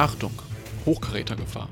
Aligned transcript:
Achtung, 0.00 0.32
Hochkarätergefahr. 0.86 1.68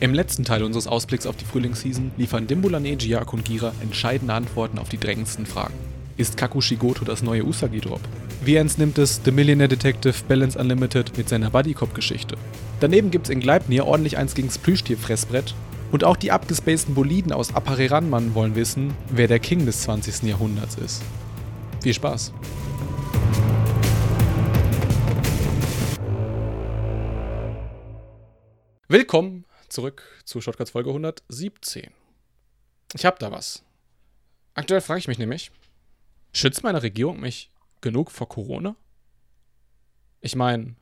Im 0.00 0.14
letzten 0.14 0.44
Teil 0.44 0.62
unseres 0.62 0.86
Ausblicks 0.86 1.26
auf 1.26 1.36
die 1.36 1.44
Frühlingsseason 1.44 2.10
liefern 2.16 2.46
Dimbulane, 2.46 2.94
Jiak 2.94 3.34
und 3.34 3.44
Gira 3.44 3.74
entscheidende 3.82 4.32
Antworten 4.32 4.78
auf 4.78 4.88
die 4.88 4.96
drängendsten 4.96 5.44
Fragen. 5.44 5.74
Ist 6.16 6.38
Kakushigoto 6.38 7.04
das 7.04 7.22
neue 7.22 7.44
Usagi-Drop? 7.44 8.00
Wie 8.42 8.54
ernst 8.54 8.78
nimmt 8.78 8.96
es 8.96 9.20
The 9.22 9.30
Millionaire 9.30 9.68
Detective 9.68 10.14
Balance 10.26 10.58
Unlimited 10.58 11.18
mit 11.18 11.28
seiner 11.28 11.50
Buddy-Cop-Geschichte? 11.50 12.38
Daneben 12.80 13.10
gibt's 13.10 13.28
in 13.28 13.40
Gleipnir 13.40 13.84
ordentlich 13.86 14.16
eins 14.16 14.34
gegens 14.34 14.56
Plüschtier-Fressbrett 14.56 15.54
und 15.92 16.02
auch 16.02 16.16
die 16.16 16.32
abgespaceden 16.32 16.94
Boliden 16.94 17.32
aus 17.32 17.54
Apareranmann 17.54 18.34
wollen 18.34 18.54
wissen, 18.54 18.94
wer 19.10 19.28
der 19.28 19.38
King 19.38 19.66
des 19.66 19.82
20. 19.82 20.22
Jahrhunderts 20.22 20.76
ist. 20.76 21.02
Viel 21.82 21.92
Spaß! 21.92 22.32
Willkommen 28.88 29.44
zurück 29.68 30.04
zu 30.24 30.40
Shortcuts 30.40 30.70
Folge 30.70 30.90
117. 30.90 31.90
Ich 32.94 33.04
hab 33.04 33.18
da 33.18 33.32
was. 33.32 33.64
Aktuell 34.54 34.80
frage 34.80 35.00
ich 35.00 35.08
mich 35.08 35.18
nämlich, 35.18 35.50
schützt 36.32 36.62
meine 36.62 36.84
Regierung 36.84 37.18
mich 37.18 37.50
genug 37.80 38.12
vor 38.12 38.28
Corona? 38.28 38.76
Ich 40.20 40.36
meine, 40.36 40.76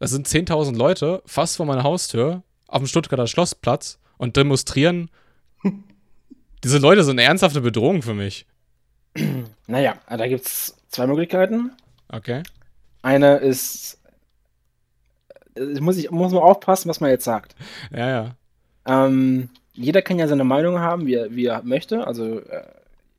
das 0.00 0.10
sind 0.10 0.26
10.000 0.26 0.76
Leute 0.76 1.22
fast 1.24 1.58
vor 1.58 1.64
meiner 1.64 1.84
Haustür 1.84 2.42
auf 2.66 2.82
dem 2.82 2.88
Stuttgarter 2.88 3.28
Schlossplatz 3.28 4.00
und 4.16 4.36
demonstrieren. 4.36 5.08
Diese 6.64 6.78
Leute 6.78 7.04
sind 7.04 7.20
eine 7.20 7.28
ernsthafte 7.28 7.60
Bedrohung 7.60 8.02
für 8.02 8.14
mich. 8.14 8.46
Naja, 9.68 9.94
da 10.08 10.26
gibt 10.26 10.44
es 10.44 10.76
zwei 10.88 11.06
Möglichkeiten. 11.06 11.70
Okay. 12.08 12.42
Eine 13.00 13.36
ist 13.36 14.01
muss, 15.80 15.96
ich, 15.96 16.10
muss 16.10 16.32
man 16.32 16.42
aufpassen, 16.42 16.88
was 16.88 17.00
man 17.00 17.10
jetzt 17.10 17.24
sagt. 17.24 17.54
Ja, 17.90 18.08
ja. 18.08 18.36
Ähm, 18.86 19.48
jeder 19.74 20.02
kann 20.02 20.18
ja 20.18 20.28
seine 20.28 20.44
Meinung 20.44 20.78
haben, 20.78 21.06
wie 21.06 21.14
er, 21.14 21.34
wie 21.34 21.46
er 21.46 21.62
möchte. 21.62 22.06
Also 22.06 22.40
äh, 22.40 22.64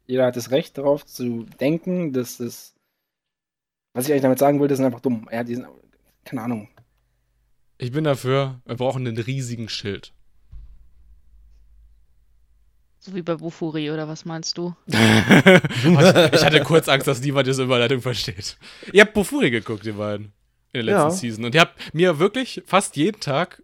jeder 0.06 0.26
hat 0.26 0.36
das 0.36 0.52
Recht 0.52 0.78
darauf 0.78 1.06
zu 1.06 1.46
denken, 1.60 2.14
dass 2.14 2.38
das, 2.38 2.76
was 3.94 4.06
ich 4.06 4.12
eigentlich 4.12 4.24
damit 4.24 4.40
sagen 4.40 4.60
wollte, 4.60 4.76
sind 4.76 4.86
einfach 4.86 5.00
dumm. 5.00 5.28
Ja, 5.32 5.44
die 5.44 5.56
sind, 5.56 5.68
keine 6.26 6.42
Ahnung. 6.42 6.70
Ich 7.78 7.92
bin 7.92 8.04
dafür, 8.04 8.62
wir 8.66 8.76
brauchen 8.76 9.08
einen 9.08 9.18
riesigen 9.18 9.70
Schild. 9.70 10.14
So 13.00 13.14
wie 13.14 13.22
bei 13.22 13.36
Bufuri, 13.36 13.92
oder 13.92 14.08
was 14.08 14.24
meinst 14.24 14.58
du? 14.58 14.74
ich 14.88 14.96
hatte 16.46 16.62
kurz 16.64 16.88
Angst, 16.88 17.06
dass 17.06 17.20
niemand 17.20 17.48
diese 17.48 17.64
Überleitung 17.64 18.00
versteht. 18.00 18.58
Ihr 18.94 19.02
habt 19.02 19.14
Bufuri 19.14 19.52
geguckt, 19.52 19.86
ihr 19.86 19.96
beiden 19.96 20.32
in 20.74 20.86
der 20.86 20.96
letzten 20.96 21.10
ja. 21.10 21.12
Season. 21.12 21.46
Und 21.46 21.56
ihr 21.56 21.62
habt 21.62 21.94
mir 21.94 22.20
wirklich 22.20 22.62
fast 22.66 22.96
jeden 22.96 23.20
Tag, 23.20 23.62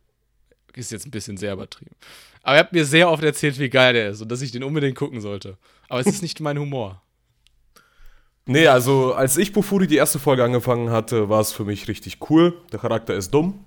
ist 0.75 0.91
jetzt 0.91 1.05
ein 1.05 1.11
bisschen 1.11 1.38
sehr 1.38 1.53
übertrieben, 1.53 1.95
aber 2.43 2.55
ihr 2.55 2.59
habt 2.59 2.73
mir 2.73 2.85
sehr 2.85 3.09
oft 3.09 3.23
erzählt, 3.23 3.59
wie 3.59 3.69
geil 3.69 3.93
der 3.93 4.09
ist 4.09 4.21
und 4.21 4.31
dass 4.31 4.41
ich 4.41 4.52
den 4.52 4.63
unbedingt 4.63 4.95
gucken 4.95 5.19
sollte. 5.19 5.57
Aber 5.89 5.99
es 5.99 6.07
ist 6.07 6.21
nicht 6.21 6.39
mein 6.39 6.57
Humor. 6.57 7.02
Nee, 8.45 8.67
also 8.67 9.13
als 9.13 9.37
ich 9.37 9.53
Bufuri 9.53 9.85
die 9.85 9.97
erste 9.97 10.17
Folge 10.17 10.43
angefangen 10.43 10.89
hatte, 10.89 11.30
war 11.30 11.41
es 11.41 11.52
für 11.52 11.65
mich 11.65 11.87
richtig 11.87 12.17
cool. 12.30 12.57
Der 12.71 12.80
Charakter 12.80 13.13
ist 13.13 13.31
dumm 13.31 13.65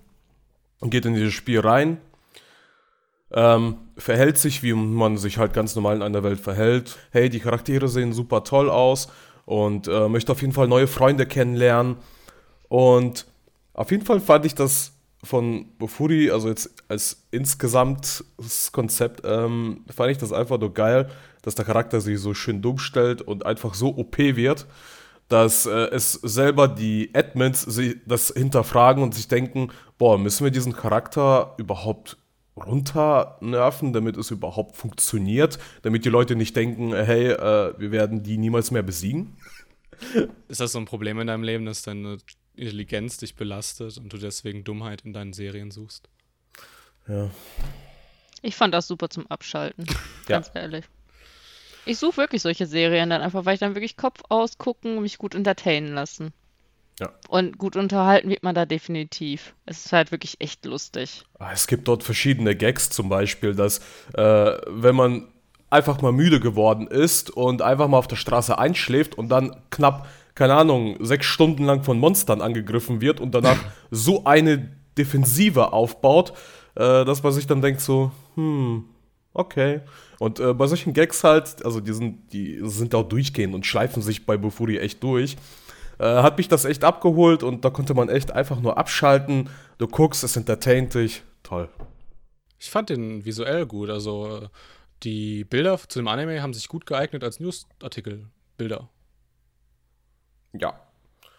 und 0.81 0.91
geht 0.91 1.07
in 1.07 1.15
dieses 1.15 1.35
Spiel 1.35 1.61
rein. 1.61 1.99
Ähm, 3.31 3.77
verhält 3.97 4.39
sich, 4.39 4.63
wie 4.63 4.73
man 4.73 5.19
sich 5.19 5.39
halt 5.39 5.53
ganz 5.53 5.75
normal 5.77 5.97
in 5.97 6.03
einer 6.03 6.25
Welt 6.25 6.41
verhält. 6.41 6.99
Hey, 7.13 7.31
die 7.31 7.39
Charaktere 7.41 7.89
sehen 7.89 8.13
super 8.13 8.43
toll 8.45 8.69
aus 8.69 9.09
und 9.45 9.87
äh, 9.87 10.09
möchte 10.09 10.33
auf 10.33 10.41
jeden 10.41 10.53
Fall 10.53 10.69
neue 10.69 10.89
Freunde 10.89 11.27
kennenlernen. 11.27 11.97
Und 12.69 13.27
auf 13.75 13.91
jeden 13.91 14.05
Fall 14.05 14.21
fand 14.21 14.45
ich 14.47 14.55
das 14.55 14.93
von 15.25 15.67
Bofuri, 15.79 16.31
also 16.31 16.49
jetzt 16.49 16.71
als 16.89 17.27
insgesamtes 17.31 18.25
Konzept, 18.73 19.23
ähm, 19.25 19.85
fand 19.89 20.11
ich 20.11 20.19
das 20.19 20.33
einfach 20.33 20.59
nur 20.59 20.75
geil, 20.75 21.09
dass 21.43 21.55
der 21.55 21.65
Charakter 21.65 22.01
sich 22.01 22.19
so 22.19 22.35
schön 22.35 22.61
dumm 22.61 22.79
stellt 22.79 23.23
und 23.23 23.47
einfach 23.47 23.75
so 23.75 23.97
OP 23.97 24.19
wird, 24.19 24.67
dass 25.29 25.67
äh, 25.67 25.71
es 25.71 26.13
selber 26.13 26.69
die 26.69 27.11
Admins 27.15 27.67
das 28.05 28.33
hinterfragen 28.37 29.03
und 29.03 29.15
sich 29.15 29.29
denken, 29.29 29.69
boah, 29.97 30.19
müssen 30.19 30.45
wir 30.45 30.51
diesen 30.51 30.73
Charakter 30.73 31.55
überhaupt 31.57 32.17
runternerven, 32.57 33.93
damit 33.93 34.17
es 34.17 34.31
überhaupt 34.31 34.77
funktioniert, 34.77 35.59
damit 35.83 36.05
die 36.05 36.11
Leute 36.11 36.37
nicht 36.37 36.55
denken, 36.55 36.93
hey, 36.93 37.29
äh, 37.31 37.75
wir 37.79 37.93
werden 37.93 38.23
die 38.23 38.39
niemals 38.39 38.71
mehr 38.71 38.83
besiegen? 38.83 39.37
Ist 40.49 40.61
das 40.61 40.73
so 40.73 40.79
ein 40.79 40.85
Problem 40.85 41.21
in 41.21 41.29
deinem 41.29 41.45
Leben, 41.45 41.65
dass 41.65 41.83
deine 41.83 42.19
Intelligenz 42.55 43.19
dich 43.19 43.35
belastet 43.35 43.99
und 43.99 44.13
du 44.13 44.19
deswegen 44.19 44.65
Dummheit 44.65 45.03
in 45.03 45.13
deinen 45.13 45.33
Serien 45.33 45.71
suchst. 45.71 46.09
Ja. 47.09 47.31
Ich 48.43 48.57
fand 48.57 48.75
das 48.75 48.87
super 48.89 49.09
zum 49.09 49.27
Abschalten. 49.29 49.87
Ganz 50.27 50.51
ja. 50.55 50.63
ehrlich. 50.63 50.85
Ich 51.85 51.99
suche 51.99 52.19
wirklich 52.19 52.43
solche 52.43 52.67
Serien 52.67 53.11
dann 53.11 53.23
einfach, 53.23 53.45
weil 53.45 53.55
ich 53.55 53.61
dann 53.61 53.75
wirklich 53.75 53.97
Kopf 53.97 54.23
ausgucken 54.29 54.97
und 54.97 55.03
mich 55.03 55.19
gut 55.19 55.35
entertainen 55.35 55.95
lassen. 55.95 56.33
Ja. 57.01 57.13
Und 57.29 57.59
gut 57.59 57.75
unterhalten 57.75 58.29
wird 58.29 58.43
man 58.43 58.55
da 58.55 58.67
definitiv. 58.67 59.55
Es 59.67 59.87
ist 59.87 59.93
halt 59.93 60.13
wirklich 60.13 60.41
echt 60.41 60.65
lustig. 60.65 61.25
Ah, 61.39 61.51
es 61.53 61.67
gibt 61.67 61.89
dort 61.89 62.05
verschiedene 62.05 62.55
Gags 62.55 62.91
zum 62.91 63.09
Beispiel, 63.09 63.55
dass 63.55 63.79
äh, 64.15 64.59
wenn 64.67 64.95
man 64.95 65.29
einfach 65.71 66.03
mal 66.03 66.13
müde 66.13 66.39
geworden 66.39 66.87
ist 66.87 67.31
und 67.31 67.63
einfach 67.63 67.89
mal 67.89 67.97
auf 67.97 68.07
der 68.07 68.17
Straße 68.17 68.59
einschläft 68.59 69.17
und 69.17 69.31
dann 69.31 69.57
knapp 69.71 70.07
keine 70.35 70.55
Ahnung, 70.55 70.97
sechs 71.01 71.27
Stunden 71.27 71.65
lang 71.65 71.83
von 71.83 71.99
Monstern 71.99 72.41
angegriffen 72.41 73.01
wird 73.01 73.21
und 73.21 73.35
danach 73.35 73.59
so 73.91 74.25
eine 74.25 74.71
Defensive 74.97 75.73
aufbaut, 75.73 76.33
äh, 76.75 77.05
dass 77.05 77.23
man 77.23 77.33
sich 77.33 77.47
dann 77.47 77.63
denkt 77.63 77.81
so, 77.81 78.13
hm, 78.35 78.85
okay. 79.33 79.81
Und 80.19 80.41
äh, 80.41 80.55
bei 80.55 80.67
solchen 80.67 80.93
Gags 80.93 81.25
halt, 81.25 81.65
also 81.65 81.81
die 81.81 81.93
sind, 81.93 82.33
die 82.33 82.61
sind 82.63 82.95
auch 82.95 83.09
durchgehend 83.09 83.55
und 83.55 83.67
schleifen 83.67 84.03
sich 84.03 84.27
bei 84.27 84.37
Bufuri 84.37 84.79
echt 84.79 85.03
durch. 85.03 85.37
Äh, 85.99 86.05
hat 86.05 86.39
mich 86.39 86.49
das 86.49 86.65
echt 86.65 86.85
abgeholt 86.85 87.43
und 87.43 87.65
da 87.65 87.71
konnte 87.71 87.95
man 87.95 88.09
echt 88.09 88.33
einfach 88.33 88.61
nur 88.61 88.79
abschalten. 88.79 89.51
Du 89.79 89.87
guckst, 89.87 90.25
es 90.25 90.37
entertaint 90.37 90.95
dich. 90.95 91.23
Toll. 91.43 91.69
Ich 92.59 92.71
fand 92.71 92.91
den 92.91 93.25
visuell 93.25 93.67
gut. 93.67 93.91
Also 93.91 94.49
die 95.03 95.45
Bilder 95.45 95.79
zu 95.89 95.99
dem 95.99 96.09
Anime 96.09 96.43
haben 96.43 96.55
sich 96.55 96.69
gut 96.69 96.87
geeignet 96.87 97.25
als 97.25 97.41
Newsartikel. 97.41 98.27
Ja. 100.53 100.79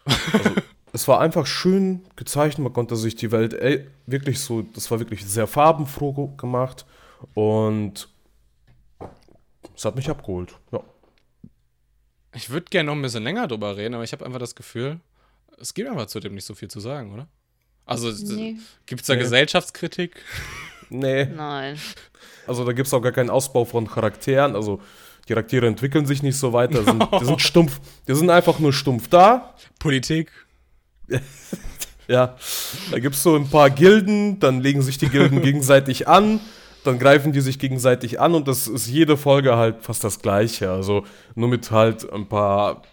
Also, 0.06 0.50
es 0.94 1.07
war 1.07 1.19
einfach 1.19 1.46
schön 1.46 2.06
gezeichnet, 2.16 2.63
man 2.63 2.74
konnte 2.74 2.96
sich 2.96 3.16
die 3.16 3.31
Welt 3.31 3.53
ey, 3.53 3.88
wirklich 4.06 4.40
so, 4.40 4.62
das 4.62 4.90
war 4.91 5.00
wirklich 5.00 5.25
sehr 5.25 5.47
farbenfroh 5.47 6.28
gemacht 6.38 6.85
und 7.34 8.07
es 9.75 9.85
hat 9.85 9.96
mich 9.96 10.09
abgeholt, 10.09 10.56
ja. 10.72 10.81
Ich 12.35 12.50
würde 12.50 12.66
gerne 12.69 12.88
noch 12.88 12.96
ein 12.96 13.02
bisschen 13.02 13.23
länger 13.23 13.47
drüber 13.47 13.78
reden, 13.78 13.94
aber 13.94 14.03
ich 14.03 14.12
habe 14.12 14.25
einfach 14.25 14.40
das 14.40 14.56
Gefühl, 14.56 15.00
es 15.59 15.73
gibt 15.73 15.90
einfach 15.90 16.07
zu 16.07 16.19
dem 16.19 16.34
nicht 16.34 16.46
so 16.46 16.56
viel 16.56 16.68
zu 16.68 16.79
sagen, 16.79 17.13
oder? 17.13 17.28
Also 17.85 18.12
nee. 18.34 18.57
gibt 18.85 19.02
es 19.02 19.07
da 19.07 19.13
nee. 19.13 19.22
Gesellschaftskritik? 19.22 20.22
Nee. 20.90 21.25
Nein. 21.25 21.79
Also 22.47 22.66
da 22.66 22.73
gibt 22.73 22.88
es 22.88 22.94
auch 22.94 23.02
gar 23.02 23.12
keinen 23.12 23.29
Ausbau 23.29 23.66
von 23.66 23.88
Charakteren. 23.88 24.56
Also 24.56 24.81
die 25.23 25.34
Charaktere 25.34 25.67
entwickeln 25.67 26.06
sich 26.06 26.22
nicht 26.22 26.38
so 26.38 26.53
weiter, 26.53 26.79
die 26.79 26.85
sind, 26.85 27.07
die 27.22 27.25
sind 27.25 27.41
stumpf, 27.41 27.79
die 28.07 28.16
sind 28.16 28.29
einfach 28.29 28.59
nur 28.59 28.73
stumpf 28.73 29.07
da. 29.07 29.56
Politik. 29.79 30.31
ja, 32.07 32.35
da 32.91 33.00
gibt 33.00 33.16
es 33.16 33.23
so 33.23 33.35
ein 33.35 33.50
paar 33.50 33.69
Gilden, 33.69 34.39
dann 34.39 34.59
legen 34.59 34.81
sich 34.81 34.97
die 34.97 35.09
Gilden 35.09 35.41
gegenseitig 35.44 36.07
an, 36.07 36.39
dann 36.84 37.00
greifen 37.00 37.31
die 37.31 37.41
sich 37.41 37.59
gegenseitig 37.59 38.19
an 38.19 38.35
und 38.35 38.47
das 38.47 38.67
ist 38.67 38.88
jede 38.88 39.16
Folge 39.16 39.56
halt 39.56 39.84
fast 39.84 40.03
das 40.03 40.22
gleiche. 40.22 40.72
Also 40.72 41.06
nur 41.35 41.47
mit 41.47 41.72
halt 41.72 42.11
ein 42.11 42.28
paar, 42.28 42.84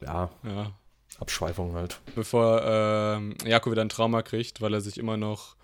ja, 0.00 0.30
ja. 0.44 0.72
Abschweifungen 1.18 1.74
halt. 1.74 2.00
Bevor 2.14 2.62
ähm, 2.64 3.34
Jako 3.44 3.70
wieder 3.70 3.82
ein 3.82 3.88
Trauma 3.88 4.22
kriegt, 4.22 4.60
weil 4.60 4.74
er 4.74 4.80
sich 4.80 4.98
immer 4.98 5.16
noch 5.16 5.56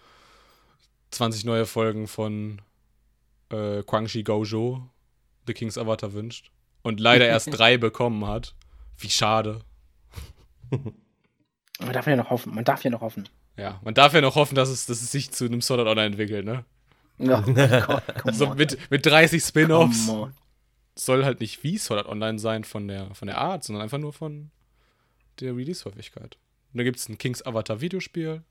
20 1.11 1.45
neue 1.45 1.67
Folgen 1.67 2.07
von 2.07 2.61
äh, 3.51 3.83
Quangshi 3.83 4.25
Gojo 4.25 4.89
The 5.49 5.55
King's 5.55 5.77
Avatar 5.77 6.13
wünscht 6.13 6.51
und 6.83 7.01
leider 7.01 7.27
erst 7.29 7.59
drei 7.59 7.77
bekommen 7.77 8.27
hat. 8.27 8.55
Wie 8.99 9.11
schade. 9.11 9.61
Man 11.81 11.93
darf 11.93 12.07
ja 12.07 12.17
noch 12.17 12.31
hoffen. 12.31 12.55
Man 12.55 12.65
darf 12.65 12.85
ja 12.85 12.91
noch 12.91 13.01
hoffen. 13.01 13.29
Ja, 13.57 13.81
man 13.83 13.93
darf 13.93 14.15
ja 14.15 14.21
noch 14.21 14.37
hoffen, 14.37 14.55
dass 14.55 14.69
es, 14.69 14.87
dass 14.87 15.03
es 15.03 15.11
sich 15.11 15.33
zu 15.33 15.45
einem 15.45 15.61
Sword 15.61 15.81
Art 15.81 15.89
Online 15.89 16.07
entwickelt, 16.07 16.45
ne? 16.45 16.65
Ja, 17.19 17.41
Gott, 18.23 18.35
so 18.35 18.55
mit, 18.55 18.79
mit 18.91 19.05
30 19.05 19.43
Spin-Offs. 19.43 20.09
Soll 20.95 21.25
halt 21.25 21.41
nicht 21.41 21.63
wie 21.65 21.77
Sword 21.77 22.01
Art 22.01 22.09
Online 22.09 22.39
sein 22.39 22.63
von 22.63 22.87
der, 22.87 23.13
von 23.17 23.27
der 23.27 23.39
Art, 23.39 23.65
sondern 23.65 23.83
einfach 23.83 23.99
nur 23.99 24.13
von 24.13 24.51
der 25.41 25.57
Release-Häufigkeit. 25.57 26.37
Und 26.73 26.79
da 26.79 26.85
gibt 26.85 26.99
es 26.99 27.09
ein 27.09 27.19
King's 27.19 27.45
Avatar 27.45 27.81
Videospiel. 27.81 28.43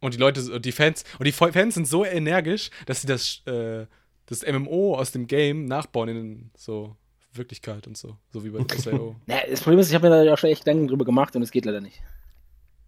Und 0.00 0.14
die 0.14 0.18
Leute, 0.18 0.60
die 0.60 0.72
Fans, 0.72 1.04
und 1.18 1.26
die 1.26 1.32
Fans 1.32 1.74
sind 1.74 1.86
so 1.86 2.04
energisch, 2.04 2.70
dass 2.86 3.02
sie 3.02 3.08
das 3.08 3.44
äh, 3.46 3.86
das 4.30 4.46
MMO 4.46 4.96
aus 4.96 5.10
dem 5.10 5.26
Game 5.26 5.66
nachbauen 5.66 6.08
in 6.08 6.50
so 6.56 6.96
Wirklichkeit 7.32 7.86
und 7.86 7.96
so. 7.96 8.16
So 8.32 8.44
wie 8.44 8.50
bei 8.50 8.64
SAO. 8.76 9.16
ja, 9.26 9.40
das 9.48 9.60
Problem 9.60 9.80
ist, 9.80 9.88
ich 9.88 9.94
habe 9.94 10.08
mir 10.08 10.16
da 10.16 10.22
ja 10.22 10.36
schon 10.36 10.50
echt 10.50 10.64
Gedanken 10.64 10.88
drüber 10.88 11.04
gemacht 11.04 11.34
und 11.36 11.42
es 11.42 11.50
geht 11.50 11.64
leider 11.64 11.80
nicht. 11.80 12.00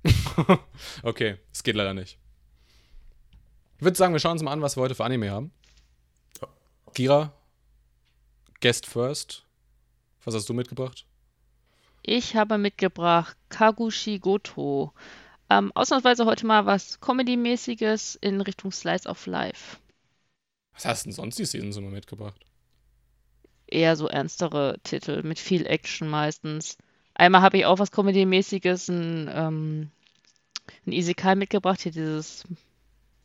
okay, 1.03 1.37
es 1.53 1.63
geht 1.63 1.77
leider 1.77 1.95
nicht. 1.95 2.19
Ich 3.79 3.85
würde 3.85 3.97
sagen, 3.97 4.13
wir 4.13 4.21
schauen 4.21 4.33
uns 4.33 4.43
mal 4.43 4.53
an, 4.53 4.63
was 4.63 4.77
wir 4.77 4.83
heute 4.83 4.95
für 4.95 5.05
Anime 5.05 5.31
haben. 5.31 5.53
Gira, 6.95 7.33
Guest 8.61 8.87
First. 8.87 9.45
Was 10.25 10.35
hast 10.35 10.49
du 10.49 10.55
mitgebracht? 10.55 11.07
Ich 12.03 12.37
habe 12.37 12.59
mitgebracht 12.59 13.37
Kagushi 13.49 14.19
Goto. 14.19 14.93
Ähm, 15.51 15.73
ausnahmsweise 15.75 16.25
heute 16.25 16.47
mal 16.47 16.67
was 16.67 17.01
Comedy-mäßiges 17.01 18.17
in 18.21 18.41
Richtung 18.41 18.71
Slice 18.71 19.09
of 19.09 19.27
Life. 19.27 19.79
Was 20.75 20.85
hast 20.85 21.05
du 21.05 21.09
denn 21.09 21.15
sonst 21.15 21.39
die 21.39 21.45
Seasons 21.45 21.77
immer 21.77 21.91
mitgebracht? 21.91 22.41
Eher 23.67 23.97
so 23.97 24.07
ernstere 24.09 24.77
Titel 24.85 25.23
mit 25.23 25.39
viel 25.39 25.67
Action 25.67 26.09
meistens. 26.09 26.77
Einmal 27.15 27.43
habe 27.43 27.59
ich 27.59 27.67
auch 27.67 27.79
was 27.79 27.91
Comedy-mäßiges, 27.91 28.89
ein, 28.89 29.31
ähm, 29.33 29.91
ein 30.87 30.93
Isekai 30.93 31.35
mitgebracht, 31.35 31.81
hier 31.81 31.93
dieses, 31.93 32.45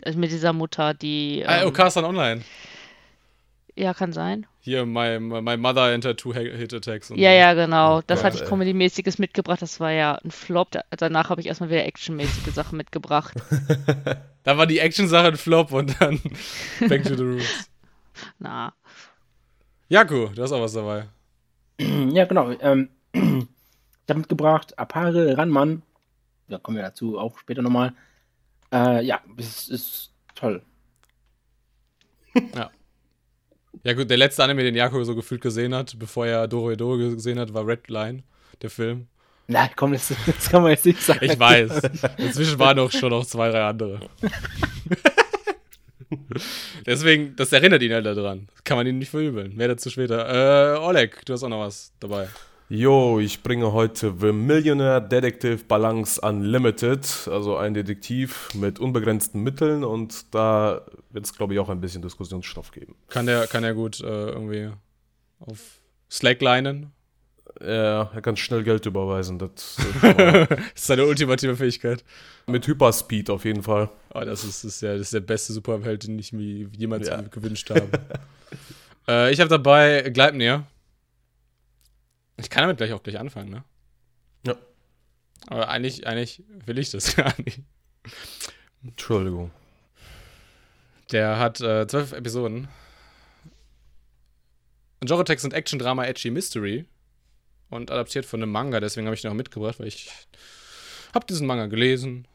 also 0.04 0.20
mit 0.20 0.32
dieser 0.32 0.54
Mutter, 0.54 0.94
die. 0.94 1.44
ah, 1.46 1.62
Ähm, 1.62 1.68
Okasan 1.68 2.06
Online. 2.06 2.44
Ja, 3.78 3.94
kann 3.94 4.12
sein. 4.12 4.48
Hier, 4.60 4.86
my, 4.86 5.20
my 5.20 5.56
Mother 5.56 5.94
Enter 5.94 6.16
Two 6.16 6.34
Hit 6.34 6.74
Attacks. 6.74 7.12
und 7.12 7.18
Ja, 7.20 7.32
ja, 7.32 7.54
genau. 7.54 8.02
Das 8.08 8.20
Gott, 8.20 8.34
hatte 8.34 8.44
ich. 8.44 8.50
Comedy-mäßiges 8.50 9.20
mitgebracht. 9.20 9.62
Das 9.62 9.80
war 9.80 9.92
ja 9.92 10.16
ein 10.16 10.32
Flop. 10.32 10.72
Da, 10.72 10.82
danach 10.90 11.30
habe 11.30 11.42
ich 11.42 11.48
erstmal 11.48 11.70
wieder 11.70 11.86
actionmäßige 11.86 12.54
Sachen 12.54 12.78
mitgebracht. 12.78 13.36
Da 14.44 14.58
war 14.58 14.66
die 14.66 14.80
Action-Sache 14.80 15.28
ein 15.28 15.36
Flop 15.36 15.74
und 15.74 16.00
dann 16.00 16.22
Back 16.88 17.04
to 17.04 17.18
the 17.18 17.24
Roots. 17.24 17.70
Na, 18.40 18.74
Jaku, 19.90 20.30
du 20.30 20.42
hast 20.42 20.54
auch 20.54 20.62
was 20.62 20.72
dabei. 20.72 21.10
Ja, 21.78 22.24
genau. 22.24 22.52
Ähm, 22.62 22.88
ich 23.12 23.22
habe 24.10 24.20
mitgebracht 24.20 24.80
Apare 24.80 25.38
Ranman. 25.38 25.82
Da 26.48 26.60
kommen 26.60 26.78
wir 26.78 26.84
dazu 26.84 27.20
auch 27.20 27.38
später 27.40 27.62
nochmal. 27.62 27.94
Äh, 28.72 29.04
ja, 29.04 29.20
es 29.36 29.68
ist 29.68 30.14
toll. 30.34 30.62
Ja 32.56 32.72
gut, 33.94 34.10
der 34.10 34.18
letzte 34.18 34.44
Anime, 34.44 34.64
den 34.64 34.76
Jaku 34.76 35.04
so 35.04 35.16
gefühlt 35.16 35.42
gesehen 35.42 35.74
hat, 35.74 35.98
bevor 36.00 36.26
er 36.28 36.48
Doro 36.48 36.76
gesehen 36.98 37.40
hat, 37.40 37.54
war 37.54 37.66
Red 37.66 37.88
Line, 37.90 38.24
der 38.62 38.70
Film. 38.70 39.08
Na, 39.48 39.70
komm, 39.76 39.94
das, 39.94 40.12
das 40.26 40.50
kann 40.50 40.62
man 40.62 40.72
jetzt 40.72 40.86
nicht 40.86 41.02
sagen. 41.02 41.24
Ich 41.24 41.40
weiß. 41.40 41.82
Inzwischen 42.18 42.60
waren 42.60 42.80
auch 42.80 42.92
schon 42.92 43.12
noch 43.12 43.26
zwei, 43.26 43.50
drei 43.50 43.64
andere. 43.64 44.00
Deswegen, 46.86 47.36
das 47.36 47.52
erinnert 47.52 47.82
ihn 47.82 47.94
halt 47.94 48.06
daran. 48.06 48.48
Kann 48.64 48.78
man 48.78 48.88
ihn 48.88 48.98
nicht 48.98 49.10
verübeln. 49.10 49.56
Mehr 49.56 49.70
dazu 49.70 49.90
später. 49.90 50.76
Äh, 50.76 50.80
Oleg, 50.80 51.26
du 51.26 51.34
hast 51.34 51.44
auch 51.44 51.50
noch 51.50 51.62
was 51.62 51.92
dabei. 52.00 52.28
Jo, 52.70 53.18
ich 53.20 53.44
bringe 53.44 53.72
heute 53.72 54.14
The 54.20 54.34
Millionaire 54.34 55.00
Detective 55.00 55.64
Balance 55.66 56.20
Unlimited, 56.20 57.30
also 57.32 57.56
ein 57.56 57.74
Detektiv 57.74 58.50
mit 58.56 58.78
unbegrenzten 58.80 59.42
Mitteln 59.42 59.86
und 59.86 60.34
da 60.36 60.82
wird 61.10 61.26
es, 61.26 61.34
glaube 61.34 61.54
ich, 61.54 61.60
auch 61.62 61.70
ein 61.70 61.80
bisschen 61.80 62.02
Diskussionsstoff 62.02 62.72
geben. 62.72 62.96
Kann 63.08 63.26
der, 63.26 63.48
kann 63.48 63.64
er 63.64 63.74
gut 63.74 64.02
äh, 64.02 64.06
irgendwie 64.30 64.70
auf 65.40 65.80
Slacklinen? 66.12 66.92
Er, 67.62 68.12
er 68.14 68.22
kann 68.22 68.36
schnell 68.36 68.64
Geld 68.64 68.86
überweisen, 68.86 69.40
das, 69.40 69.78
das 70.02 70.48
ist 70.76 70.88
seine 70.88 71.06
ultimative 71.06 71.56
Fähigkeit. 71.56 72.04
mit 72.48 72.68
Hyperspeed 72.68 73.30
auf 73.30 73.46
jeden 73.46 73.64
Fall. 73.64 73.90
Oh, 74.14 74.20
das 74.20 74.44
ist, 74.44 74.66
das 74.66 74.74
ist, 74.76 74.82
ja, 74.82 74.92
das 74.92 75.04
ist 75.04 75.14
der 75.14 75.22
beste 75.22 75.54
Superheld, 75.54 76.04
den 76.06 76.20
ich 76.20 76.34
mir 76.34 76.68
jemals 76.78 77.08
Ja. 77.08 77.22
gewünscht 77.22 77.70
habe. 77.70 77.88
äh, 79.08 79.32
ich 79.32 79.40
habe 79.40 79.50
dabei 79.50 80.02
Gleipnir. 80.14 80.66
Ich 82.38 82.50
kann 82.50 82.62
damit 82.62 82.78
gleich 82.78 82.94
auch 82.94 83.04
gleich 83.04 83.20
anfangen, 83.20 83.50
ne? 83.50 83.64
Ja. 84.46 84.56
Aber 85.48 85.70
eigentlich, 85.70 86.06
eigentlich 86.08 86.44
will 86.66 86.78
ich 86.78 86.92
das 86.92 87.16
gar 87.16 87.34
nicht. 87.44 87.62
Entschuldigung. 88.84 89.52
Der 91.12 91.40
hat 91.40 91.62
äh, 91.62 91.88
zwölf 91.88 92.12
Episoden. 92.12 92.68
Genre-Text 95.02 95.46
und 95.46 95.54
Action-Drama 95.54 96.06
Edgy 96.06 96.32
Mystery. 96.32 96.86
Und 97.70 97.92
adaptiert 97.92 98.26
von 98.26 98.42
einem 98.42 98.52
Manga, 98.52 98.80
deswegen 98.80 99.08
habe 99.08 99.16
ich 99.16 99.22
den 99.22 99.32
auch 99.32 99.36
mitgebracht, 99.36 99.80
weil 99.80 99.88
ich 99.88 100.10
habe 101.14 101.26
diesen 101.26 101.48
Manga 101.48 101.66
gelesen. 101.66 102.26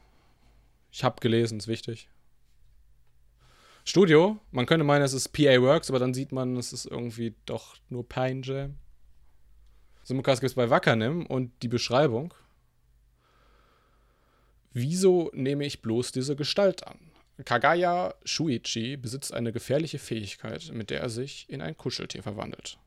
Ich 0.91 1.03
habe 1.03 1.19
gelesen, 1.21 1.57
ist 1.57 1.67
wichtig. 1.67 2.07
Studio, 3.83 4.39
man 4.51 4.65
könnte 4.65 4.85
meinen, 4.85 5.01
es 5.01 5.13
ist 5.13 5.33
PA 5.33 5.59
Works, 5.61 5.89
aber 5.89 5.99
dann 5.99 6.13
sieht 6.13 6.31
man, 6.31 6.55
es 6.55 6.71
ist 6.71 6.85
irgendwie 6.85 7.33
doch 7.45 7.75
nur 7.89 8.07
Pine 8.07 8.41
Jam. 8.43 8.77
Simulcast 10.03 10.41
gibt 10.41 10.49
es 10.49 10.55
bei 10.55 10.69
Wakanim 10.69 11.25
und 11.25 11.51
die 11.61 11.69
Beschreibung. 11.69 12.33
Wieso 14.73 15.31
nehme 15.33 15.65
ich 15.65 15.81
bloß 15.81 16.11
diese 16.11 16.35
Gestalt 16.35 16.85
an? 16.85 16.99
Kagaya 17.45 18.13
Shuichi 18.25 18.97
besitzt 18.97 19.33
eine 19.33 19.51
gefährliche 19.51 19.99
Fähigkeit, 19.99 20.71
mit 20.73 20.89
der 20.89 21.01
er 21.01 21.09
sich 21.09 21.45
in 21.49 21.61
ein 21.61 21.77
Kuscheltier 21.77 22.21
verwandelt. 22.21 22.77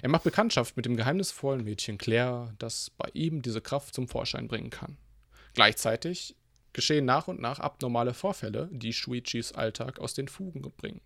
Er 0.00 0.08
macht 0.08 0.24
Bekanntschaft 0.24 0.76
mit 0.76 0.86
dem 0.86 0.96
geheimnisvollen 0.96 1.64
Mädchen 1.64 1.98
Claire, 1.98 2.54
das 2.58 2.90
bei 2.90 3.08
ihm 3.12 3.42
diese 3.42 3.60
Kraft 3.60 3.94
zum 3.94 4.08
Vorschein 4.08 4.48
bringen 4.48 4.70
kann. 4.70 4.96
Gleichzeitig 5.54 6.36
geschehen 6.72 7.04
nach 7.04 7.28
und 7.28 7.40
nach 7.40 7.58
abnormale 7.58 8.14
Vorfälle, 8.14 8.68
die 8.72 8.92
Shuichis 8.92 9.52
Alltag 9.52 9.98
aus 9.98 10.14
den 10.14 10.28
Fugen 10.28 10.62
bringen. 10.62 11.02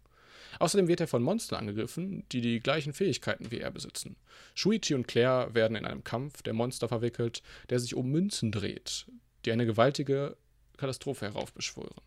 Außerdem 0.58 0.88
wird 0.88 1.00
er 1.00 1.08
von 1.08 1.22
Monstern 1.22 1.60
angegriffen, 1.60 2.24
die 2.32 2.40
die 2.40 2.60
gleichen 2.60 2.92
Fähigkeiten 2.92 3.50
wie 3.50 3.60
er 3.60 3.70
besitzen. 3.70 4.16
Shuichi 4.54 4.94
und 4.94 5.08
Claire 5.08 5.54
werden 5.54 5.76
in 5.76 5.84
einem 5.84 6.04
Kampf 6.04 6.42
der 6.42 6.54
Monster 6.54 6.88
verwickelt, 6.88 7.42
der 7.70 7.78
sich 7.78 7.94
um 7.94 8.10
Münzen 8.10 8.52
dreht, 8.52 9.06
die 9.44 9.52
eine 9.52 9.66
gewaltige 9.66 10.36
Katastrophe 10.76 11.26
heraufbeschwören. 11.26 12.00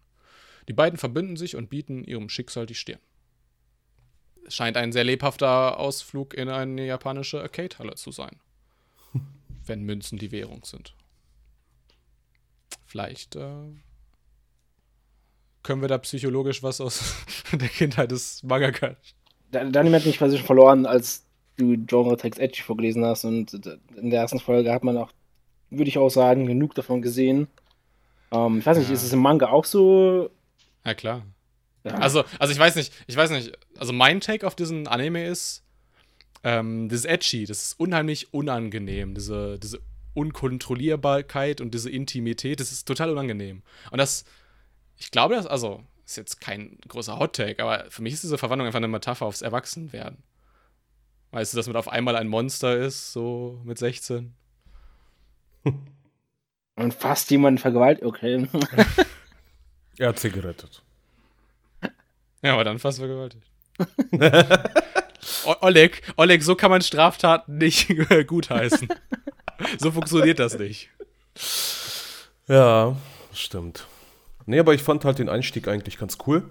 Die 0.67 0.73
beiden 0.73 0.97
verbünden 0.97 1.35
sich 1.35 1.55
und 1.55 1.69
bieten 1.69 2.03
ihrem 2.03 2.29
Schicksal 2.29 2.65
die 2.65 2.75
Stirn. 2.75 2.99
Es 4.45 4.55
scheint 4.55 4.77
ein 4.77 4.91
sehr 4.91 5.03
lebhafter 5.03 5.79
Ausflug 5.79 6.33
in 6.33 6.49
eine 6.49 6.85
japanische 6.85 7.41
Arcade-Halle 7.41 7.95
zu 7.95 8.11
sein. 8.11 8.39
Wenn 9.65 9.83
Münzen 9.83 10.17
die 10.17 10.31
Währung 10.31 10.63
sind. 10.63 10.95
Vielleicht 12.85 13.35
äh, 13.35 13.65
können 15.63 15.81
wir 15.81 15.87
da 15.87 15.97
psychologisch 15.99 16.63
was 16.63 16.79
aus 16.81 17.15
der 17.51 17.67
Kindheit 17.69 18.11
des 18.11 18.43
Mangaka. 18.43 18.95
Da- 19.51 19.63
Daniel 19.65 19.95
hat 19.95 20.05
mich 20.05 20.17
quasi 20.17 20.37
schon 20.37 20.45
verloren, 20.45 20.85
als 20.85 21.25
du 21.57 21.75
Genre-Text 21.85 22.39
Edgy 22.39 22.61
vorgelesen 22.61 23.03
hast. 23.05 23.25
Und 23.25 23.53
in 23.95 24.09
der 24.09 24.21
ersten 24.21 24.39
Folge 24.39 24.71
hat 24.71 24.83
man 24.83 24.97
auch, 24.97 25.11
würde 25.69 25.89
ich 25.89 25.97
auch 25.97 26.09
sagen, 26.09 26.45
genug 26.45 26.75
davon 26.75 27.01
gesehen. 27.01 27.47
Ähm, 28.31 28.59
ich 28.59 28.65
weiß 28.65 28.77
nicht, 28.77 28.87
Ja. 28.87 28.93
ist 28.93 29.03
es 29.03 29.11
im 29.13 29.19
Manga 29.19 29.47
auch 29.49 29.65
so? 29.65 30.29
Ja, 30.85 30.93
klar. 30.93 31.23
Ja. 31.83 31.95
Also, 31.95 32.23
also 32.39 32.53
ich 32.53 32.59
weiß 32.59 32.75
nicht, 32.75 32.93
ich 33.07 33.15
weiß 33.15 33.31
nicht, 33.31 33.57
also 33.77 33.91
mein 33.93 34.19
Take 34.21 34.45
auf 34.45 34.55
diesen 34.55 34.87
Anime 34.87 35.25
ist, 35.25 35.63
ähm, 36.43 36.87
das 36.89 36.99
ist 36.99 37.05
edgy, 37.05 37.45
das 37.45 37.63
ist 37.63 37.79
unheimlich 37.79 38.33
unangenehm, 38.33 39.13
diese, 39.15 39.57
diese 39.59 39.79
Unkontrollierbarkeit 40.13 41.61
und 41.61 41.73
diese 41.73 41.89
Intimität, 41.89 42.59
das 42.59 42.71
ist 42.71 42.87
total 42.87 43.11
unangenehm. 43.11 43.61
Und 43.91 43.97
das, 43.97 44.25
ich 44.99 45.11
glaube, 45.11 45.35
das, 45.35 45.47
also, 45.47 45.83
ist 46.05 46.17
jetzt 46.17 46.41
kein 46.41 46.77
großer 46.87 47.17
Hot-Take, 47.19 47.61
aber 47.63 47.85
für 47.89 48.01
mich 48.01 48.13
ist 48.13 48.23
diese 48.23 48.37
Verwandlung 48.37 48.67
einfach 48.67 48.77
eine 48.77 48.87
Metapher 48.87 49.25
aufs 49.25 49.41
Erwachsenwerden. 49.41 50.23
Weißt 51.31 51.53
du, 51.53 51.57
dass 51.57 51.67
man 51.67 51.75
auf 51.75 51.87
einmal 51.87 52.15
ein 52.15 52.27
Monster 52.27 52.75
ist, 52.77 53.13
so 53.13 53.61
mit 53.63 53.77
16? 53.77 54.33
Und 56.75 56.93
fast 56.93 57.29
jemanden 57.31 57.57
vergewaltigt. 57.59 58.05
Okay. 58.05 58.47
Er 59.97 60.09
hat 60.09 60.19
sie 60.19 60.29
gerettet. 60.31 60.81
Ja, 62.41 62.53
aber 62.53 62.63
dann 62.63 62.79
fast 62.79 62.99
vergewaltigt. 62.99 63.43
O- 65.45 65.55
Oleg, 65.59 66.01
Oleg, 66.15 66.41
so 66.41 66.55
kann 66.55 66.71
man 66.71 66.81
Straftaten 66.81 67.57
nicht 67.57 67.89
gutheißen. 68.27 68.87
So 69.77 69.91
funktioniert 69.91 70.39
das 70.39 70.57
nicht. 70.57 70.89
Ja, 72.47 72.95
stimmt. 73.33 73.87
Nee, 74.49 74.59
aber 74.59 74.73
ich 74.73 74.81
fand 74.81 75.05
halt 75.05 75.19
den 75.19 75.29
Einstieg 75.29 75.67
eigentlich 75.67 75.99
ganz 75.99 76.17
cool. 76.25 76.43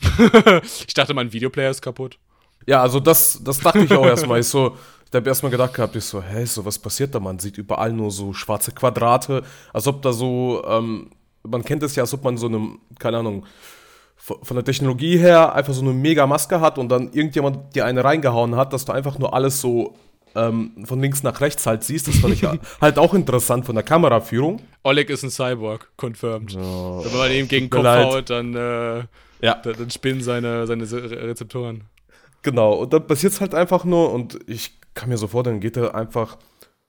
Ich 0.86 0.94
dachte, 0.94 1.12
mein 1.12 1.34
Videoplayer 1.34 1.70
ist 1.70 1.82
kaputt. 1.82 2.18
Ja, 2.66 2.80
also 2.80 2.98
das, 2.98 3.40
das 3.44 3.58
dachte 3.60 3.80
ich 3.80 3.92
auch 3.92 4.06
erstmal. 4.06 4.40
Ich 4.40 4.46
so, 4.46 4.76
ich 5.04 5.14
habe 5.14 5.28
erstmal 5.28 5.50
gedacht 5.50 5.74
gehabt, 5.74 5.94
ich 5.96 6.04
so, 6.04 6.22
hä, 6.22 6.46
so 6.46 6.64
was 6.64 6.78
passiert 6.78 7.14
da? 7.14 7.20
Man 7.20 7.38
sieht 7.38 7.58
überall 7.58 7.92
nur 7.92 8.10
so 8.10 8.32
schwarze 8.32 8.72
Quadrate, 8.72 9.42
als 9.74 9.86
ob 9.86 10.00
da 10.00 10.14
so, 10.14 10.64
ähm, 10.66 11.10
man 11.42 11.62
kennt 11.62 11.82
es 11.82 11.94
ja, 11.94 12.04
als 12.04 12.14
ob 12.14 12.24
man 12.24 12.38
so 12.38 12.46
eine, 12.46 12.76
keine 12.98 13.18
Ahnung, 13.18 13.44
von 14.16 14.54
der 14.54 14.64
Technologie 14.64 15.18
her 15.18 15.54
einfach 15.54 15.74
so 15.74 15.82
eine 15.82 15.92
mega 15.92 16.26
Maske 16.26 16.60
hat 16.62 16.78
und 16.78 16.88
dann 16.88 17.12
irgendjemand 17.12 17.74
dir 17.74 17.84
eine 17.84 18.02
reingehauen 18.02 18.56
hat, 18.56 18.72
dass 18.72 18.86
du 18.86 18.92
einfach 18.92 19.18
nur 19.18 19.34
alles 19.34 19.60
so 19.60 19.94
ähm, 20.34 20.72
von 20.84 21.00
links 21.00 21.22
nach 21.22 21.40
rechts 21.40 21.66
halt 21.66 21.82
siehst. 21.84 22.08
Das 22.08 22.16
fand 22.18 22.34
ich 22.34 22.44
halt 22.80 22.98
auch 22.98 23.14
interessant 23.14 23.66
von 23.66 23.74
der 23.74 23.84
Kameraführung. 23.84 24.60
Oleg 24.82 25.10
ist 25.10 25.22
ein 25.22 25.30
Cyborg, 25.30 25.90
confirmed. 25.96 26.50
So. 26.52 27.02
Wenn 27.04 27.18
man 27.18 27.30
ihm 27.32 27.48
gegen 27.48 27.66
den 27.66 27.70
Kopf 27.70 27.82
leid. 27.84 28.04
haut, 28.06 28.30
dann, 28.30 28.54
äh, 28.54 28.98
Ja. 29.42 29.54
dann, 29.62 29.74
dann 29.78 29.90
spinnen 29.90 30.22
seine, 30.22 30.66
seine 30.66 30.84
Re- 30.90 31.28
Rezeptoren. 31.28 31.84
Genau, 32.42 32.72
und 32.74 32.92
dann 32.92 33.06
passiert 33.06 33.32
es 33.34 33.40
halt 33.40 33.54
einfach 33.54 33.84
nur 33.84 34.12
und 34.12 34.38
ich 34.46 34.78
kann 34.94 35.08
mir 35.10 35.18
so 35.18 35.26
vorstellen, 35.28 35.56
dann 35.56 35.60
geht 35.60 35.76
er 35.76 35.94
einfach 35.94 36.38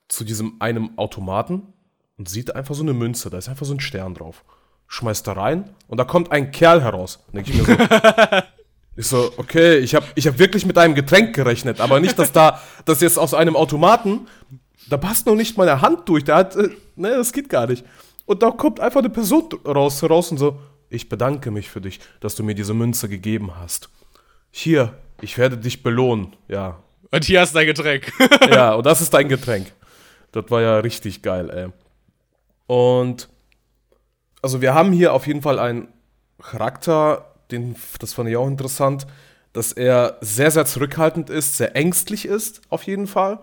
zu 0.08 0.24
diesem 0.24 0.54
einem 0.60 0.98
Automaten 0.98 1.64
und 2.18 2.30
sieht 2.30 2.56
einfach 2.56 2.76
so 2.76 2.84
eine 2.84 2.94
Münze, 2.94 3.30
da 3.30 3.38
ist 3.38 3.50
einfach 3.50 3.66
so 3.66 3.74
ein 3.74 3.80
Stern 3.82 4.14
drauf. 4.14 4.44
schmeißt 4.88 5.26
da 5.28 5.34
rein 5.34 5.70
und 5.88 6.00
da 6.00 6.04
kommt 6.06 6.32
ein 6.32 6.52
Kerl 6.52 6.82
heraus. 6.82 7.20
Denke 7.34 7.52
ich 7.52 7.58
mir 7.58 7.64
so. 7.66 7.72
ich 8.96 9.08
so, 9.08 9.32
okay, 9.38 9.78
ich 9.78 9.96
habe 9.96 10.06
ich 10.16 10.28
hab 10.28 10.38
wirklich 10.38 10.66
mit 10.66 10.78
einem 10.78 10.96
Getränk 10.96 11.34
gerechnet, 11.36 11.80
aber 11.80 12.00
nicht, 12.00 12.20
dass 12.20 12.32
da, 12.32 12.62
das 12.86 13.02
jetzt 13.02 13.18
aus 13.18 13.34
einem 13.34 13.56
Automaten, 13.56 14.28
da 14.90 14.98
passt 14.98 15.26
noch 15.26 15.36
nicht 15.36 15.58
meine 15.58 15.82
Hand 15.82 16.08
durch, 16.10 16.24
da 16.24 16.38
hat, 16.38 16.56
äh, 16.56 16.70
ne, 16.96 17.12
das 17.12 17.32
geht 17.32 17.50
gar 17.50 17.68
nicht. 17.68 17.86
Und 18.26 18.44
da 18.44 18.52
kommt 18.52 18.80
einfach 18.80 19.00
eine 19.00 19.10
Person 19.10 19.50
raus, 19.66 20.04
raus 20.04 20.32
und 20.32 20.38
so, 20.38 20.60
ich 20.90 21.08
bedanke 21.08 21.52
mich 21.52 21.70
für 21.70 21.82
dich, 21.82 22.00
dass 22.20 22.36
du 22.36 22.44
mir 22.44 22.56
diese 22.56 22.74
Münze 22.74 23.08
gegeben 23.08 23.56
hast. 23.58 23.90
Hier, 24.52 24.94
ich 25.22 25.38
werde 25.38 25.58
dich 25.58 25.84
belohnen, 25.84 26.36
ja. 26.50 26.80
Und 27.12 27.24
hier 27.24 27.42
hast 27.42 27.54
du 27.54 27.60
dein 27.60 27.68
Getränk. 27.68 28.12
ja, 28.52 28.74
und 28.74 28.86
das 28.86 29.02
ist 29.02 29.14
dein 29.14 29.30
Getränk. 29.30 29.72
Das 30.32 30.46
war 30.50 30.62
ja 30.62 30.80
richtig 30.80 31.22
geil, 31.22 31.50
ey. 31.50 31.70
Und 32.68 33.30
also 34.42 34.62
wir 34.62 34.74
haben 34.74 34.92
hier 34.92 35.14
auf 35.14 35.28
jeden 35.28 35.42
Fall 35.42 35.60
einen 35.60 35.88
Charakter, 36.42 37.31
den, 37.52 37.76
das 38.00 38.14
fand 38.14 38.30
ich 38.30 38.38
auch 38.38 38.48
interessant, 38.48 39.08
dass 39.54 39.72
er 39.72 40.18
sehr, 40.22 40.52
sehr 40.52 40.66
zurückhaltend 40.66 41.30
ist, 41.30 41.58
sehr 41.58 41.76
ängstlich 41.76 42.26
ist, 42.26 42.62
auf 42.70 42.84
jeden 42.84 43.08
Fall. 43.08 43.40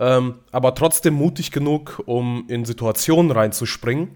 Ähm, 0.00 0.36
aber 0.50 0.74
trotzdem 0.74 1.14
mutig 1.14 1.52
genug, 1.52 2.02
um 2.06 2.46
in 2.48 2.64
Situationen 2.64 3.30
reinzuspringen, 3.30 4.10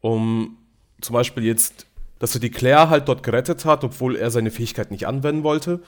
um 0.00 0.58
zum 1.00 1.14
Beispiel 1.14 1.44
jetzt, 1.44 1.86
dass 2.18 2.34
er 2.34 2.40
die 2.40 2.50
Claire 2.50 2.88
halt 2.88 3.08
dort 3.08 3.22
gerettet 3.22 3.64
hat, 3.64 3.84
obwohl 3.84 4.16
er 4.16 4.30
seine 4.30 4.50
Fähigkeit 4.50 4.90
nicht 4.90 5.06
anwenden 5.06 5.42
wollte. 5.42 5.82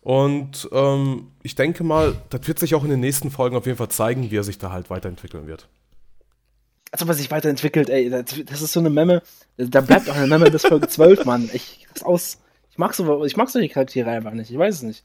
Und 0.00 0.68
ähm, 0.72 1.28
ich 1.42 1.54
denke 1.54 1.84
mal, 1.84 2.16
das 2.30 2.48
wird 2.48 2.58
sich 2.58 2.74
auch 2.74 2.84
in 2.84 2.90
den 2.90 3.00
nächsten 3.00 3.30
Folgen 3.30 3.56
auf 3.56 3.66
jeden 3.66 3.78
Fall 3.78 3.90
zeigen, 3.90 4.30
wie 4.30 4.36
er 4.36 4.44
sich 4.44 4.58
da 4.58 4.72
halt 4.72 4.90
weiterentwickeln 4.90 5.46
wird 5.46 5.68
also 6.92 7.08
was 7.08 7.18
sich 7.18 7.30
weiterentwickelt, 7.30 7.90
ey, 7.90 8.10
das, 8.10 8.62
ist 8.62 8.72
so 8.72 8.80
eine 8.80 8.90
Memme, 8.90 9.22
da 9.56 9.80
bleibt 9.80 10.08
auch 10.08 10.16
eine 10.16 10.26
Memme 10.26 10.50
bis 10.50 10.66
Folge 10.66 10.88
12, 10.88 11.24
Mann. 11.24 11.50
Ich, 11.52 11.86
das 11.92 12.02
aus, 12.02 12.38
ich 12.70 12.78
mag 12.78 12.94
so, 12.94 13.24
ich 13.24 13.36
mag 13.36 13.48
solche 13.48 13.68
Charaktere 13.68 14.10
einfach 14.10 14.32
nicht, 14.32 14.50
ich 14.50 14.58
weiß 14.58 14.76
es 14.76 14.82
nicht. 14.82 15.04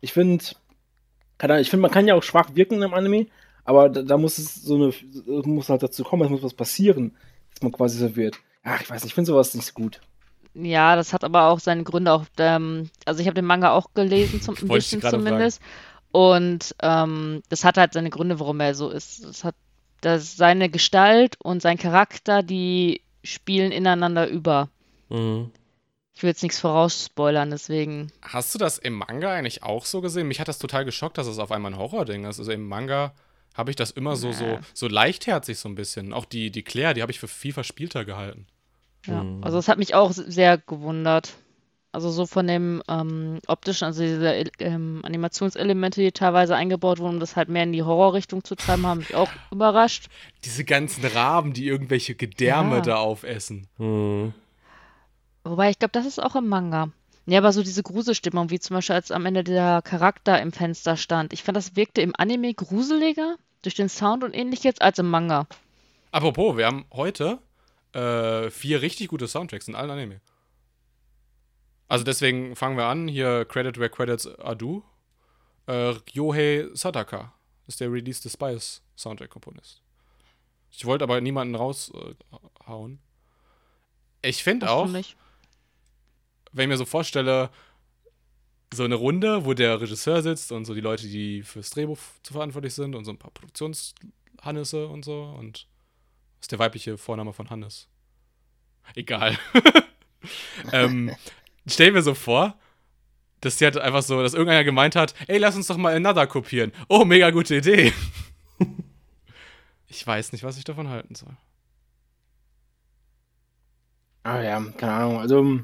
Ich 0.00 0.12
finde, 0.12 0.44
ich 0.44 1.70
finde, 1.70 1.78
man 1.78 1.90
kann 1.90 2.06
ja 2.06 2.14
auch 2.14 2.22
schwach 2.22 2.50
wirken 2.54 2.82
im 2.82 2.94
Anime, 2.94 3.26
aber 3.64 3.88
da, 3.88 4.02
da, 4.02 4.16
muss 4.16 4.38
es 4.38 4.54
so 4.54 4.74
eine, 4.76 4.92
muss 5.44 5.68
halt 5.68 5.82
dazu 5.82 6.04
kommen, 6.04 6.22
es 6.22 6.30
muss 6.30 6.42
was 6.42 6.54
passieren, 6.54 7.16
dass 7.50 7.62
man 7.62 7.72
quasi 7.72 7.98
so 7.98 8.14
wird. 8.14 8.38
Ach, 8.62 8.80
ich 8.80 8.90
weiß 8.90 9.02
nicht, 9.02 9.10
ich 9.10 9.14
finde 9.14 9.28
sowas 9.28 9.54
nicht 9.54 9.66
so 9.66 9.72
gut. 9.72 10.00
Ja, 10.54 10.96
das 10.96 11.12
hat 11.12 11.24
aber 11.24 11.48
auch 11.48 11.60
seine 11.60 11.82
Gründe. 11.84 12.12
Auch, 12.12 12.24
ähm, 12.38 12.90
also 13.04 13.20
ich 13.20 13.26
habe 13.26 13.34
den 13.34 13.44
Manga 13.44 13.72
auch 13.72 13.92
gelesen, 13.92 14.40
zum, 14.40 14.56
ein 14.56 14.68
bisschen 14.68 15.02
zumindest. 15.02 15.60
Fragen. 15.60 15.72
Und 16.12 16.74
ähm, 16.82 17.42
das 17.50 17.64
hat 17.64 17.76
halt 17.76 17.92
seine 17.92 18.08
Gründe, 18.08 18.40
warum 18.40 18.60
er 18.60 18.74
so 18.74 18.88
ist. 18.88 19.22
Das 19.24 19.44
hat 19.44 19.54
dass 20.00 20.36
seine 20.36 20.68
Gestalt 20.68 21.36
und 21.42 21.62
sein 21.62 21.78
Charakter, 21.78 22.42
die 22.42 23.02
spielen 23.24 23.72
ineinander 23.72 24.28
über. 24.28 24.68
Mhm. 25.08 25.50
Ich 26.14 26.22
will 26.22 26.30
jetzt 26.30 26.42
nichts 26.42 26.60
vorausspoilern, 26.60 27.50
deswegen. 27.50 28.10
Hast 28.22 28.54
du 28.54 28.58
das 28.58 28.78
im 28.78 28.94
Manga 28.94 29.34
eigentlich 29.34 29.62
auch 29.62 29.84
so 29.84 30.00
gesehen? 30.00 30.28
Mich 30.28 30.40
hat 30.40 30.48
das 30.48 30.58
total 30.58 30.86
geschockt, 30.86 31.18
dass 31.18 31.26
es 31.26 31.38
auf 31.38 31.52
einmal 31.52 31.72
ein 31.72 31.78
Horror-Ding 31.78 32.24
ist. 32.24 32.38
Also 32.38 32.52
im 32.52 32.66
Manga 32.66 33.12
habe 33.54 33.70
ich 33.70 33.76
das 33.76 33.90
immer 33.90 34.16
so, 34.16 34.32
so, 34.32 34.58
so 34.72 34.88
leichtherzig 34.88 35.58
so 35.58 35.68
ein 35.68 35.74
bisschen. 35.74 36.14
Auch 36.14 36.24
die, 36.24 36.50
die 36.50 36.62
Claire, 36.62 36.94
die 36.94 37.02
habe 37.02 37.12
ich 37.12 37.20
für 37.20 37.28
viel 37.28 37.52
verspielter 37.52 38.04
gehalten. 38.04 38.46
Ja, 39.06 39.22
mhm. 39.22 39.44
also 39.44 39.58
es 39.58 39.68
hat 39.68 39.78
mich 39.78 39.94
auch 39.94 40.12
sehr 40.12 40.56
gewundert. 40.56 41.34
Also 41.96 42.10
so 42.10 42.26
von 42.26 42.46
dem 42.46 42.82
ähm, 42.88 43.38
optischen, 43.46 43.86
also 43.86 44.02
diese 44.02 44.44
ähm, 44.58 45.00
Animationselemente, 45.02 46.02
die 46.02 46.12
teilweise 46.12 46.54
eingebaut 46.54 46.98
wurden, 46.98 47.14
um 47.14 47.20
das 47.20 47.36
halt 47.36 47.48
mehr 47.48 47.62
in 47.62 47.72
die 47.72 47.82
Horrorrichtung 47.82 48.44
zu 48.44 48.54
treiben, 48.54 48.86
haben 48.86 48.98
mich 48.98 49.14
auch 49.14 49.30
überrascht. 49.50 50.08
Diese 50.44 50.64
ganzen 50.64 51.06
Raben, 51.06 51.54
die 51.54 51.66
irgendwelche 51.66 52.14
Gedärme 52.14 52.74
ja. 52.76 52.80
da 52.82 52.96
aufessen. 52.96 53.66
Hm. 53.78 54.34
Wobei, 55.44 55.70
ich 55.70 55.78
glaube, 55.78 55.92
das 55.92 56.04
ist 56.04 56.22
auch 56.22 56.36
im 56.36 56.48
Manga. 56.48 56.90
Ja, 57.24 57.38
aber 57.38 57.50
so 57.54 57.62
diese 57.62 57.82
Gruselstimmung, 57.82 58.50
wie 58.50 58.60
zum 58.60 58.76
Beispiel 58.76 58.96
als 58.96 59.10
am 59.10 59.24
Ende 59.24 59.42
der 59.42 59.80
Charakter 59.80 60.38
im 60.42 60.52
Fenster 60.52 60.98
stand. 60.98 61.32
Ich 61.32 61.44
fand, 61.44 61.56
das 61.56 61.76
wirkte 61.76 62.02
im 62.02 62.12
Anime 62.14 62.52
gruseliger 62.52 63.36
durch 63.62 63.74
den 63.74 63.88
Sound 63.88 64.22
und 64.22 64.34
ähnliches 64.34 64.82
als 64.82 64.98
im 64.98 65.08
Manga. 65.08 65.46
Apropos, 66.12 66.58
wir 66.58 66.66
haben 66.66 66.84
heute 66.92 67.38
äh, 67.94 68.50
vier 68.50 68.82
richtig 68.82 69.08
gute 69.08 69.28
Soundtracks 69.28 69.66
in 69.66 69.74
allen 69.74 69.90
Anime. 69.90 70.20
Also 71.88 72.04
deswegen 72.04 72.56
fangen 72.56 72.76
wir 72.76 72.86
an. 72.86 73.08
Hier 73.08 73.44
Credit 73.44 73.78
where 73.78 73.90
credits 73.90 74.26
are 74.26 74.56
due. 74.56 74.82
Äh, 75.66 75.94
Yohei 76.12 76.66
Sadaka 76.72 77.32
ist 77.66 77.80
der 77.80 77.92
Release 77.92 78.22
des 78.22 78.32
Spice 78.32 78.82
Soundtrack-Komponist. 78.96 79.82
Ich 80.70 80.84
wollte 80.84 81.04
aber 81.04 81.20
niemanden 81.20 81.54
raushauen. 81.54 82.98
Äh, 84.22 84.28
ich 84.28 84.42
finde 84.42 84.70
auch, 84.70 84.92
wenn 84.92 85.00
ich 85.00 86.68
mir 86.68 86.76
so 86.76 86.84
vorstelle, 86.84 87.50
so 88.72 88.84
eine 88.84 88.96
Runde, 88.96 89.44
wo 89.44 89.54
der 89.54 89.80
Regisseur 89.80 90.22
sitzt 90.22 90.52
und 90.52 90.64
so 90.64 90.74
die 90.74 90.80
Leute, 90.80 91.06
die 91.06 91.42
fürs 91.42 91.70
Drehbuch 91.70 91.98
zu 92.22 92.32
verantwortlich 92.32 92.74
sind 92.74 92.94
und 92.94 93.04
so 93.04 93.12
ein 93.12 93.18
paar 93.18 93.30
Produktionshannisse 93.30 94.88
und 94.88 95.04
so 95.04 95.22
und 95.22 95.66
was 96.38 96.44
ist 96.44 96.52
der 96.52 96.58
weibliche 96.58 96.98
Vorname 96.98 97.32
von 97.32 97.48
Hannes? 97.48 97.88
Egal. 98.94 99.38
ähm, 100.72 101.14
stell 101.66 101.92
mir 101.92 102.02
so 102.02 102.14
vor, 102.14 102.56
dass 103.40 103.56
die 103.56 103.64
halt 103.64 103.78
einfach 103.78 104.02
so, 104.02 104.22
dass 104.22 104.34
irgendeiner 104.34 104.64
gemeint 104.64 104.96
hat, 104.96 105.14
ey, 105.28 105.38
lass 105.38 105.56
uns 105.56 105.66
doch 105.66 105.76
mal 105.76 105.94
Another 105.94 106.26
kopieren. 106.26 106.72
Oh, 106.88 107.04
mega 107.04 107.30
gute 107.30 107.56
Idee. 107.56 107.92
ich 109.88 110.06
weiß 110.06 110.32
nicht, 110.32 110.44
was 110.44 110.58
ich 110.58 110.64
davon 110.64 110.88
halten 110.88 111.14
soll. 111.14 111.36
Ah 114.22 114.42
ja, 114.42 114.60
keine 114.76 114.92
Ahnung. 114.92 115.18
Also, 115.20 115.60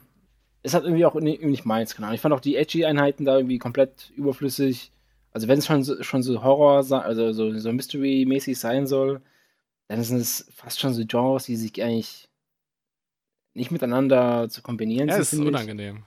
es 0.62 0.75
hat 0.75 0.85
irgendwie 0.85 1.04
auch 1.04 1.16
irgendwie 1.16 1.44
nicht 1.47 1.64
meins, 1.64 1.94
keine 1.94 2.06
Ahnung. 2.06 2.14
Ich 2.14 2.21
fand 2.21 2.35
auch 2.35 2.40
die 2.40 2.56
Edgy-Einheiten 2.56 3.25
da 3.25 3.37
irgendwie 3.37 3.59
komplett 3.59 4.12
überflüssig. 4.14 4.92
Also, 5.32 5.49
wenn 5.49 5.59
es 5.59 5.66
schon 5.66 5.82
so, 5.82 6.02
schon 6.02 6.23
so 6.23 6.44
Horror, 6.44 6.76
also 7.04 7.32
so, 7.32 7.59
so 7.59 7.73
Mystery-mäßig 7.73 8.59
sein 8.59 8.87
soll, 8.87 9.21
dann 9.88 10.02
sind 10.04 10.18
es 10.18 10.49
fast 10.54 10.78
schon 10.78 10.94
so 10.94 11.04
Genres, 11.04 11.44
die 11.44 11.56
sich 11.56 11.82
eigentlich 11.82 12.28
nicht 13.54 13.71
miteinander 13.71 14.49
zu 14.49 14.62
kombinieren 14.62 15.09
ja, 15.09 15.23
sind. 15.23 15.40
Ja, 15.40 15.44
ist 15.44 15.49
unangenehm. 15.49 16.02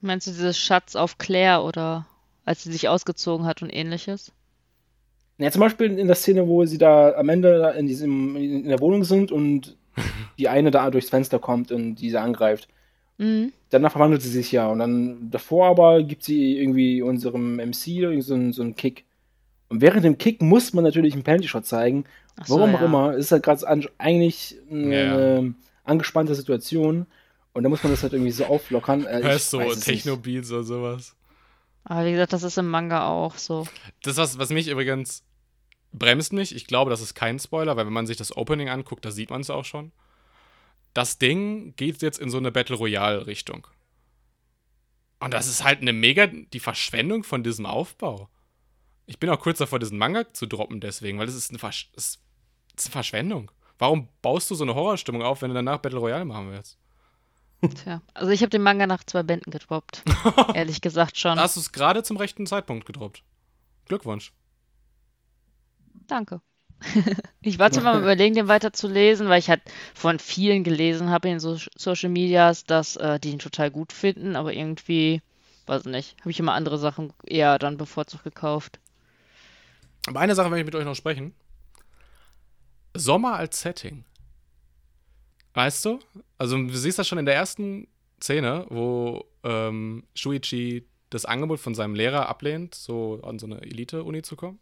Meinst 0.00 0.26
du 0.26 0.32
dieses 0.32 0.58
Schatz 0.58 0.96
auf 0.96 1.18
Claire 1.18 1.62
oder 1.62 2.06
als 2.44 2.64
sie 2.64 2.72
sich 2.72 2.88
ausgezogen 2.88 3.46
hat 3.46 3.62
und 3.62 3.70
ähnliches? 3.70 4.32
Ja, 5.38 5.50
zum 5.50 5.60
Beispiel 5.60 5.98
in 5.98 6.06
der 6.06 6.16
Szene, 6.16 6.46
wo 6.46 6.64
sie 6.64 6.78
da 6.78 7.12
am 7.14 7.28
Ende 7.28 7.74
in, 7.76 7.86
diesem, 7.86 8.36
in 8.36 8.68
der 8.68 8.80
Wohnung 8.80 9.04
sind 9.04 9.32
und 9.32 9.76
die 10.38 10.48
eine 10.48 10.70
da 10.70 10.90
durchs 10.90 11.10
Fenster 11.10 11.38
kommt 11.38 11.72
und 11.72 11.96
diese 11.96 12.20
angreift. 12.20 12.68
Mhm. 13.18 13.52
Danach 13.70 13.92
verwandelt 13.92 14.22
sie 14.22 14.28
sich 14.28 14.52
ja 14.52 14.68
und 14.68 14.80
dann 14.80 15.30
davor 15.30 15.68
aber 15.68 16.02
gibt 16.02 16.24
sie 16.24 16.58
irgendwie 16.58 17.00
unserem 17.02 17.56
MC 17.56 18.22
so 18.22 18.34
einen, 18.34 18.52
so 18.52 18.62
einen 18.62 18.76
Kick. 18.76 19.04
Und 19.68 19.80
während 19.80 20.04
dem 20.04 20.18
Kick 20.18 20.42
muss 20.42 20.72
man 20.72 20.84
natürlich 20.84 21.14
einen 21.14 21.24
Panty-Shot 21.24 21.64
zeigen. 21.64 22.04
So, 22.44 22.56
Warum 22.56 22.72
ja. 22.72 22.78
auch 22.78 22.82
immer. 22.82 23.14
Ist 23.14 23.32
halt 23.32 23.42
gerade 23.42 23.88
eigentlich 23.98 24.56
eine, 24.70 25.44
ja 25.44 25.54
angespannte 25.84 26.34
Situation. 26.34 27.06
Und 27.52 27.62
da 27.62 27.68
muss 27.68 27.82
man 27.82 27.92
das 27.92 28.02
halt 28.02 28.12
irgendwie 28.12 28.32
so 28.32 28.46
auflockern. 28.46 29.06
Äh, 29.06 29.22
Hörst 29.22 29.50
so 29.50 29.60
Techno-Beats 29.60 30.50
oder 30.50 30.64
sowas. 30.64 31.14
Aber 31.84 32.04
wie 32.06 32.12
gesagt, 32.12 32.32
das 32.32 32.42
ist 32.42 32.58
im 32.58 32.68
Manga 32.68 33.06
auch 33.06 33.36
so. 33.36 33.66
Das, 34.02 34.16
was, 34.16 34.38
was 34.38 34.50
mich 34.50 34.68
übrigens 34.68 35.22
bremst 35.92 36.32
mich, 36.32 36.54
ich 36.54 36.66
glaube, 36.66 36.90
das 36.90 37.00
ist 37.00 37.14
kein 37.14 37.38
Spoiler, 37.38 37.76
weil 37.76 37.86
wenn 37.86 37.92
man 37.92 38.06
sich 38.06 38.16
das 38.16 38.36
Opening 38.36 38.68
anguckt, 38.68 39.04
da 39.04 39.10
sieht 39.10 39.30
man 39.30 39.42
es 39.42 39.50
auch 39.50 39.64
schon. 39.64 39.92
Das 40.92 41.18
Ding 41.18 41.74
geht 41.76 42.02
jetzt 42.02 42.18
in 42.18 42.30
so 42.30 42.38
eine 42.38 42.50
Battle 42.50 42.76
Royale-Richtung. 42.76 43.66
Und 45.20 45.32
das 45.32 45.46
ist 45.46 45.64
halt 45.64 45.80
eine 45.80 45.92
mega 45.92 46.26
die 46.26 46.60
Verschwendung 46.60 47.24
von 47.24 47.42
diesem 47.42 47.66
Aufbau. 47.66 48.28
Ich 49.06 49.18
bin 49.18 49.30
auch 49.30 49.40
kurz 49.40 49.58
davor, 49.58 49.78
diesen 49.78 49.98
Manga 49.98 50.32
zu 50.32 50.46
droppen, 50.46 50.80
deswegen, 50.80 51.18
weil 51.18 51.26
das 51.26 51.34
ist 51.34 51.50
eine, 51.50 51.58
Versch 51.58 51.90
das 51.94 52.20
ist 52.76 52.86
eine 52.86 52.92
Verschwendung. 52.92 53.50
Warum 53.78 54.08
baust 54.22 54.50
du 54.50 54.54
so 54.54 54.64
eine 54.64 54.74
Horrorstimmung 54.74 55.22
auf, 55.22 55.42
wenn 55.42 55.48
du 55.50 55.54
danach 55.54 55.78
Battle 55.78 55.98
Royale 55.98 56.24
machen 56.24 56.50
willst? 56.50 56.78
Tja, 57.68 58.02
also 58.12 58.30
ich 58.30 58.42
habe 58.42 58.50
den 58.50 58.62
Manga 58.62 58.86
nach 58.86 59.04
zwei 59.04 59.22
Bänden 59.22 59.50
gedroppt. 59.50 60.02
ehrlich 60.54 60.80
gesagt 60.80 61.16
schon. 61.16 61.38
Hast 61.38 61.56
du 61.56 61.60
es 61.60 61.72
gerade 61.72 62.02
zum 62.02 62.16
rechten 62.16 62.46
Zeitpunkt 62.46 62.86
gedroppt. 62.86 63.22
Glückwunsch. 63.86 64.32
Danke. 66.06 66.40
ich 67.40 67.58
war 67.58 67.70
zwar 67.70 67.82
mal 67.94 68.02
überlegen, 68.02 68.34
den 68.34 68.48
weiter 68.48 68.72
zu 68.72 68.88
lesen, 68.88 69.28
weil 69.28 69.38
ich 69.38 69.48
halt 69.48 69.62
von 69.94 70.18
vielen 70.18 70.64
gelesen 70.64 71.10
habe 71.10 71.28
in 71.28 71.40
so 71.40 71.58
Social 71.76 72.10
Medias, 72.10 72.64
dass 72.64 72.96
äh, 72.96 73.18
die 73.18 73.30
ihn 73.30 73.38
total 73.38 73.70
gut 73.70 73.92
finden, 73.92 74.36
aber 74.36 74.52
irgendwie, 74.52 75.22
weiß 75.66 75.86
nicht, 75.86 76.16
habe 76.20 76.30
ich 76.30 76.40
immer 76.40 76.52
andere 76.52 76.78
Sachen 76.78 77.12
eher 77.24 77.58
dann 77.58 77.78
bevorzugt 77.78 78.24
gekauft. 78.24 78.78
Aber 80.06 80.20
eine 80.20 80.34
Sache 80.34 80.50
will 80.50 80.58
ich 80.58 80.66
mit 80.66 80.74
euch 80.74 80.84
noch 80.84 80.94
sprechen. 80.94 81.34
Sommer 82.94 83.34
als 83.34 83.60
Setting. 83.60 84.04
Weißt 85.54 85.84
du? 85.84 86.00
Also 86.38 86.56
du 86.56 86.74
siehst 86.74 86.98
das 86.98 87.06
schon 87.06 87.18
in 87.18 87.26
der 87.26 87.34
ersten 87.34 87.88
Szene, 88.20 88.66
wo 88.70 89.24
ähm, 89.42 90.04
Shuichi 90.14 90.86
das 91.10 91.24
Angebot 91.24 91.60
von 91.60 91.74
seinem 91.74 91.94
Lehrer 91.94 92.28
ablehnt, 92.28 92.74
so 92.74 93.20
an 93.22 93.38
so 93.38 93.46
eine 93.46 93.62
Elite-Uni 93.62 94.22
zu 94.22 94.34
kommen. 94.36 94.58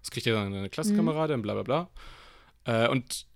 Das 0.00 0.10
kriegt 0.10 0.26
ja 0.26 0.34
dann 0.34 0.52
eine 0.52 0.70
Klassenkameradin, 0.70 1.38
mhm. 1.38 1.42
bla 1.42 1.54
bla 1.54 1.62
bla. 1.62 1.90
Äh, 2.64 2.88
und 2.88 3.26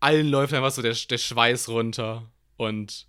allen 0.00 0.28
läuft 0.28 0.54
einfach 0.54 0.70
so 0.70 0.82
der, 0.82 0.94
der 0.94 1.18
Schweiß 1.18 1.68
runter 1.68 2.30
und 2.56 3.06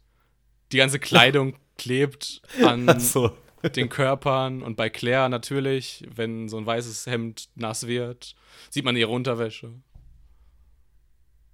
die 0.71 0.77
ganze 0.77 0.99
Kleidung 0.99 1.55
klebt 1.77 2.41
an 2.63 2.99
So. 2.99 3.31
den 3.75 3.89
Körpern 3.89 4.61
und 4.61 4.75
bei 4.77 4.89
Claire 4.89 5.29
natürlich, 5.29 6.05
wenn 6.13 6.47
so 6.47 6.57
ein 6.57 6.65
weißes 6.65 7.07
Hemd 7.07 7.49
nass 7.55 7.87
wird, 7.87 8.35
sieht 8.69 8.85
man 8.85 8.95
ihre 8.95 9.11
Unterwäsche. 9.11 9.73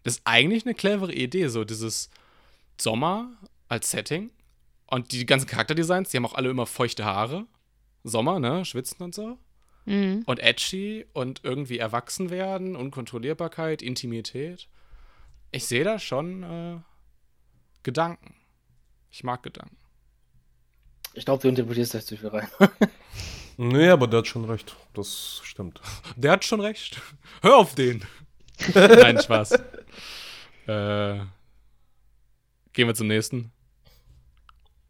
Das 0.05 0.17
ist 0.17 0.21
eigentlich 0.23 0.67
eine 0.67 0.75
clevere 0.75 1.11
Idee, 1.11 1.47
so 1.47 1.63
dieses 1.63 2.11
Sommer 2.79 3.31
als 3.67 3.89
Setting 3.89 4.29
und 4.85 5.11
die 5.11 5.25
ganzen 5.25 5.47
Charakterdesigns, 5.47 6.09
die 6.09 6.17
haben 6.17 6.27
auch 6.27 6.35
alle 6.35 6.51
immer 6.51 6.67
feuchte 6.67 7.05
Haare. 7.05 7.47
Sommer, 8.03 8.39
ne, 8.39 8.65
schwitzen 8.65 9.01
und 9.01 9.15
so. 9.15 9.39
Mhm. 9.85 10.21
Und 10.27 10.39
edgy 10.39 11.07
und 11.13 11.41
irgendwie 11.43 11.79
erwachsen 11.79 12.29
werden, 12.29 12.75
Unkontrollierbarkeit, 12.75 13.81
Intimität. 13.81 14.67
Ich 15.51 15.65
sehe 15.65 15.83
da 15.83 15.97
schon 15.97 16.43
äh, 16.43 16.77
Gedanken. 17.81 18.35
Ich 19.09 19.23
mag 19.23 19.41
Gedanken. 19.41 19.77
Ich 21.15 21.25
glaube, 21.25 21.41
du 21.41 21.47
interpretierst 21.47 21.95
das 21.95 22.05
zu 22.05 22.15
viel 22.15 22.27
rein. 22.27 22.47
Nee, 23.57 23.87
aber 23.87 24.07
der 24.07 24.19
hat 24.19 24.27
schon 24.27 24.43
recht. 24.43 24.75
Das 24.93 25.39
stimmt. 25.45 25.79
Der 26.17 26.33
hat 26.33 26.43
schon 26.43 26.59
recht. 26.59 26.99
Hör 27.41 27.55
auf 27.55 27.73
den. 27.73 28.03
Nein, 28.73 29.17
Spaß. 29.21 29.57
Äh, 30.67 31.19
gehen 32.73 32.87
wir 32.87 32.95
zum 32.95 33.07
nächsten. 33.07 33.51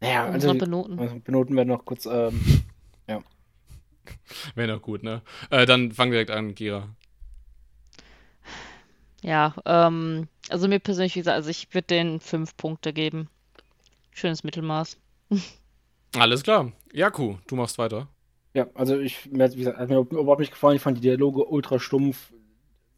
Naja, 0.00 0.24
also 0.24 0.34
Unsere 0.34 0.52
die 0.54 0.58
Benoten. 0.60 0.98
also 0.98 1.18
Benoten 1.20 1.56
werden 1.56 1.68
noch 1.68 1.84
kurz. 1.84 2.06
Ähm, 2.06 2.40
Wäre 4.54 4.72
noch 4.72 4.82
gut, 4.82 5.02
ne? 5.02 5.22
Äh, 5.50 5.66
dann 5.66 5.90
fang 5.92 6.10
direkt 6.10 6.30
an, 6.30 6.54
Gira. 6.54 6.88
Ja, 9.22 9.54
ähm, 9.64 10.28
also 10.48 10.68
mir 10.68 10.78
persönlich, 10.78 11.16
wie 11.16 11.20
gesagt, 11.20 11.34
also 11.36 11.50
ich 11.50 11.72
würde 11.74 11.86
den 11.88 12.20
fünf 12.20 12.56
Punkte 12.56 12.92
geben. 12.92 13.28
Schönes 14.12 14.44
Mittelmaß. 14.44 14.96
Alles 16.16 16.42
klar. 16.44 16.70
Jaku, 16.92 17.36
du 17.48 17.56
machst 17.56 17.78
weiter. 17.78 18.08
ja, 18.54 18.66
also 18.74 18.98
ich, 18.98 19.26
mir 19.30 19.44
hat, 19.44 19.54
wie 19.54 19.58
gesagt, 19.58 19.78
hat 19.78 19.88
mir 19.88 19.98
überhaupt 19.98 20.40
nicht 20.40 20.52
gefallen. 20.52 20.76
Ich 20.76 20.82
fand 20.82 20.98
die 20.98 21.02
Dialoge 21.02 21.44
ultra 21.44 21.78
stumpf. 21.80 22.32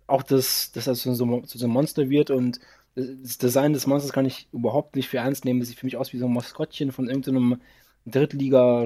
Auch 0.08 0.24
das, 0.24 0.72
dass 0.72 0.86
das 0.86 0.98
zu 1.00 1.14
so, 1.14 1.40
zu 1.42 1.58
so 1.58 1.66
einem 1.66 1.74
Monster 1.74 2.10
wird 2.10 2.30
und 2.30 2.58
das 2.96 3.38
Design 3.38 3.72
des 3.72 3.86
Monsters 3.86 4.12
kann 4.12 4.26
ich 4.26 4.48
überhaupt 4.52 4.96
nicht 4.96 5.08
für 5.08 5.18
ernst 5.18 5.44
nehmen. 5.44 5.60
Das 5.60 5.68
sieht 5.68 5.78
für 5.78 5.86
mich 5.86 5.96
aus 5.96 6.12
wie 6.12 6.18
so 6.18 6.26
ein 6.26 6.32
Maskottchen 6.32 6.90
von 6.90 7.08
irgendeinem 7.08 7.60
Drittliga, 8.06 8.84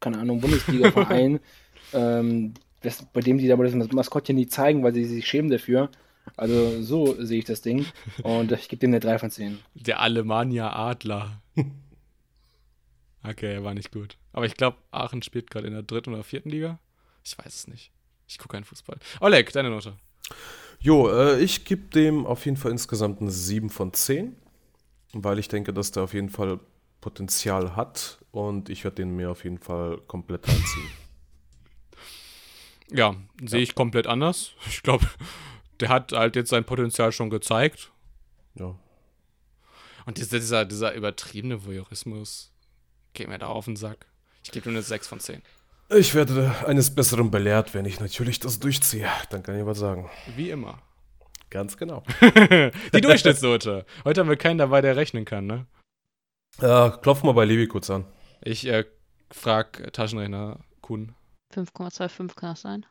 keine 0.00 0.18
Ahnung, 0.18 0.40
Bundesliga-Verein, 0.40 1.38
ähm, 1.92 2.54
bei 3.12 3.20
dem 3.20 3.38
die 3.38 3.52
aber 3.52 3.64
das 3.64 3.92
Maskottchen 3.92 4.34
nie 4.34 4.48
zeigen, 4.48 4.82
weil 4.82 4.94
sie 4.94 5.04
sich 5.04 5.26
schämen 5.26 5.50
dafür. 5.50 5.90
Also 6.36 6.82
so 6.82 7.22
sehe 7.22 7.38
ich 7.38 7.44
das 7.44 7.60
Ding. 7.60 7.86
Und 8.22 8.50
ich 8.52 8.68
gebe 8.68 8.80
dem 8.80 8.90
eine 8.90 9.00
3 9.00 9.18
von 9.18 9.30
10. 9.30 9.58
Der 9.74 10.00
Alemannia 10.00 10.72
Adler. 10.72 11.42
Okay, 13.24 13.54
er 13.54 13.64
war 13.64 13.74
nicht 13.74 13.92
gut. 13.92 14.16
Aber 14.32 14.46
ich 14.46 14.56
glaube, 14.56 14.78
Aachen 14.90 15.22
spielt 15.22 15.50
gerade 15.50 15.68
in 15.68 15.74
der 15.74 15.82
dritten 15.82 16.12
oder 16.12 16.24
vierten 16.24 16.50
Liga. 16.50 16.80
Ich 17.24 17.38
weiß 17.38 17.54
es 17.54 17.68
nicht. 17.68 17.92
Ich 18.26 18.38
gucke 18.38 18.56
keinen 18.56 18.64
Fußball. 18.64 18.98
Oleg, 19.20 19.52
deine 19.52 19.70
Note. 19.70 19.94
Jo, 20.80 21.08
äh, 21.10 21.40
ich 21.40 21.64
gebe 21.64 21.82
dem 21.88 22.26
auf 22.26 22.44
jeden 22.44 22.56
Fall 22.56 22.72
insgesamt 22.72 23.20
eine 23.20 23.30
7 23.30 23.70
von 23.70 23.92
10, 23.92 24.34
weil 25.12 25.38
ich 25.38 25.48
denke, 25.48 25.72
dass 25.72 25.92
der 25.92 26.02
auf 26.02 26.14
jeden 26.14 26.30
Fall 26.30 26.58
Potenzial 27.00 27.76
hat 27.76 28.18
und 28.30 28.68
ich 28.68 28.84
werde 28.84 28.96
den 28.96 29.14
mir 29.14 29.30
auf 29.30 29.44
jeden 29.44 29.58
Fall 29.58 29.98
komplett 30.06 30.48
reinziehen. 30.48 30.88
Ja, 32.90 33.14
sehe 33.44 33.60
ich 33.60 33.74
komplett 33.74 34.06
anders. 34.06 34.52
Ich 34.68 34.82
glaube, 34.82 35.06
der 35.80 35.88
hat 35.88 36.12
halt 36.12 36.36
jetzt 36.36 36.50
sein 36.50 36.64
Potenzial 36.64 37.10
schon 37.10 37.30
gezeigt. 37.30 37.90
Ja. 38.54 38.74
Und 40.04 40.18
dieser, 40.18 40.38
dieser, 40.38 40.64
dieser 40.64 40.94
übertriebene 40.94 41.64
Voyeurismus 41.64 42.52
geht 43.14 43.28
mir 43.28 43.38
da 43.38 43.46
auf 43.46 43.64
den 43.64 43.76
Sack. 43.76 44.06
Ich 44.44 44.50
gebe 44.50 44.68
ihm 44.68 44.76
eine 44.76 44.82
6 44.82 45.08
von 45.08 45.20
10. 45.20 45.42
Ich 45.94 46.14
werde 46.14 46.54
eines 46.66 46.94
Besseren 46.94 47.30
belehrt, 47.30 47.74
wenn 47.74 47.84
ich 47.84 48.00
natürlich 48.00 48.40
das 48.40 48.58
durchziehe. 48.58 49.08
Dann 49.28 49.42
kann 49.42 49.58
ich 49.58 49.66
was 49.66 49.78
sagen. 49.78 50.10
Wie 50.36 50.48
immer. 50.48 50.80
Ganz 51.50 51.76
genau. 51.76 52.02
Die 52.94 53.00
Durchschnittsnote. 53.00 53.84
Heute 54.04 54.20
haben 54.20 54.28
wir 54.28 54.36
keinen 54.36 54.56
dabei, 54.56 54.80
der 54.80 54.96
rechnen 54.96 55.26
kann, 55.26 55.46
ne? 55.46 55.66
Äh, 56.60 56.90
klopf 57.02 57.22
mal 57.22 57.32
bei 57.32 57.44
Levi 57.44 57.66
kurz 57.66 57.90
an. 57.90 58.06
Ich 58.42 58.66
äh, 58.66 58.84
frag 59.30 59.92
Taschenrechner 59.92 60.60
Kuhn. 60.80 61.14
5,25 61.54 62.36
kann 62.36 62.50
das 62.50 62.62
sein? 62.62 62.86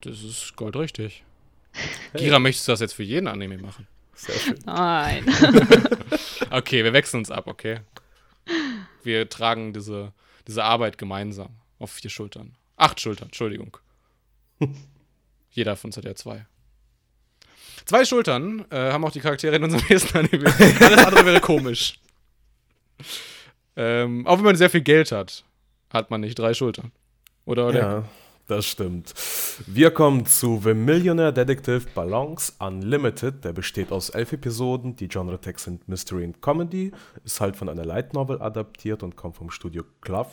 Das 0.00 0.22
ist 0.22 0.56
goldrichtig. 0.56 1.22
Gira, 2.14 2.38
möchtest 2.38 2.66
du 2.68 2.72
das 2.72 2.80
jetzt 2.80 2.94
für 2.94 3.02
jeden 3.02 3.28
Anime 3.28 3.58
machen? 3.58 3.86
Sehr 4.14 4.38
schön. 4.38 4.58
Nein. 4.64 5.26
Okay, 6.48 6.84
wir 6.84 6.92
wechseln 6.92 7.18
uns 7.18 7.30
ab, 7.30 7.48
okay? 7.48 7.80
Wir 9.02 9.28
tragen 9.28 9.72
diese, 9.72 10.12
diese 10.46 10.62
Arbeit 10.62 10.96
gemeinsam 10.96 11.48
auf 11.78 11.92
vier 11.92 12.10
Schultern. 12.10 12.54
Acht 12.76 13.00
Schultern, 13.00 13.28
Entschuldigung. 13.28 13.76
Jeder 15.50 15.76
von 15.76 15.88
uns 15.88 15.96
hat 15.96 16.04
ja 16.04 16.14
zwei. 16.14 16.46
Zwei 17.84 18.04
Schultern 18.04 18.64
äh, 18.70 18.90
haben 18.92 19.04
auch 19.04 19.12
die 19.12 19.20
Charaktere 19.20 19.56
in 19.56 19.64
unserem 19.64 19.84
nächsten 19.90 20.16
Anime. 20.18 20.46
Alles 20.80 21.04
andere 21.04 21.26
wäre 21.26 21.40
komisch. 21.40 21.98
Ähm, 23.76 24.26
auch 24.26 24.38
wenn 24.38 24.44
man 24.44 24.56
sehr 24.56 24.70
viel 24.70 24.80
Geld 24.80 25.12
hat, 25.12 25.44
hat 25.90 26.10
man 26.10 26.20
nicht 26.20 26.38
drei 26.38 26.52
Schultern. 26.54 26.92
Oder? 27.44 27.68
oder? 27.68 27.78
Ja, 27.78 28.04
das 28.48 28.66
stimmt. 28.66 29.14
Wir 29.66 29.90
kommen 29.90 30.26
zu 30.26 30.60
The 30.62 30.74
Millionaire 30.74 31.32
Detective 31.32 31.82
Balance 31.94 32.52
Unlimited. 32.58 33.44
Der 33.44 33.52
besteht 33.52 33.92
aus 33.92 34.10
elf 34.10 34.32
Episoden. 34.32 34.96
Die 34.96 35.08
Genre-Tags 35.08 35.64
sind 35.64 35.88
Mystery 35.88 36.24
und 36.24 36.42
Comedy. 36.42 36.92
Ist 37.24 37.40
halt 37.40 37.56
von 37.56 37.68
einer 37.68 37.84
Light 37.84 38.14
Novel 38.14 38.40
adaptiert 38.40 39.02
und 39.02 39.16
kommt 39.16 39.36
vom 39.36 39.50
Studio 39.50 39.84
Clove. 40.00 40.30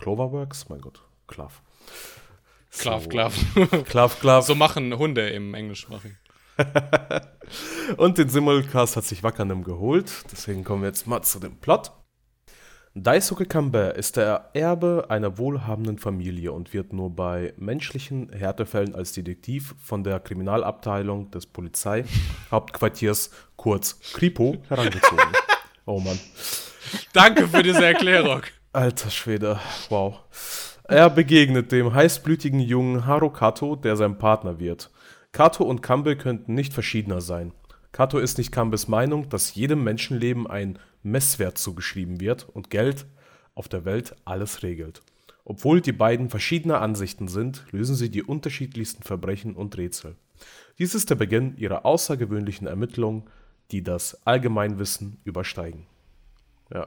Cloverworks? 0.00 0.68
Mein 0.68 0.80
Gott, 0.80 1.02
Clove. 1.26 1.52
Klav, 2.72 3.02
So. 3.04 3.08
klav. 3.08 3.34
Clove, 3.84 4.14
Clove. 4.20 4.42
So 4.42 4.54
machen 4.54 4.96
Hunde 4.96 5.28
im 5.30 5.54
Englischsprachigen. 5.54 6.16
Und 7.96 8.18
den 8.18 8.28
Simulcast 8.28 8.96
hat 8.96 9.04
sich 9.04 9.22
Wackernem 9.22 9.64
geholt. 9.64 10.10
Deswegen 10.30 10.62
kommen 10.64 10.82
wir 10.82 10.88
jetzt 10.88 11.06
mal 11.06 11.22
zu 11.22 11.40
dem 11.40 11.56
Plot. 11.56 11.90
Daisuke 12.94 13.46
Kambe 13.46 13.94
ist 13.96 14.16
der 14.16 14.50
Erbe 14.52 15.06
einer 15.10 15.38
wohlhabenden 15.38 15.98
Familie 15.98 16.52
und 16.52 16.72
wird 16.74 16.92
nur 16.92 17.14
bei 17.14 17.54
menschlichen 17.56 18.30
Härtefällen 18.32 18.94
als 18.96 19.12
Detektiv 19.12 19.74
von 19.78 20.02
der 20.02 20.18
Kriminalabteilung 20.18 21.30
des 21.30 21.46
Polizeihauptquartiers, 21.46 23.30
kurz 23.56 24.00
Kripo, 24.12 24.56
herangezogen. 24.68 25.18
Oh 25.86 25.98
Mann. 25.98 26.20
Danke 27.12 27.48
für 27.48 27.62
diese 27.64 27.84
Erklärung. 27.84 28.42
Alter 28.72 29.10
Schwede, 29.10 29.58
wow. 29.88 30.20
Er 30.84 31.10
begegnet 31.10 31.72
dem 31.72 31.92
heißblütigen 31.92 32.60
jungen 32.60 33.04
Haru 33.04 33.28
Kato, 33.28 33.74
der 33.74 33.96
sein 33.96 34.16
Partner 34.16 34.60
wird. 34.60 34.90
Kato 35.32 35.64
und 35.64 35.82
Kambe 35.82 36.16
könnten 36.16 36.54
nicht 36.54 36.72
verschiedener 36.72 37.20
sein. 37.20 37.52
Kato 37.90 38.20
ist 38.20 38.38
nicht 38.38 38.52
Kambes 38.52 38.86
Meinung, 38.86 39.28
dass 39.28 39.56
jedem 39.56 39.82
Menschenleben 39.82 40.46
ein 40.46 40.78
Messwert 41.02 41.58
zugeschrieben 41.58 42.20
wird 42.20 42.48
und 42.48 42.70
Geld 42.70 43.06
auf 43.56 43.66
der 43.66 43.84
Welt 43.84 44.14
alles 44.24 44.62
regelt. 44.62 45.02
Obwohl 45.44 45.80
die 45.80 45.90
beiden 45.90 46.30
verschiedener 46.30 46.80
Ansichten 46.80 47.26
sind, 47.26 47.64
lösen 47.72 47.96
sie 47.96 48.08
die 48.08 48.22
unterschiedlichsten 48.22 49.02
Verbrechen 49.02 49.56
und 49.56 49.76
Rätsel. 49.76 50.14
Dies 50.78 50.94
ist 50.94 51.10
der 51.10 51.16
Beginn 51.16 51.56
ihrer 51.56 51.84
außergewöhnlichen 51.84 52.68
Ermittlungen, 52.68 53.24
die 53.72 53.82
das 53.82 54.24
Allgemeinwissen 54.24 55.18
übersteigen. 55.24 55.88
Ja, 56.72 56.86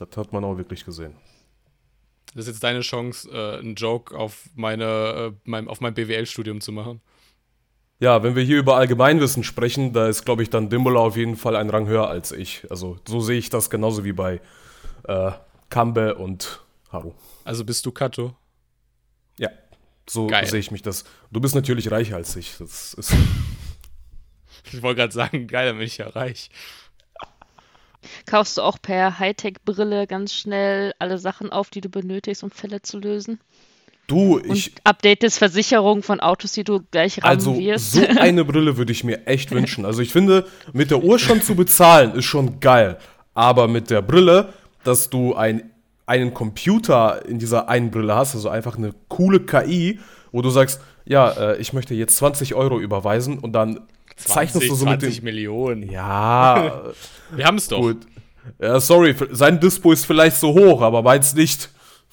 das 0.00 0.16
hat 0.16 0.32
man 0.32 0.44
auch 0.44 0.56
wirklich 0.56 0.84
gesehen. 0.84 1.14
Das 2.34 2.46
ist 2.46 2.54
jetzt 2.54 2.64
deine 2.64 2.80
Chance, 2.80 3.30
äh, 3.30 3.58
einen 3.58 3.74
Joke 3.74 4.16
auf, 4.16 4.48
meine, 4.54 4.84
äh, 4.84 5.32
mein, 5.44 5.68
auf 5.68 5.80
mein 5.80 5.94
BWL-Studium 5.94 6.60
zu 6.60 6.72
machen. 6.72 7.00
Ja, 8.00 8.22
wenn 8.22 8.36
wir 8.36 8.44
hier 8.44 8.58
über 8.58 8.76
Allgemeinwissen 8.76 9.42
sprechen, 9.42 9.92
da 9.92 10.08
ist, 10.08 10.24
glaube 10.24 10.42
ich, 10.42 10.50
dann 10.50 10.68
Dimbola 10.68 11.00
auf 11.00 11.16
jeden 11.16 11.36
Fall 11.36 11.56
ein 11.56 11.68
Rang 11.68 11.88
höher 11.88 12.08
als 12.08 12.30
ich. 12.30 12.64
Also 12.70 12.98
so 13.06 13.20
sehe 13.20 13.38
ich 13.38 13.50
das 13.50 13.70
genauso 13.70 14.04
wie 14.04 14.12
bei 14.12 14.40
äh, 15.04 15.32
Kambe 15.68 16.14
und 16.14 16.60
Haru. 16.92 17.14
Also 17.44 17.64
bist 17.64 17.84
du 17.86 17.92
Kato? 17.92 18.36
Ja, 19.38 19.50
so 20.08 20.28
sehe 20.44 20.60
ich 20.60 20.70
mich 20.70 20.82
das. 20.82 21.04
Du 21.30 21.40
bist 21.40 21.54
natürlich 21.54 21.90
reicher 21.90 22.16
als 22.16 22.36
ich. 22.36 22.56
Das 22.58 22.94
ist 22.94 23.14
Ich 24.72 24.82
wollte 24.82 25.00
gerade 25.00 25.12
sagen, 25.12 25.46
geil, 25.46 25.68
dann 25.68 25.78
bin 25.78 25.86
ich 25.86 25.98
ja 25.98 26.08
reich. 26.08 26.50
Kaufst 28.26 28.58
du 28.58 28.62
auch 28.62 28.78
per 28.80 29.18
Hightech-Brille 29.18 30.06
ganz 30.06 30.32
schnell 30.34 30.94
alle 30.98 31.18
Sachen 31.18 31.50
auf, 31.50 31.70
die 31.70 31.80
du 31.80 31.88
benötigst, 31.88 32.42
um 32.42 32.50
Fälle 32.50 32.82
zu 32.82 32.98
lösen? 32.98 33.40
du, 34.06 34.38
Und 34.38 34.50
ich. 34.56 34.72
updatest 34.84 35.38
Versicherungen 35.38 36.02
von 36.02 36.20
Autos, 36.20 36.52
die 36.52 36.64
du 36.64 36.80
gleich 36.90 37.22
rammen 37.22 37.30
Also 37.36 37.58
wirst? 37.58 37.92
so 37.92 38.00
eine 38.18 38.44
Brille 38.44 38.76
würde 38.76 38.92
ich 38.92 39.04
mir 39.04 39.26
echt 39.26 39.50
wünschen. 39.50 39.84
Also 39.84 40.00
ich 40.02 40.12
finde, 40.12 40.46
mit 40.72 40.90
der 40.90 41.02
Uhr 41.02 41.18
schon 41.18 41.42
zu 41.42 41.54
bezahlen 41.54 42.14
ist 42.14 42.24
schon 42.24 42.60
geil. 42.60 42.98
Aber 43.34 43.68
mit 43.68 43.90
der 43.90 44.02
Brille, 44.02 44.52
dass 44.82 45.10
du 45.10 45.34
ein, 45.34 45.70
einen 46.06 46.32
Computer 46.34 47.24
in 47.26 47.38
dieser 47.38 47.68
einen 47.68 47.90
Brille 47.90 48.14
hast, 48.14 48.34
also 48.34 48.48
einfach 48.48 48.78
eine 48.78 48.94
coole 49.08 49.40
KI, 49.40 50.00
wo 50.32 50.40
du 50.42 50.50
sagst, 50.50 50.80
ja, 51.04 51.30
äh, 51.30 51.56
ich 51.58 51.72
möchte 51.72 51.94
jetzt 51.94 52.16
20 52.16 52.54
Euro 52.54 52.78
überweisen 52.80 53.38
und 53.38 53.52
dann 53.52 53.80
zeichnest 54.18 54.68
du 54.68 54.74
so 54.74 54.86
mit 54.86 55.02
dem. 55.02 55.24
Millionen. 55.24 55.90
Ja, 55.90 56.92
Wir 57.30 57.44
haben 57.44 57.56
es 57.58 57.68
doch. 57.68 57.80
gut. 57.80 58.06
Ja, 58.60 58.80
sorry, 58.80 59.14
sein 59.30 59.60
Dispo 59.60 59.92
ist 59.92 60.06
vielleicht 60.06 60.36
so 60.36 60.54
hoch, 60.54 60.80
aber 60.80 61.02
meins 61.02 61.34
nicht. 61.34 61.70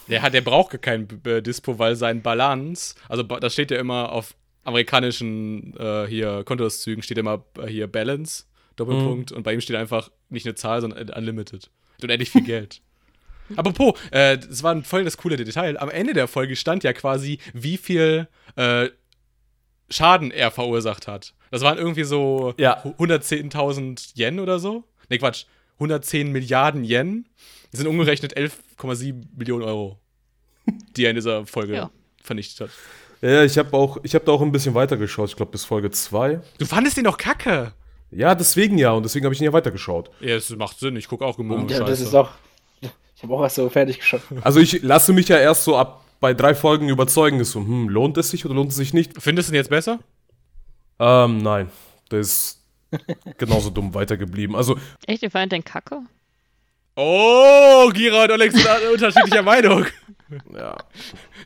Der, 0.08 0.22
hat, 0.22 0.34
der 0.34 0.42
braucht 0.42 0.72
gar 0.72 0.80
kein 0.80 1.08
äh, 1.26 1.42
Dispo, 1.42 1.80
weil 1.80 1.96
sein 1.96 2.22
Balance, 2.22 2.96
also 3.10 3.24
das 3.24 3.54
steht 3.54 3.72
ja 3.72 3.80
immer 3.80 4.12
auf 4.12 4.36
amerikanischen 4.64 5.76
äh, 5.78 6.08
hier 6.08 6.44
Kontoauszügen 6.44 7.04
steht 7.04 7.18
immer 7.18 7.46
äh, 7.58 7.68
hier 7.68 7.88
Balance, 7.88 8.46
Doppelpunkt, 8.76 9.32
und 9.32 9.44
bei 9.44 9.54
ihm 9.54 9.62
steht 9.62 9.76
einfach 9.76 10.12
nicht 10.30 10.46
eine 10.46 10.56
Zahl, 10.56 10.82
sondern 10.82 11.10
Unlimited. 11.10 11.70
Und 12.02 12.10
endlich 12.10 12.30
viel 12.30 12.44
Geld. 12.44 12.82
Apropos, 13.56 13.94
äh, 14.12 14.38
das 14.38 14.64
war 14.64 14.74
ein 14.74 14.84
voll 14.84 15.04
das 15.04 15.18
coole 15.18 15.38
Detail. 15.38 15.78
Am 15.78 15.90
Ende 15.90 16.14
der 16.14 16.28
Folge 16.28 16.56
stand 16.56 16.84
ja 16.84 16.94
quasi, 16.94 17.40
wie 17.54 17.78
viel 17.78 18.28
äh, 18.56 18.90
Schaden 19.90 20.32
er 20.32 20.50
verursacht 20.50 21.08
hat. 21.08 21.36
Das 21.56 21.62
waren 21.64 21.78
irgendwie 21.78 22.04
so 22.04 22.54
Ja. 22.58 22.84
110.000 22.84 24.18
Yen 24.18 24.42
oder 24.42 24.60
so. 24.60 24.84
Ne, 25.10 25.20
Quatsch. 25.20 25.46
110 25.80 26.32
Milliarden 26.34 26.84
Yen. 26.84 27.26
Das 27.72 27.80
sind 27.80 27.88
umgerechnet 27.88 28.36
11,7 28.38 29.24
Millionen 29.38 29.64
Euro, 29.64 29.98
die 30.98 31.06
er 31.06 31.12
in 31.12 31.16
dieser 31.16 31.46
Folge 31.46 31.76
Ja. 31.76 31.92
vernichtet 32.22 32.68
hat. 32.68 32.70
Ja, 33.22 33.44
ich 33.44 33.58
habe 33.58 33.72
auch, 33.76 33.98
ich 34.04 34.14
habe 34.16 34.26
da 34.26 34.34
auch 34.34 34.42
ein 34.42 34.52
bisschen 34.52 34.74
weitergeschaut. 34.74 35.30
Ich 35.30 35.36
glaube 35.38 35.54
bis 35.54 35.64
Folge 35.64 35.92
2. 35.92 36.42
Du 36.58 36.66
fandest 36.66 36.98
ihn 36.98 37.06
doch 37.06 37.18
kacke. 37.18 37.72
Ja, 38.12 38.36
deswegen 38.36 38.78
ja 38.78 38.92
und 38.92 39.04
deswegen 39.04 39.24
habe 39.26 39.34
ich 39.34 39.40
ihn 39.40 39.46
ja 39.46 39.54
weitergeschaut. 39.54 40.12
Ja, 40.20 40.36
es 40.36 40.50
macht 40.58 40.80
Sinn. 40.80 40.96
Ich 40.98 41.08
gucke 41.08 41.26
auch 41.26 41.40
immer 41.40 41.66
Ja, 41.70 41.86
das 41.86 42.02
ist 42.02 42.14
auch. 42.14 42.32
Ich 42.82 43.24
habe 43.24 43.34
auch 43.34 43.40
was 43.40 43.56
so 43.56 43.70
fertig 43.70 44.00
geschaut. 44.00 44.22
Also 44.42 44.60
ich 44.60 44.84
lasse 44.84 45.14
mich 45.14 45.30
ja 45.30 45.38
erst 45.38 45.64
so 45.64 45.78
ab 45.78 46.04
bei 46.20 46.34
drei 46.34 46.54
Folgen 46.54 46.90
überzeugen. 46.90 47.40
Ist 47.40 47.52
so, 47.52 47.62
hm, 47.62 47.88
lohnt 47.88 48.18
es 48.18 48.30
sich 48.30 48.46
oder 48.46 48.56
lohnt 48.56 48.72
es 48.72 48.76
sich 48.78 48.94
nicht? 48.94 49.14
Findest 49.22 49.48
du 49.50 49.54
ihn 49.54 49.56
jetzt 49.56 49.70
besser? 49.70 50.00
Ähm, 51.00 51.40
nein, 51.40 51.70
der 52.12 52.20
ist 52.20 52.64
genauso 53.38 53.70
dumm 53.70 53.94
weitergeblieben. 53.94 54.56
Also 54.56 54.78
Echt, 55.06 55.24
ihr 55.24 55.32
fandet 55.32 55.52
den 55.52 55.64
Kacke? 55.64 56.02
Oh, 56.96 57.90
Gira 57.94 58.24
und 58.24 58.32
Alex 58.32 58.56
sind 58.56 58.68
unterschiedlicher 58.94 59.42
Meinung. 59.44 59.86
Ja. 60.54 60.78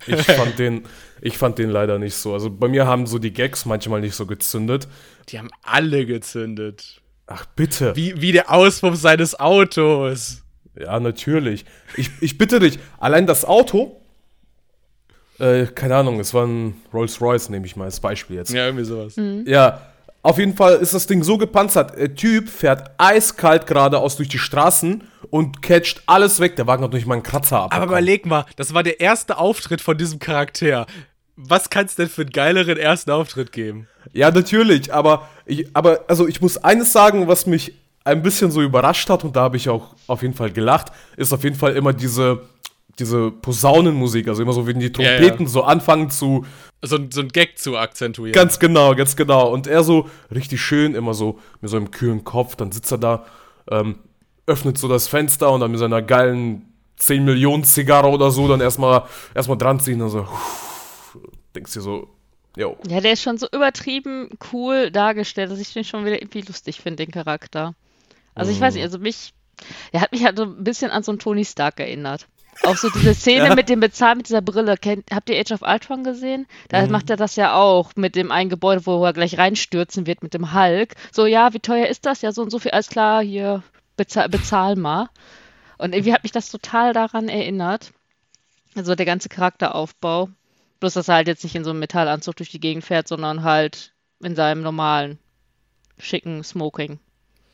Ich 0.06 0.22
fand 0.22 0.60
den, 0.60 0.84
ich 1.22 1.38
fand 1.38 1.58
den 1.58 1.70
leider 1.70 1.98
nicht 1.98 2.16
so. 2.16 2.34
Also 2.34 2.52
bei 2.52 2.68
mir 2.68 2.86
haben 2.86 3.08
so 3.08 3.18
die 3.18 3.34
Gags 3.34 3.66
manchmal 3.66 4.02
nicht 4.02 4.16
so 4.16 4.28
gezündet. 4.28 4.88
Die 5.30 5.40
haben 5.40 5.50
alle 5.64 6.06
gezündet. 6.06 7.02
Ach 7.26 7.46
bitte. 7.56 7.96
Wie, 7.96 8.22
wie 8.22 8.32
der 8.32 8.52
Auspuff 8.52 8.96
seines 8.96 9.40
Autos. 9.40 10.44
Ja, 10.80 11.00
natürlich. 11.00 11.66
Ich, 11.98 12.12
ich 12.22 12.38
bitte 12.38 12.60
dich, 12.60 12.80
allein 13.00 13.26
das 13.26 13.44
Auto, 13.44 13.99
äh, 15.40 15.66
keine 15.68 15.96
Ahnung, 15.96 16.20
es 16.20 16.34
war 16.34 16.46
ein 16.46 16.82
Rolls-Royce, 16.94 17.50
nehme 17.50 17.66
ich 17.66 17.76
mal 17.76 17.86
als 17.86 18.00
Beispiel 18.00 18.38
jetzt. 18.38 18.52
Ja, 18.52 18.66
irgendwie 18.66 18.86
sowas. 18.86 19.16
Ja, 19.46 19.82
auf 20.22 20.38
jeden 20.38 20.56
Fall 20.56 20.76
ist 20.76 20.94
das 20.94 21.08
Ding 21.08 21.24
so 21.24 21.38
gepanzert. 21.38 21.98
Der 21.98 22.14
Typ 22.14 22.50
fährt 22.50 22.92
eiskalt 22.98 23.66
geradeaus 23.66 24.18
durch 24.18 24.28
die 24.28 24.40
Straßen 24.40 25.04
und 25.30 25.62
catcht 25.62 26.04
alles 26.08 26.40
weg. 26.42 26.58
Der 26.58 26.68
Wagen 26.68 26.84
hat 26.84 26.92
noch 26.92 26.98
nicht 26.98 27.08
mal 27.08 27.14
einen 27.14 27.24
Kratzer 27.24 27.62
ab. 27.62 27.74
Aber 27.74 27.86
überleg 27.86 28.26
mal, 28.26 28.46
das 28.58 28.74
war 28.74 28.84
der 28.84 29.00
erste 29.00 29.38
Auftritt 29.38 29.82
von 29.82 29.98
diesem 29.98 30.20
Charakter. 30.20 30.88
Was 31.38 31.70
kann 31.70 31.86
es 31.86 31.96
denn 31.96 32.10
für 32.10 32.24
einen 32.24 32.32
geileren 32.32 32.78
ersten 32.78 33.12
Auftritt 33.12 33.54
geben? 33.54 33.88
Ja, 34.12 34.30
natürlich, 34.30 34.94
aber 34.94 35.30
ich, 35.46 35.68
aber 35.74 36.04
also 36.10 36.28
ich 36.28 36.42
muss 36.42 36.58
eines 36.58 36.92
sagen, 36.92 37.30
was 37.30 37.46
mich 37.46 37.76
ein 38.04 38.22
bisschen 38.22 38.52
so 38.52 38.62
überrascht 38.62 39.10
hat 39.10 39.24
und 39.24 39.36
da 39.36 39.42
habe 39.42 39.56
ich 39.56 39.70
auch 39.70 39.96
auf 40.08 40.22
jeden 40.22 40.34
Fall 40.34 40.52
gelacht, 40.52 40.92
ist 41.16 41.32
auf 41.32 41.44
jeden 41.44 41.56
Fall 41.56 41.76
immer 41.76 41.94
diese 41.94 42.42
diese 43.00 43.32
Posaunenmusik, 43.32 44.28
also 44.28 44.42
immer 44.44 44.54
so 44.54 44.68
wenn 44.68 44.80
die 44.80 44.88
ja. 44.88 44.92
Trompeten 44.92 45.48
so 45.48 45.64
anfangen 45.64 46.10
zu 46.10 46.46
So, 46.82 46.96
ein- 46.96 47.12
so 47.12 47.22
ein 47.22 47.28
Gag 47.30 47.58
zu 47.58 47.78
akzentuieren. 47.78 48.34
ganz 48.34 48.58
genau, 48.60 48.96
ganz 48.96 49.16
genau 49.16 49.52
und 49.52 49.68
er 49.68 49.84
so 49.84 50.08
richtig 50.34 50.62
schön 50.62 50.96
immer 50.96 51.14
so 51.14 51.40
mit 51.62 51.70
so 51.70 51.78
einem 51.78 51.92
kühlen 51.92 52.24
Kopf, 52.24 52.56
dann 52.56 52.72
sitzt 52.72 52.92
er 52.92 52.98
da, 52.98 53.26
ähm, 53.70 54.00
öffnet 54.46 54.78
so 54.78 54.88
das 54.88 55.08
Fenster 55.08 55.52
und 55.52 55.60
dann 55.62 55.72
mit 55.72 55.80
seiner 55.80 56.02
geilen 56.02 56.72
10 56.98 57.24
Millionen 57.26 57.64
Zigarre 57.66 58.08
oder 58.10 58.32
so 58.32 58.48
dann 58.48 58.62
erstmal 58.62 59.04
erstmal 59.36 59.58
dran 59.58 59.80
ziehen 59.80 60.02
und 60.02 60.10
so 60.10 60.26
denkst 61.56 61.74
dir 61.74 61.82
so, 61.82 62.08
jo. 62.56 62.78
Ja, 62.88 63.02
der 63.02 63.14
ist 63.14 63.22
schon 63.24 63.38
so 63.38 63.48
übertrieben 63.52 64.30
cool 64.54 64.92
dargestellt, 64.92 65.52
dass 65.52 65.60
ich 65.60 65.74
den 65.74 65.84
schon 65.84 66.06
wieder 66.06 66.22
irgendwie 66.22 66.42
lustig 66.42 66.80
finde, 66.82 67.06
den 67.06 67.12
Charakter. 67.12 67.74
Also 68.36 68.52
ich 68.52 68.62
weiß 68.62 68.76
nicht, 68.76 68.84
also 68.84 69.00
mich, 69.00 69.34
er 69.92 70.02
hat 70.02 70.12
mich 70.14 70.24
halt 70.24 70.38
so 70.38 70.44
ein 70.44 70.64
bisschen 70.64 70.92
an 70.92 71.04
so 71.04 71.12
einen 71.12 71.20
Tony 71.20 71.44
Stark 71.44 71.80
erinnert. 71.80 72.28
Auch 72.64 72.76
so 72.76 72.90
diese 72.90 73.14
Szene 73.14 73.56
mit 73.56 73.70
dem 73.70 73.80
Bezahlen 73.80 74.18
mit 74.18 74.28
dieser 74.28 74.42
Brille. 74.42 74.76
Kennt, 74.78 75.12
habt 75.12 75.30
ihr 75.30 75.40
Age 75.40 75.52
of 75.52 75.62
Ultron 75.62 76.04
gesehen? 76.04 76.46
Da 76.68 76.86
macht 76.88 77.10
er 77.10 77.18
das 77.18 77.36
ja 77.36 77.54
auch 77.56 77.92
mit 77.96 78.16
dem 78.16 78.32
einen 78.32 78.50
Gebäude, 78.50 78.86
wo 78.86 79.04
er 79.04 79.14
gleich 79.14 79.38
reinstürzen 79.38 80.08
wird 80.08 80.24
mit 80.24 80.34
dem 80.34 80.54
Hulk. 80.54 80.96
So, 81.12 81.26
ja, 81.26 81.54
wie 81.54 81.60
teuer 81.60 81.88
ist 81.88 82.06
das? 82.06 82.22
Ja, 82.22 82.32
so 82.32 82.42
und 82.42 82.50
so 82.50 82.60
viel, 82.60 82.72
alles 82.72 82.90
klar, 82.90 83.24
hier, 83.24 83.64
bezahl, 83.96 84.30
bezahl 84.30 84.76
mal. 84.76 85.10
Und 85.78 85.94
irgendwie 85.94 86.14
hat 86.14 86.24
mich 86.24 86.34
das 86.34 86.52
total 86.52 86.94
daran 86.94 87.30
erinnert. 87.30 87.92
Also 88.76 88.96
der 88.96 89.06
ganze 89.06 89.30
Charakteraufbau. 89.30 90.30
Bloß, 90.80 90.94
dass 90.94 91.08
er 91.08 91.16
halt 91.16 91.28
jetzt 91.28 91.44
nicht 91.44 91.56
in 91.56 91.64
so 91.64 91.72
einem 91.72 91.80
Metallanzug 91.80 92.36
durch 92.36 92.50
die 92.50 92.60
Gegend 92.60 92.84
fährt, 92.84 93.08
sondern 93.08 93.44
halt 93.44 93.94
in 94.22 94.36
seinem 94.36 94.62
normalen, 94.62 95.18
schicken 95.98 96.44
Smoking. 96.44 97.00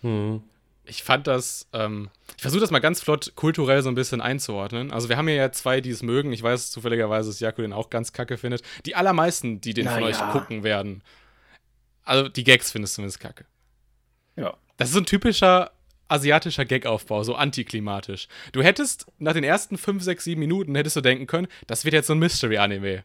Hm. 0.02 0.44
Ich 0.88 1.04
fand 1.04 1.28
das, 1.28 1.68
ähm, 1.74 2.10
ich 2.36 2.42
versuche 2.42 2.62
das 2.62 2.72
mal 2.72 2.80
ganz 2.80 3.02
flott 3.02 3.34
kulturell 3.36 3.82
so 3.82 3.90
ein 3.90 3.96
bisschen 3.96 4.22
einzuordnen. 4.22 4.92
Also 4.92 5.10
wir 5.10 5.18
haben 5.18 5.28
hier 5.28 5.38
ja 5.38 5.52
zwei, 5.52 5.82
die 5.82 5.90
es 5.90 6.04
mögen. 6.04 6.32
Ich 6.32 6.44
weiß 6.44 6.72
zufälligerweise, 6.72 7.30
dass 7.30 7.40
Jaku 7.40 7.62
den 7.62 7.74
auch 7.74 7.90
ganz 7.90 8.14
kacke 8.14 8.38
findet. 8.38 8.62
Die 8.86 8.96
allermeisten, 8.96 9.62
die 9.62 9.74
den 9.74 9.86
Na 9.86 9.96
von 9.96 10.04
euch 10.04 10.18
ja. 10.18 10.32
gucken 10.32 10.64
werden, 10.64 11.04
also 12.04 12.30
die 12.30 12.44
Gags 12.44 12.72
findest 12.72 12.94
du 12.94 12.96
zumindest 12.98 13.20
kacke. 13.20 13.46
Ja. 14.36 14.56
Das 14.78 14.90
ist 14.90 14.94
so 14.94 15.00
ein 15.00 15.06
typischer 15.06 15.72
asiatischer 16.08 16.66
Gagaufbau, 16.66 17.24
so 17.24 17.36
antiklimatisch. 17.36 18.28
Du 18.52 18.62
hättest 18.62 19.08
nach 19.18 19.34
den 19.34 19.44
ersten 19.44 19.78
5, 19.78 20.04
6, 20.04 20.24
7 20.24 20.40
Minuten 20.40 20.76
hättest 20.76 20.96
du 20.96 21.02
denken 21.02 21.28
können, 21.28 21.48
das 21.68 21.84
wird 21.84 21.94
jetzt 21.94 22.08
so 22.08 22.14
ein 22.14 22.20
Mystery-Anime. 22.20 23.04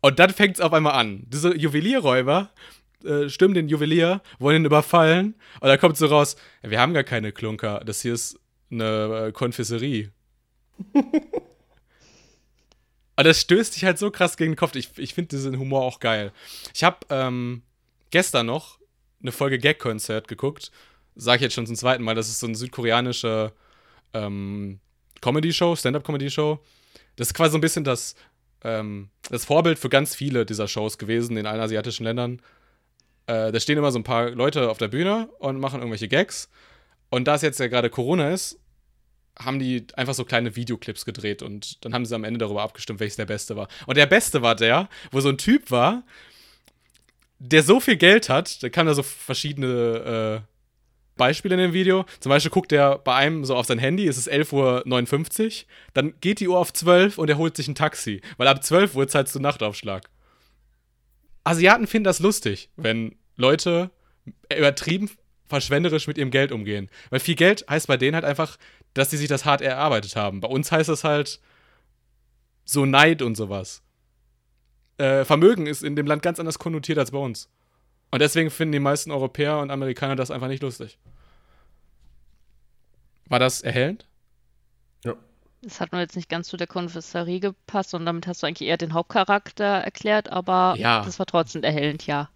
Und 0.00 0.18
dann 0.18 0.30
fängt 0.30 0.56
es 0.56 0.60
auf 0.60 0.72
einmal 0.72 0.92
an. 0.92 1.24
Diese 1.26 1.56
Juwelierräuber 1.56 2.50
äh, 3.06 3.30
stürmen 3.30 3.54
den 3.54 3.68
Juwelier, 3.68 4.22
wollen 4.38 4.62
ihn 4.62 4.66
überfallen 4.66 5.34
und 5.60 5.68
da 5.68 5.76
kommt 5.76 5.96
so 5.96 6.06
raus, 6.06 6.36
wir 6.62 6.80
haben 6.80 6.94
gar 6.94 7.04
keine 7.04 7.32
Klunker, 7.32 7.82
das 7.84 8.02
hier 8.02 8.14
ist 8.14 8.38
eine 8.70 9.26
äh, 9.28 9.32
Konfisserie. 9.32 10.10
Und 13.16 13.24
das 13.24 13.40
stößt 13.40 13.74
dich 13.74 13.84
halt 13.84 13.98
so 13.98 14.10
krass 14.10 14.36
gegen 14.36 14.52
den 14.52 14.56
Kopf. 14.56 14.76
Ich, 14.76 14.90
ich 14.98 15.14
finde 15.14 15.28
diesen 15.28 15.58
Humor 15.58 15.82
auch 15.82 16.00
geil. 16.00 16.32
Ich 16.74 16.84
habe 16.84 16.98
ähm, 17.08 17.62
gestern 18.10 18.46
noch 18.46 18.78
eine 19.22 19.32
Folge 19.32 19.58
Gag-Konzert 19.58 20.28
geguckt. 20.28 20.70
Sag 21.14 21.36
ich 21.36 21.42
jetzt 21.42 21.54
schon 21.54 21.66
zum 21.66 21.76
zweiten 21.76 22.04
Mal. 22.04 22.14
Das 22.14 22.28
ist 22.28 22.40
so 22.40 22.46
eine 22.46 22.56
südkoreanische 22.56 23.52
ähm, 24.12 24.80
Comedy-Show, 25.22 25.76
Stand-Up-Comedy-Show. 25.76 26.62
Das 27.16 27.28
ist 27.28 27.34
quasi 27.34 27.52
so 27.52 27.58
ein 27.58 27.62
bisschen 27.62 27.84
das, 27.84 28.16
ähm, 28.62 29.08
das 29.30 29.46
Vorbild 29.46 29.78
für 29.78 29.88
ganz 29.88 30.14
viele 30.14 30.44
dieser 30.44 30.68
Shows 30.68 30.98
gewesen 30.98 31.38
in 31.38 31.46
allen 31.46 31.60
asiatischen 31.60 32.04
Ländern. 32.04 32.42
Äh, 33.26 33.52
da 33.52 33.60
stehen 33.60 33.78
immer 33.78 33.92
so 33.92 33.98
ein 33.98 34.04
paar 34.04 34.30
Leute 34.30 34.70
auf 34.70 34.78
der 34.78 34.88
Bühne 34.88 35.28
und 35.38 35.58
machen 35.58 35.80
irgendwelche 35.80 36.08
Gags. 36.08 36.48
Und 37.10 37.26
da 37.26 37.34
es 37.34 37.42
jetzt 37.42 37.60
ja 37.60 37.68
gerade 37.68 37.90
Corona 37.90 38.30
ist, 38.30 38.58
haben 39.38 39.58
die 39.58 39.86
einfach 39.94 40.14
so 40.14 40.24
kleine 40.24 40.56
Videoclips 40.56 41.04
gedreht 41.04 41.42
und 41.42 41.84
dann 41.84 41.92
haben 41.92 42.06
sie 42.06 42.14
am 42.14 42.24
Ende 42.24 42.38
darüber 42.38 42.62
abgestimmt, 42.62 43.00
welches 43.00 43.16
der 43.16 43.26
beste 43.26 43.56
war. 43.56 43.68
Und 43.86 43.96
der 43.96 44.06
beste 44.06 44.42
war 44.42 44.54
der, 44.54 44.88
wo 45.10 45.20
so 45.20 45.28
ein 45.28 45.38
Typ 45.38 45.70
war, 45.70 46.04
der 47.38 47.62
so 47.62 47.80
viel 47.80 47.96
Geld 47.96 48.28
hat, 48.28 48.62
da 48.62 48.70
kann 48.70 48.86
da 48.86 48.94
so 48.94 49.02
verschiedene 49.02 50.42
äh, 50.42 50.52
Beispiele 51.16 51.54
in 51.54 51.60
dem 51.60 51.72
Video. 51.74 52.06
Zum 52.20 52.30
Beispiel 52.30 52.50
guckt 52.50 52.72
er 52.72 52.98
bei 52.98 53.14
einem 53.14 53.44
so 53.44 53.56
auf 53.56 53.66
sein 53.66 53.78
Handy, 53.78 54.06
es 54.06 54.16
ist 54.16 54.30
11.59 54.30 55.44
Uhr, 55.44 55.66
dann 55.92 56.14
geht 56.20 56.40
die 56.40 56.48
Uhr 56.48 56.58
auf 56.58 56.72
12 56.72 57.18
und 57.18 57.28
er 57.28 57.36
holt 57.36 57.56
sich 57.56 57.68
ein 57.68 57.74
Taxi, 57.74 58.22
weil 58.38 58.48
ab 58.48 58.64
12 58.64 58.94
Uhr 58.94 59.06
zahlst 59.06 59.34
du 59.34 59.40
Nachtaufschlag. 59.40 60.08
Asiaten 61.46 61.86
finden 61.86 62.04
das 62.04 62.18
lustig, 62.18 62.70
wenn 62.76 63.14
Leute 63.36 63.90
übertrieben 64.54 65.10
verschwenderisch 65.46 66.08
mit 66.08 66.18
ihrem 66.18 66.32
Geld 66.32 66.50
umgehen. 66.50 66.90
Weil 67.10 67.20
viel 67.20 67.36
Geld 67.36 67.64
heißt 67.70 67.86
bei 67.86 67.96
denen 67.96 68.16
halt 68.16 68.24
einfach, 68.24 68.56
dass 68.94 69.10
sie 69.10 69.16
sich 69.16 69.28
das 69.28 69.44
hart 69.44 69.60
erarbeitet 69.60 70.16
haben. 70.16 70.40
Bei 70.40 70.48
uns 70.48 70.72
heißt 70.72 70.88
das 70.88 71.04
halt 71.04 71.40
so 72.64 72.84
Neid 72.84 73.22
und 73.22 73.36
sowas. 73.36 73.82
Äh, 74.98 75.24
Vermögen 75.24 75.66
ist 75.66 75.84
in 75.84 75.94
dem 75.94 76.06
Land 76.06 76.22
ganz 76.22 76.40
anders 76.40 76.58
konnotiert 76.58 76.98
als 76.98 77.12
bei 77.12 77.18
uns. 77.18 77.48
Und 78.10 78.20
deswegen 78.20 78.50
finden 78.50 78.72
die 78.72 78.80
meisten 78.80 79.12
Europäer 79.12 79.58
und 79.58 79.70
Amerikaner 79.70 80.16
das 80.16 80.32
einfach 80.32 80.48
nicht 80.48 80.62
lustig. 80.62 80.98
War 83.26 83.38
das 83.38 83.62
erhellend? 83.62 84.06
Das 85.62 85.80
hat 85.80 85.92
nur 85.92 86.00
jetzt 86.00 86.16
nicht 86.16 86.28
ganz 86.28 86.48
zu 86.48 86.56
der 86.56 86.66
Konfessorie 86.66 87.40
gepasst 87.40 87.94
und 87.94 88.06
damit 88.06 88.26
hast 88.26 88.42
du 88.42 88.46
eigentlich 88.46 88.68
eher 88.68 88.76
den 88.76 88.92
Hauptcharakter 88.92 89.64
erklärt, 89.64 90.28
aber 90.30 90.74
Ja. 90.78 91.02
das 91.04 91.18
war 91.18 91.26
trotzdem 91.26 91.62
erhellend, 91.62 92.06
ja. 92.06 92.28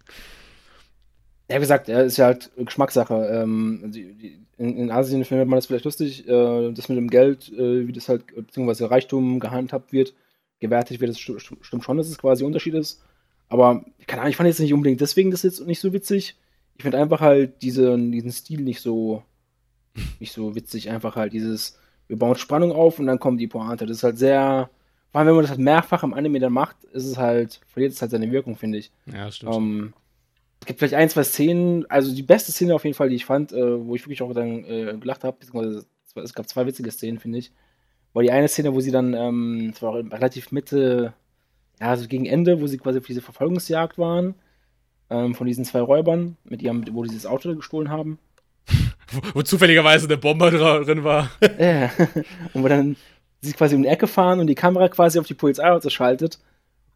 Ja, 1.49 1.57
wie 1.57 1.61
gesagt, 1.61 1.89
ist 1.89 2.17
ja 2.17 2.25
halt 2.27 2.49
Geschmackssache. 2.57 3.13
Ähm, 3.13 3.91
die, 3.93 4.39
in, 4.57 4.77
in 4.77 4.91
Asien 4.91 5.25
findet 5.25 5.47
man 5.47 5.57
das 5.57 5.65
vielleicht 5.65 5.85
lustig, 5.85 6.27
äh, 6.27 6.71
das 6.71 6.87
mit 6.89 6.97
dem 6.97 7.09
Geld, 7.09 7.51
äh, 7.53 7.87
wie 7.87 7.91
das 7.91 8.09
halt, 8.09 8.27
beziehungsweise 8.33 8.89
Reichtum 8.89 9.39
gehandhabt 9.39 9.91
wird, 9.91 10.13
gewertet 10.59 10.99
wird, 11.01 11.09
das 11.09 11.19
stimmt 11.19 11.83
schon, 11.83 11.97
dass 11.97 12.07
es 12.07 12.17
quasi 12.17 12.43
ein 12.43 12.47
Unterschied 12.47 12.73
ist. 12.75 13.01
Aber, 13.49 13.83
keine 14.07 14.21
Ahnung, 14.21 14.29
ich 14.31 14.37
fand 14.37 14.47
jetzt 14.47 14.59
nicht 14.59 14.73
unbedingt 14.73 15.01
deswegen 15.01 15.31
das 15.31 15.43
jetzt 15.43 15.65
nicht 15.65 15.81
so 15.81 15.91
witzig. 15.91 16.35
ich 16.77 16.83
finde 16.83 16.99
einfach 16.99 17.19
halt 17.19 17.61
diese, 17.61 17.97
diesen 17.97 18.31
Stil 18.31 18.61
nicht 18.61 18.79
so, 18.81 19.23
nicht 20.19 20.31
so 20.31 20.55
witzig. 20.55 20.89
Einfach 20.89 21.15
halt 21.17 21.33
dieses, 21.33 21.77
wir 22.11 22.17
bauen 22.17 22.35
Spannung 22.35 22.73
auf 22.73 22.99
und 22.99 23.07
dann 23.07 23.19
kommt 23.19 23.39
die 23.39 23.47
Pointe. 23.47 23.85
Das 23.85 23.97
ist 23.97 24.03
halt 24.03 24.17
sehr, 24.17 24.69
vor 25.13 25.19
allem 25.19 25.29
wenn 25.29 25.35
man 25.35 25.43
das 25.43 25.51
halt 25.51 25.61
mehrfach 25.61 26.03
im 26.03 26.13
Anime 26.13 26.41
dann 26.41 26.51
macht, 26.51 26.83
ist 26.91 27.05
es 27.05 27.17
halt, 27.17 27.61
verliert 27.67 27.93
es 27.93 28.01
halt 28.01 28.11
seine 28.11 28.29
Wirkung, 28.33 28.57
finde 28.57 28.79
ich. 28.79 28.91
Ja, 29.05 29.31
stimmt. 29.31 29.55
Ähm, 29.55 29.93
es 30.59 30.65
gibt 30.65 30.79
vielleicht 30.79 30.95
ein, 30.95 31.07
zwei 31.07 31.23
Szenen, 31.23 31.89
also 31.89 32.13
die 32.13 32.21
beste 32.21 32.51
Szene 32.51 32.75
auf 32.75 32.83
jeden 32.83 32.97
Fall, 32.97 33.07
die 33.07 33.15
ich 33.15 33.23
fand, 33.23 33.53
äh, 33.53 33.85
wo 33.85 33.95
ich 33.95 34.03
wirklich 34.03 34.21
auch 34.21 34.33
dann 34.33 34.65
äh, 34.65 34.97
gelacht 34.99 35.23
habe, 35.23 35.37
beziehungsweise 35.39 35.85
es 36.15 36.33
gab 36.33 36.49
zwei 36.49 36.67
witzige 36.67 36.91
Szenen, 36.91 37.17
finde 37.17 37.37
ich. 37.37 37.53
War 38.11 38.23
die 38.23 38.31
eine 38.31 38.49
Szene, 38.49 38.73
wo 38.73 38.81
sie 38.81 38.91
dann, 38.91 39.13
ähm, 39.13 39.71
es 39.73 39.81
war 39.81 39.95
relativ 39.95 40.51
Mitte, 40.51 41.13
ja, 41.79 41.87
also 41.87 42.09
gegen 42.09 42.25
Ende, 42.25 42.59
wo 42.59 42.67
sie 42.67 42.77
quasi 42.77 42.99
auf 42.99 43.05
diese 43.05 43.21
Verfolgungsjagd 43.21 43.97
waren, 43.97 44.35
ähm, 45.09 45.33
von 45.33 45.47
diesen 45.47 45.63
zwei 45.63 45.79
Räubern, 45.79 46.35
mit 46.43 46.61
ihrem, 46.61 46.83
wo 46.93 47.03
die 47.03 47.09
dieses 47.09 47.25
Auto 47.25 47.55
gestohlen 47.55 47.89
haben. 47.89 48.19
Wo, 49.11 49.21
wo 49.33 49.41
zufälligerweise 49.41 50.05
eine 50.05 50.17
Bombe 50.17 50.51
drin 50.51 51.03
war. 51.03 51.29
Ja, 51.59 51.91
und 52.53 52.63
wo 52.63 52.67
dann 52.67 52.95
sie 53.41 53.53
quasi 53.53 53.75
um 53.75 53.83
die 53.83 53.89
Ecke 53.89 54.07
fahren 54.07 54.39
und 54.39 54.47
die 54.47 54.55
Kamera 54.55 54.87
quasi 54.89 55.19
auf 55.19 55.27
die 55.27 55.33
Polizeiautos 55.33 55.91
schaltet 55.91 56.39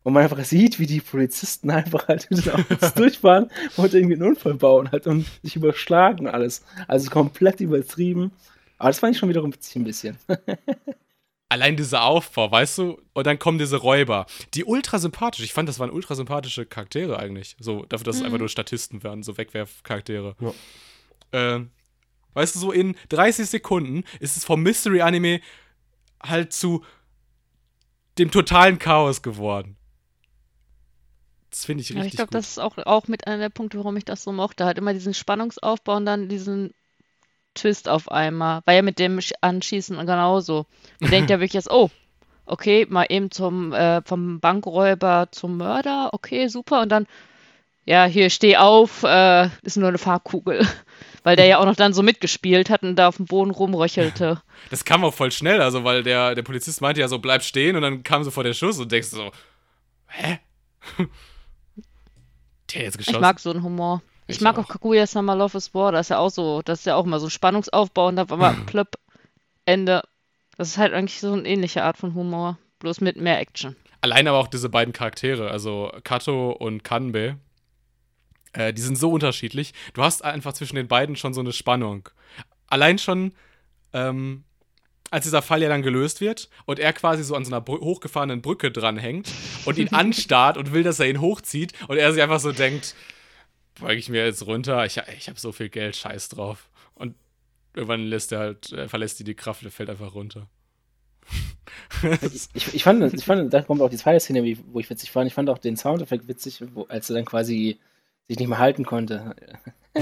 und 0.03 0.13
man 0.13 0.23
einfach 0.23 0.43
sieht, 0.45 0.79
wie 0.79 0.85
die 0.85 1.01
Polizisten 1.01 1.71
einfach 1.71 2.07
halt 2.07 2.27
mit 2.29 2.45
den 2.45 2.53
Autos 2.53 2.93
durchfahren 2.93 3.49
und 3.75 3.93
irgendwie 3.93 4.13
einen 4.13 4.23
Unfall 4.23 4.53
bauen 4.53 4.91
halt 4.91 5.07
und 5.07 5.25
sich 5.41 5.55
überschlagen 5.55 6.27
und 6.27 6.33
alles. 6.33 6.63
Also 6.87 7.09
komplett 7.09 7.59
übertrieben. 7.59 8.31
Aber 8.77 8.89
das 8.89 8.99
fand 8.99 9.15
ich 9.15 9.19
schon 9.19 9.29
wiederum 9.29 9.51
ein 9.51 9.83
bisschen. 9.83 10.17
Allein 11.49 11.75
dieser 11.75 12.03
Aufbau, 12.03 12.51
weißt 12.51 12.77
du? 12.79 13.01
Und 13.13 13.27
dann 13.27 13.39
kommen 13.39 13.57
diese 13.57 13.77
Räuber, 13.77 14.25
die 14.53 14.65
ultra 14.65 14.99
sympathisch. 14.99 15.43
Ich 15.43 15.53
fand, 15.53 15.69
das 15.69 15.79
waren 15.79 15.89
ultra 15.89 16.13
sympathische 16.13 16.65
Charaktere 16.65 17.17
eigentlich. 17.17 17.55
So, 17.59 17.85
dafür, 17.85 18.05
dass 18.05 18.17
es 18.17 18.23
einfach 18.23 18.39
nur 18.39 18.49
Statisten 18.49 19.03
waren, 19.03 19.23
so 19.23 19.37
Wegwerfcharaktere. 19.37 20.35
Ja. 20.39 20.53
Ähm, 21.31 21.71
weißt 22.35 22.55
du, 22.55 22.59
so 22.59 22.73
in 22.73 22.95
30 23.09 23.49
Sekunden 23.49 24.05
ist 24.21 24.37
es 24.37 24.45
vom 24.45 24.63
Mystery-Anime 24.63 25.41
halt 26.23 26.53
zu 26.53 26.83
dem 28.17 28.31
totalen 28.31 28.79
Chaos 28.79 29.21
geworden. 29.21 29.77
Das 31.49 31.65
finde 31.65 31.81
ich 31.81 31.93
Ja, 31.93 32.03
richtig 32.03 32.05
ich 32.05 32.15
glaube, 32.15 32.31
das 32.31 32.49
ist 32.49 32.59
auch, 32.59 32.77
auch 32.79 33.07
mit 33.07 33.27
einer 33.27 33.37
der 33.37 33.49
Punkte, 33.49 33.77
warum 33.77 33.95
ich 33.97 34.05
das 34.05 34.23
so 34.23 34.31
mochte. 34.31 34.65
Halt 34.65 34.77
immer 34.77 34.93
diesen 34.93 35.13
Spannungsaufbau 35.13 35.95
und 35.97 36.05
dann 36.05 36.27
diesen 36.29 36.73
Twist 37.55 37.89
auf 37.89 38.11
einmal. 38.11 38.61
War 38.65 38.75
ja 38.75 38.83
mit 38.83 38.99
dem 38.99 39.19
Sch- 39.19 39.33
Anschießen 39.41 39.97
genauso. 39.99 40.67
Man 41.03 41.11
denkt 41.11 41.29
ja 41.31 41.37
wirklich 41.41 41.53
jetzt, 41.53 41.71
oh, 41.71 41.91
okay, 42.45 42.87
mal 42.89 43.07
eben 43.09 43.31
zum, 43.31 43.73
äh, 43.73 44.01
vom 44.05 44.39
Bankräuber 44.41 45.29
zum 45.31 45.57
Mörder, 45.57 46.11
okay, 46.13 46.47
super. 46.49 46.81
Und 46.83 46.89
dann, 46.89 47.07
ja, 47.85 48.05
hier, 48.05 48.29
steh 48.31 48.57
auf, 48.57 49.03
äh, 49.03 49.49
ist 49.63 49.77
nur 49.77 49.89
eine 49.89 49.97
Farbkugel. 49.99 50.67
Weil 51.25 51.35
der 51.35 51.47
ja 51.47 51.57
auch 51.57 51.65
noch 51.65 51.75
dann 51.75 51.91
so 51.93 52.03
mitgespielt 52.03 52.69
hat 52.69 52.83
und 52.83 52.95
da 52.95 53.07
auf 53.09 53.17
dem 53.17 53.25
Boden 53.25 53.51
rumröchelte. 53.51 54.41
Das 54.69 54.85
kam 54.85 55.03
auch 55.03 55.13
voll 55.13 55.31
schnell, 55.31 55.61
also 55.61 55.83
weil 55.83 56.01
der, 56.03 56.33
der 56.35 56.41
Polizist 56.43 56.79
meinte 56.81 57.01
ja 57.01 57.07
so, 57.09 57.19
bleib 57.19 57.43
stehen 57.43 57.75
und 57.75 57.81
dann 57.81 58.03
kam 58.03 58.23
sofort 58.23 58.45
der 58.47 58.53
Schuss 58.53 58.79
und 58.79 58.91
denkst 58.91 59.09
so, 59.09 59.31
hä? 60.07 60.39
Der 62.73 62.83
jetzt 62.83 62.95
Ich 62.99 63.05
geschossen? 63.05 63.21
mag 63.21 63.39
so 63.39 63.51
einen 63.51 63.63
Humor. 63.63 64.01
Ich, 64.27 64.37
Ich 64.37 64.41
mag 64.41 64.57
auch. 64.57 64.63
auch 64.63 64.67
Kaguya 64.69 65.05
Sama 65.07 65.33
Love 65.33 65.57
is 65.57 65.73
War, 65.73 65.91
das 65.91 66.07
ist 66.07 66.09
ja 66.09 66.17
auch 66.19 66.29
so, 66.29 66.61
das 66.63 66.79
ist 66.79 66.85
ja 66.85 66.95
auch 66.95 67.05
immer 67.05 67.19
so 67.19 67.27
ein 67.27 67.31
Spannungsaufbau 67.31 68.07
und 68.07 68.15
dann 68.15 68.29
war 68.29 68.53
plöpp, 68.65 68.95
Ende. 69.65 70.01
Das 70.57 70.69
ist 70.69 70.77
halt 70.77 70.93
eigentlich 70.93 71.19
so 71.19 71.33
eine 71.33 71.47
ähnliche 71.47 71.83
Art 71.83 71.97
von 71.97 72.13
Humor, 72.15 72.57
bloß 72.79 73.01
mit 73.01 73.17
mehr 73.17 73.39
Action. 73.39 73.75
Allein 74.01 74.27
aber 74.27 74.37
auch 74.39 74.47
diese 74.47 74.69
beiden 74.69 74.93
Charaktere, 74.93 75.51
also 75.51 75.91
Kato 76.03 76.51
und 76.51 76.83
Kanbe, 76.83 77.37
äh, 78.55 78.73
die 78.73 78.81
sind 78.81 78.97
so 78.97 79.11
unterschiedlich. 79.11 79.73
Du 79.93 80.01
hast 80.03 80.23
einfach 80.23 80.53
zwischen 80.53 80.75
den 80.75 80.87
beiden 80.87 81.15
schon 81.15 81.33
so 81.33 81.41
eine 81.41 81.53
Spannung. 81.53 82.09
Allein 82.67 82.97
schon, 82.97 83.33
ähm, 83.93 84.43
als 85.11 85.23
dieser 85.25 85.41
Fall 85.41 85.61
ja 85.61 85.69
dann 85.69 85.83
gelöst 85.83 86.19
wird 86.19 86.49
und 86.65 86.79
er 86.79 86.91
quasi 86.93 87.23
so 87.23 87.35
an 87.35 87.45
so 87.45 87.51
einer 87.51 87.61
Brü 87.61 87.77
hochgefahrenen 87.79 88.41
Brücke 88.41 88.71
dranhängt 88.71 89.31
und 89.65 89.77
ihn 89.77 89.89
anstarrt 89.93 90.57
und 90.57 90.73
will, 90.73 90.83
dass 90.83 90.99
er 90.99 91.07
ihn 91.09 91.21
hochzieht 91.21 91.73
und 91.87 91.97
er 91.97 92.11
sich 92.11 92.21
einfach 92.21 92.39
so 92.39 92.51
denkt, 92.51 92.95
beuge 93.79 93.95
ich 93.99 94.09
mir 94.09 94.25
jetzt 94.25 94.45
runter, 94.45 94.85
ich, 94.85 94.99
ich 95.17 95.27
habe 95.29 95.39
so 95.39 95.51
viel 95.51 95.69
Geld, 95.69 95.95
scheiß 95.95 96.29
drauf. 96.29 96.69
Und 96.95 97.15
irgendwann 97.75 98.05
lässt 98.07 98.31
er 98.31 98.39
halt, 98.39 98.71
äh, 98.71 98.87
verlässt 98.89 99.19
die 99.19 99.23
die 99.25 99.35
Kraft, 99.35 99.63
er 99.63 99.71
fällt 99.71 99.89
einfach 99.89 100.15
runter. 100.15 100.47
Ich, 102.21 102.73
ich, 102.75 102.83
fand, 102.83 103.13
ich 103.13 103.25
fand, 103.25 103.53
da 103.53 103.61
kommt 103.61 103.81
auch 103.81 103.89
die 103.89 103.97
zweite 103.97 104.19
Szene, 104.19 104.43
wie- 104.43 104.59
wo 104.71 104.79
ich 104.79 104.89
witzig 104.89 105.11
fand. 105.11 105.27
Ich 105.27 105.33
fand 105.33 105.49
auch 105.49 105.57
den 105.57 105.77
Soundeffekt 105.77 106.27
witzig, 106.27 106.61
wo, 106.73 106.83
als 106.83 107.09
er 107.09 107.15
dann 107.15 107.25
quasi 107.25 107.79
sich 108.27 108.39
nicht 108.39 108.47
mehr 108.47 108.59
halten 108.59 108.85
konnte. 108.85 109.35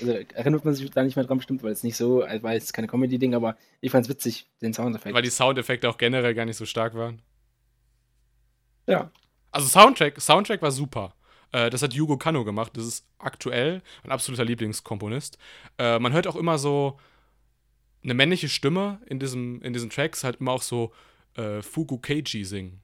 also 0.00 0.12
erinnert 0.34 0.64
man 0.64 0.74
sich 0.74 0.90
da 0.90 1.02
nicht 1.02 1.16
mehr 1.16 1.24
dran 1.24 1.38
bestimmt, 1.38 1.62
weil 1.62 1.72
es 1.72 1.82
nicht 1.82 1.96
so, 1.96 2.22
also 2.22 2.42
weil 2.42 2.56
es 2.56 2.72
keine 2.72 2.88
Comedy-Ding, 2.88 3.34
aber 3.34 3.56
ich 3.80 3.90
fand 3.90 4.06
es 4.06 4.10
witzig, 4.10 4.46
den 4.62 4.72
Soundeffekt. 4.74 5.14
Weil 5.14 5.22
die 5.22 5.30
Soundeffekte 5.30 5.88
auch 5.88 5.98
generell 5.98 6.34
gar 6.34 6.44
nicht 6.44 6.56
so 6.56 6.66
stark 6.66 6.94
waren. 6.94 7.22
ja. 8.86 9.10
Also 9.50 9.66
Soundtrack, 9.66 10.20
Soundtrack 10.20 10.60
war 10.60 10.70
super. 10.70 11.14
Äh, 11.52 11.70
das 11.70 11.82
hat 11.82 11.94
Yugo 11.94 12.18
Kanno 12.18 12.44
gemacht. 12.44 12.76
Das 12.76 12.84
ist 12.84 13.06
aktuell 13.18 13.82
ein 14.04 14.10
absoluter 14.10 14.44
Lieblingskomponist. 14.44 15.38
Äh, 15.78 15.98
man 15.98 16.12
hört 16.12 16.26
auch 16.26 16.36
immer 16.36 16.58
so 16.58 16.98
eine 18.04 18.14
männliche 18.14 18.48
Stimme 18.48 19.00
in, 19.06 19.18
diesem, 19.18 19.60
in 19.62 19.72
diesen 19.72 19.90
Tracks, 19.90 20.24
halt 20.24 20.36
immer 20.40 20.52
auch 20.52 20.62
so 20.62 20.92
äh, 21.34 21.62
Fugu 21.62 21.98
Keiji 21.98 22.44
singen. 22.44 22.80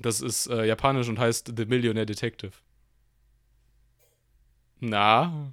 Das 0.00 0.20
ist 0.20 0.46
äh, 0.48 0.64
japanisch 0.64 1.08
und 1.08 1.18
heißt 1.18 1.54
The 1.56 1.66
Millionaire 1.66 2.06
Detective. 2.06 2.52
Na, 4.80 5.52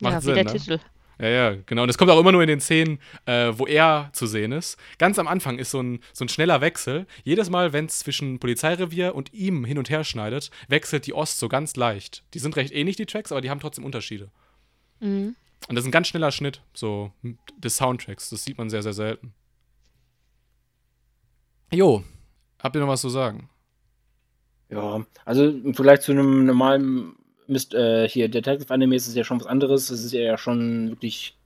macht 0.00 0.14
ja, 0.14 0.20
Sinn, 0.20 0.30
wie 0.30 0.34
der 0.34 0.44
ne? 0.44 0.52
Titel. 0.52 0.80
Ja, 1.20 1.28
ja, 1.28 1.56
genau. 1.66 1.82
Und 1.82 1.88
das 1.88 1.98
kommt 1.98 2.10
auch 2.12 2.20
immer 2.20 2.30
nur 2.30 2.42
in 2.42 2.48
den 2.48 2.60
Szenen, 2.60 3.00
äh, 3.26 3.52
wo 3.52 3.66
er 3.66 4.10
zu 4.12 4.26
sehen 4.26 4.52
ist. 4.52 4.78
Ganz 4.98 5.18
am 5.18 5.26
Anfang 5.26 5.58
ist 5.58 5.72
so 5.72 5.80
ein, 5.80 6.00
so 6.12 6.24
ein 6.24 6.28
schneller 6.28 6.60
Wechsel. 6.60 7.06
Jedes 7.24 7.50
Mal, 7.50 7.72
wenn 7.72 7.86
es 7.86 7.98
zwischen 7.98 8.38
Polizeirevier 8.38 9.16
und 9.16 9.32
ihm 9.34 9.64
hin 9.64 9.78
und 9.78 9.90
her 9.90 10.04
schneidet, 10.04 10.50
wechselt 10.68 11.06
die 11.06 11.14
Ost 11.14 11.40
so 11.40 11.48
ganz 11.48 11.74
leicht. 11.74 12.22
Die 12.34 12.38
sind 12.38 12.54
recht 12.54 12.72
ähnlich, 12.72 12.96
die 12.96 13.06
Tracks, 13.06 13.32
aber 13.32 13.40
die 13.40 13.50
haben 13.50 13.58
trotzdem 13.58 13.84
Unterschiede. 13.84 14.30
Mhm. 15.00 15.34
Und 15.68 15.74
das 15.74 15.82
ist 15.82 15.88
ein 15.88 15.92
ganz 15.92 16.06
schneller 16.06 16.30
Schnitt, 16.30 16.62
so 16.72 17.12
des 17.56 17.76
Soundtracks. 17.76 18.30
Das 18.30 18.44
sieht 18.44 18.56
man 18.56 18.70
sehr, 18.70 18.84
sehr 18.84 18.92
selten. 18.92 19.34
Jo, 21.72 22.04
habt 22.62 22.76
ihr 22.76 22.80
noch 22.80 22.88
was 22.88 23.00
zu 23.00 23.08
sagen? 23.08 23.50
Ja, 24.70 25.04
also 25.24 25.48
im 25.48 25.74
Vergleich 25.74 26.00
zu 26.00 26.12
einem 26.12 26.46
normalen 26.46 27.16
Mist, 27.46 27.74
äh, 27.74 28.08
hier 28.08 28.28
Detective 28.28 28.72
Anime 28.72 28.96
ist 28.96 29.08
es 29.08 29.14
ja 29.14 29.24
schon 29.24 29.40
was 29.40 29.46
anderes. 29.46 29.90
Es 29.90 30.04
ist 30.04 30.12
ja 30.12 30.36
schon 30.36 30.90
wirklich 30.90 31.36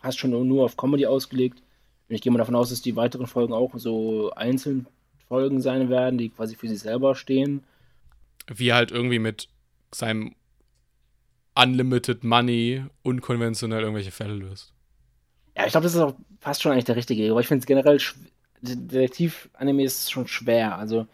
fast 0.00 0.18
schon 0.18 0.30
nur 0.30 0.64
auf 0.64 0.76
Comedy 0.76 1.06
ausgelegt. 1.06 1.62
Und 2.08 2.14
ich 2.14 2.22
gehe 2.22 2.32
mal 2.32 2.38
davon 2.38 2.54
aus, 2.54 2.70
dass 2.70 2.80
die 2.80 2.96
weiteren 2.96 3.26
Folgen 3.26 3.52
auch 3.52 3.72
so 3.76 4.30
einzelne 4.30 4.86
Folgen 5.28 5.60
sein 5.60 5.90
werden, 5.90 6.18
die 6.18 6.30
quasi 6.30 6.54
für 6.54 6.68
sich 6.68 6.78
selber 6.78 7.14
stehen. 7.14 7.64
Wie 8.46 8.72
halt 8.72 8.92
irgendwie 8.92 9.18
mit 9.18 9.48
seinem 9.92 10.34
Unlimited 11.54 12.22
Money 12.22 12.84
unkonventionell 13.02 13.80
irgendwelche 13.80 14.12
Fälle 14.12 14.34
löst. 14.34 14.72
Ja, 15.56 15.64
ich 15.64 15.72
glaube, 15.72 15.84
das 15.84 15.94
ist 15.94 16.00
auch 16.00 16.14
fast 16.40 16.62
schon 16.62 16.72
eigentlich 16.72 16.84
der 16.84 16.96
richtige. 16.96 17.24
Weg, 17.24 17.30
Aber 17.30 17.40
ich 17.40 17.48
finde 17.48 17.60
es 17.60 17.66
generell, 17.66 17.98
Detektiv-Anime 18.62 19.84
ist 19.84 20.10
schon 20.12 20.28
schwer. 20.28 20.78
Also, 20.78 21.06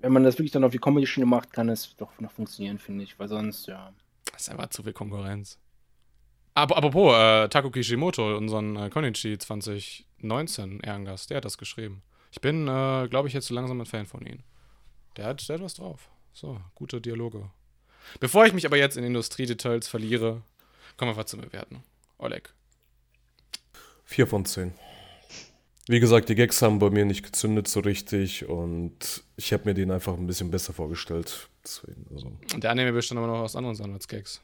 wenn 0.00 0.12
man 0.12 0.24
das 0.24 0.34
wirklich 0.34 0.52
dann 0.52 0.64
auf 0.64 0.72
die 0.72 0.78
Comedy-Schiene 0.78 1.26
macht, 1.26 1.52
kann 1.52 1.68
es 1.68 1.94
doch 1.96 2.18
noch 2.20 2.32
funktionieren, 2.32 2.78
finde 2.78 3.04
ich. 3.04 3.18
Weil 3.18 3.28
sonst, 3.28 3.66
ja. 3.66 3.92
Das 4.32 4.42
ist 4.42 4.48
einfach 4.50 4.68
zu 4.68 4.82
viel 4.82 4.92
Konkurrenz. 4.92 5.58
Aber 6.54 6.76
apropos, 6.76 7.14
äh, 7.14 7.48
Taku 7.48 7.70
Kishimoto, 7.70 8.36
unseren 8.36 8.76
äh, 8.76 8.90
Konichi 8.90 9.38
2019 9.38 10.80
Ehrengast, 10.80 11.30
der 11.30 11.38
hat 11.38 11.44
das 11.44 11.58
geschrieben. 11.58 12.02
Ich 12.32 12.40
bin, 12.40 12.66
äh, 12.68 13.08
glaube 13.08 13.28
ich, 13.28 13.34
jetzt 13.34 13.46
so 13.46 13.54
langsam 13.54 13.80
ein 13.80 13.86
Fan 13.86 14.06
von 14.06 14.24
ihm. 14.26 14.40
Der 15.16 15.26
hat, 15.26 15.48
der 15.48 15.56
hat 15.56 15.62
was 15.62 15.74
drauf. 15.74 16.10
So, 16.32 16.60
gute 16.74 17.00
Dialoge. 17.00 17.50
Bevor 18.18 18.46
ich 18.46 18.52
mich 18.52 18.66
aber 18.66 18.76
jetzt 18.76 18.96
in 18.96 19.04
Industriedetails 19.04 19.88
verliere, 19.88 20.42
kommen 20.96 21.08
wir 21.08 21.16
einfach 21.16 21.24
zum 21.24 21.40
Bewerten. 21.40 21.82
Oleg. 22.18 22.52
4 24.04 24.26
von 24.26 24.44
10. 24.44 24.72
Wie 25.90 25.98
gesagt, 25.98 26.28
die 26.28 26.36
Gags 26.36 26.62
haben 26.62 26.78
bei 26.78 26.88
mir 26.88 27.04
nicht 27.04 27.24
gezündet 27.24 27.66
so 27.66 27.80
richtig 27.80 28.48
und 28.48 29.24
ich 29.34 29.52
habe 29.52 29.64
mir 29.64 29.74
den 29.74 29.90
einfach 29.90 30.16
ein 30.16 30.28
bisschen 30.28 30.48
besser 30.48 30.72
vorgestellt. 30.72 31.48
Deswegen, 31.64 32.06
also, 32.14 32.28
Und 32.54 32.62
der 32.62 32.70
Anime 32.70 32.92
bestand 32.92 33.18
aber 33.18 33.26
noch 33.26 33.40
aus 33.40 33.56
anderen 33.56 33.74
sein 33.74 33.92
als 33.92 34.06
Gags. 34.06 34.40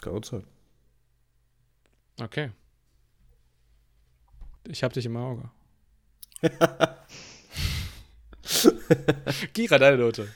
keine 0.00 0.20
Zeit. 0.20 0.44
Okay. 2.20 2.52
Ich 4.68 4.84
hab 4.84 4.92
dich 4.92 5.04
im 5.04 5.16
Auge. 5.16 5.50
Gira, 9.52 9.78
deine 9.78 9.98
Note. 9.98 10.32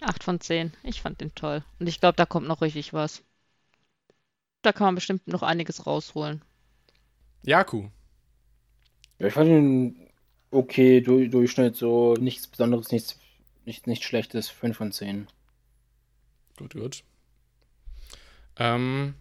8 0.00 0.24
von 0.24 0.40
10. 0.40 0.72
Ich 0.84 1.02
fand 1.02 1.20
den 1.20 1.34
toll. 1.34 1.62
Und 1.78 1.86
ich 1.86 2.00
glaube, 2.00 2.16
da 2.16 2.24
kommt 2.24 2.48
noch 2.48 2.62
richtig 2.62 2.94
was. 2.94 3.22
Da 4.62 4.72
kann 4.72 4.86
man 4.86 4.94
bestimmt 4.94 5.28
noch 5.28 5.42
einiges 5.42 5.86
rausholen. 5.86 6.40
Jaku. 7.42 7.90
Ja, 9.20 9.26
ich 9.26 9.34
fand 9.34 9.48
ihn 9.48 10.08
okay, 10.50 11.00
durch, 11.00 11.30
Durchschnitt, 11.30 11.76
so 11.76 12.14
nichts 12.14 12.48
Besonderes, 12.48 12.90
nichts, 12.90 13.18
nicht, 13.66 13.86
nichts 13.86 14.04
Schlechtes, 14.06 14.48
5 14.48 14.76
von 14.76 14.92
10. 14.92 15.28
Gut, 16.56 16.74
gut. 16.74 17.04
Ähm, 18.56 19.14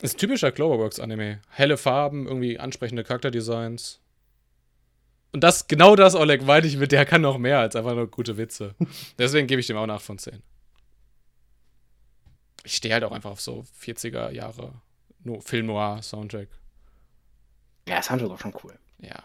ist 0.00 0.18
typischer 0.18 0.50
Cloverworks-Anime. 0.50 1.40
Helle 1.48 1.76
Farben, 1.76 2.26
irgendwie 2.26 2.58
ansprechende 2.58 3.04
Charakterdesigns. 3.04 4.00
Und 5.32 5.44
das, 5.44 5.68
genau 5.68 5.94
das, 5.94 6.14
Oleg, 6.16 6.44
meinte 6.44 6.68
ich 6.68 6.76
mit, 6.76 6.92
der 6.92 7.06
kann 7.06 7.22
noch 7.22 7.38
mehr 7.38 7.60
als 7.60 7.76
einfach 7.76 7.94
nur 7.94 8.08
gute 8.08 8.36
Witze. 8.36 8.74
Deswegen 9.18 9.46
gebe 9.46 9.60
ich 9.60 9.68
dem 9.68 9.76
auch 9.76 9.86
nach 9.86 10.02
von 10.02 10.18
10. 10.18 10.42
Ich 12.64 12.74
stehe 12.74 12.92
halt 12.92 13.04
auch 13.04 13.12
einfach 13.12 13.30
auf 13.30 13.40
so 13.40 13.64
40er 13.80 14.30
Jahre 14.30 14.74
no 15.22 15.40
Film 15.40 15.66
Noir 15.66 16.02
Soundtrack. 16.02 16.48
Ja, 17.88 17.96
das 17.96 18.06
Soundtrack 18.06 18.30
war 18.30 18.38
schon 18.38 18.54
cool. 18.62 18.78
Ja. 18.98 19.22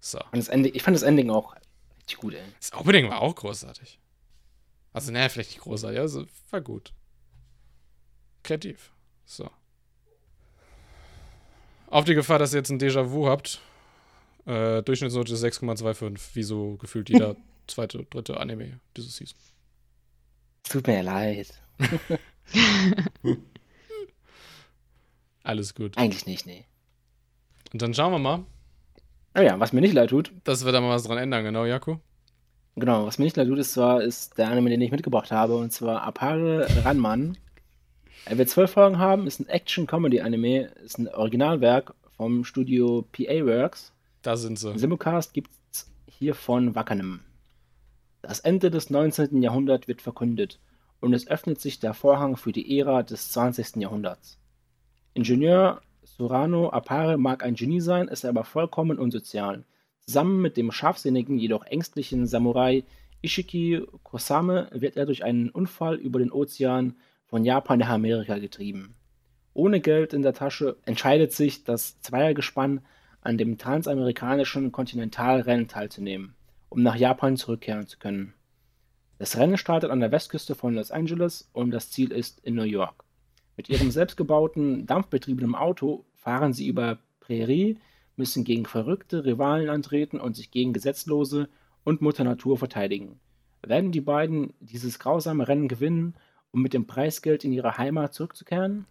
So. 0.00 0.18
Und 0.18 0.36
das 0.36 0.48
Ending, 0.48 0.74
ich 0.74 0.82
fand 0.82 0.94
das 0.94 1.02
Ending 1.02 1.30
auch 1.30 1.54
richtig 1.96 2.18
gut, 2.18 2.34
ey. 2.34 2.42
Das 2.58 2.72
Opening 2.72 3.08
war 3.08 3.20
auch 3.20 3.34
großartig. 3.34 3.98
Also, 4.92 5.12
naja, 5.12 5.28
vielleicht 5.28 5.50
nicht 5.50 5.60
großartig, 5.60 5.98
also 5.98 6.26
war 6.50 6.60
gut. 6.60 6.92
Kreativ. 8.42 8.92
So. 9.24 9.50
Auf 11.88 12.04
die 12.04 12.14
Gefahr, 12.14 12.38
dass 12.38 12.52
ihr 12.52 12.58
jetzt 12.58 12.70
ein 12.70 12.80
Déjà-vu 12.80 13.28
habt. 13.28 13.60
Äh, 14.46 14.82
Durchschnittsnote 14.82 15.34
6,25, 15.34 16.34
wie 16.34 16.42
so 16.42 16.76
gefühlt 16.76 17.10
jeder 17.10 17.36
zweite, 17.66 18.04
dritte 18.04 18.38
Anime 18.38 18.80
dieses 18.96 19.16
Season. 19.16 19.38
Tut 20.62 20.86
mir 20.86 21.02
leid. 21.02 21.60
Alles 25.42 25.74
gut. 25.74 25.96
Eigentlich 25.96 26.26
nicht, 26.26 26.46
nee. 26.46 26.64
Und 27.72 27.82
dann 27.82 27.94
schauen 27.94 28.12
wir 28.12 28.18
mal, 28.18 28.44
Oh 29.38 29.42
ja, 29.42 29.60
was 29.60 29.74
mir 29.74 29.82
nicht 29.82 29.92
leid 29.92 30.10
tut, 30.10 30.32
dass 30.44 30.64
wir 30.64 30.72
da 30.72 30.80
mal 30.80 30.90
was 30.90 31.02
dran 31.04 31.18
ändern, 31.18 31.44
genau, 31.44 31.66
Jaco? 31.66 32.00
genau, 32.74 33.06
was 33.06 33.18
mir 33.18 33.24
nicht 33.26 33.36
leid 33.36 33.48
tut, 33.48 33.58
ist 33.58 33.74
zwar 33.74 34.02
ist 34.02 34.38
der 34.38 34.48
Anime, 34.48 34.70
den 34.70 34.80
ich 34.80 34.90
mitgebracht 34.90 35.30
habe, 35.30 35.56
und 35.56 35.72
zwar 35.72 36.02
Apare 36.02 36.66
Ranman. 36.84 37.36
Er 38.24 38.38
wird 38.38 38.48
zwölf 38.48 38.70
Folgen 38.72 38.98
haben, 38.98 39.26
ist 39.26 39.40
ein 39.40 39.48
Action-Comedy-Anime, 39.48 40.70
ist 40.84 40.98
ein 40.98 41.08
Originalwerk 41.08 41.94
vom 42.16 42.44
Studio 42.44 43.06
PA 43.12 43.44
Works. 43.44 43.92
Da 44.22 44.36
sind 44.36 44.58
sie. 44.58 44.76
Simulcast 44.78 45.34
gibt 45.34 45.50
es 45.70 45.90
hier 46.06 46.34
von 46.34 46.74
Wackernem. 46.74 47.20
Das 48.22 48.40
Ende 48.40 48.70
des 48.70 48.90
19. 48.90 49.42
Jahrhunderts 49.42 49.86
wird 49.86 50.02
verkündet 50.02 50.58
und 51.00 51.12
es 51.12 51.28
öffnet 51.28 51.60
sich 51.60 51.78
der 51.78 51.94
Vorhang 51.94 52.36
für 52.36 52.52
die 52.52 52.78
Ära 52.78 53.02
des 53.02 53.30
20. 53.32 53.76
Jahrhunderts. 53.76 54.38
Ingenieur 55.14 55.82
Sorano 56.18 56.70
Apare 56.70 57.18
mag 57.18 57.44
ein 57.44 57.56
Genie 57.56 57.80
sein, 57.80 58.08
ist 58.08 58.24
aber 58.24 58.44
vollkommen 58.44 58.98
unsozial. 58.98 59.64
Zusammen 60.00 60.40
mit 60.40 60.56
dem 60.56 60.72
scharfsinnigen, 60.72 61.38
jedoch 61.38 61.64
ängstlichen 61.64 62.26
Samurai 62.26 62.84
Ishiki 63.20 63.82
Kosame 64.02 64.68
wird 64.72 64.96
er 64.96 65.04
durch 65.04 65.24
einen 65.24 65.50
Unfall 65.50 65.96
über 65.96 66.18
den 66.18 66.32
Ozean 66.32 66.96
von 67.26 67.44
Japan 67.44 67.80
nach 67.80 67.90
Amerika 67.90 68.38
getrieben. 68.38 68.94
Ohne 69.52 69.80
Geld 69.80 70.14
in 70.14 70.22
der 70.22 70.32
Tasche 70.32 70.76
entscheidet 70.86 71.32
sich 71.32 71.64
das 71.64 72.00
Zweiergespann, 72.00 72.80
an 73.20 73.36
dem 73.36 73.58
transamerikanischen 73.58 74.70
Kontinentalrennen 74.70 75.66
teilzunehmen, 75.68 76.34
um 76.68 76.82
nach 76.82 76.96
Japan 76.96 77.36
zurückkehren 77.36 77.86
zu 77.86 77.98
können. 77.98 78.32
Das 79.18 79.36
Rennen 79.36 79.56
startet 79.56 79.90
an 79.90 80.00
der 80.00 80.12
Westküste 80.12 80.54
von 80.54 80.74
Los 80.74 80.90
Angeles 80.90 81.48
und 81.52 81.72
das 81.72 81.90
Ziel 81.90 82.12
ist 82.12 82.40
in 82.40 82.54
New 82.54 82.62
York. 82.62 83.05
Mit 83.56 83.68
ihrem 83.68 83.90
selbstgebauten, 83.90 84.86
dampfbetriebenen 84.86 85.54
Auto 85.54 86.04
fahren 86.14 86.52
sie 86.52 86.66
über 86.66 86.98
Prärie, 87.20 87.78
müssen 88.16 88.44
gegen 88.44 88.66
verrückte 88.66 89.24
Rivalen 89.24 89.68
antreten 89.70 90.20
und 90.20 90.36
sich 90.36 90.50
gegen 90.50 90.72
Gesetzlose 90.72 91.48
und 91.84 92.02
Mutter 92.02 92.24
Natur 92.24 92.58
verteidigen. 92.58 93.18
Werden 93.62 93.92
die 93.92 94.00
beiden 94.00 94.54
dieses 94.60 94.98
grausame 94.98 95.48
Rennen 95.48 95.68
gewinnen, 95.68 96.14
um 96.52 96.62
mit 96.62 96.72
dem 96.74 96.86
Preisgeld 96.86 97.44
in 97.44 97.52
ihre 97.52 97.78
Heimat 97.78 98.14
zurückzukehren? 98.14 98.86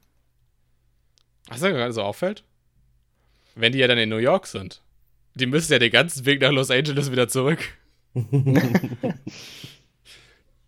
Was 1.48 1.62
mir 1.62 1.72
gerade 1.72 1.94
so 1.94 2.02
auffällt? 2.02 2.44
Wenn 3.56 3.72
die 3.72 3.80
ja 3.80 3.88
dann 3.88 3.98
in 3.98 4.10
New 4.10 4.18
York 4.18 4.48
sind, 4.48 4.82
die 5.36 5.46
müssen 5.46 5.72
ja 5.72 5.80
den 5.80 5.92
ganzen 5.92 6.26
Weg 6.26 6.42
nach 6.42 6.52
Los 6.52 6.72
Angeles 6.72 7.12
wieder 7.12 7.28
zurück. 7.28 7.60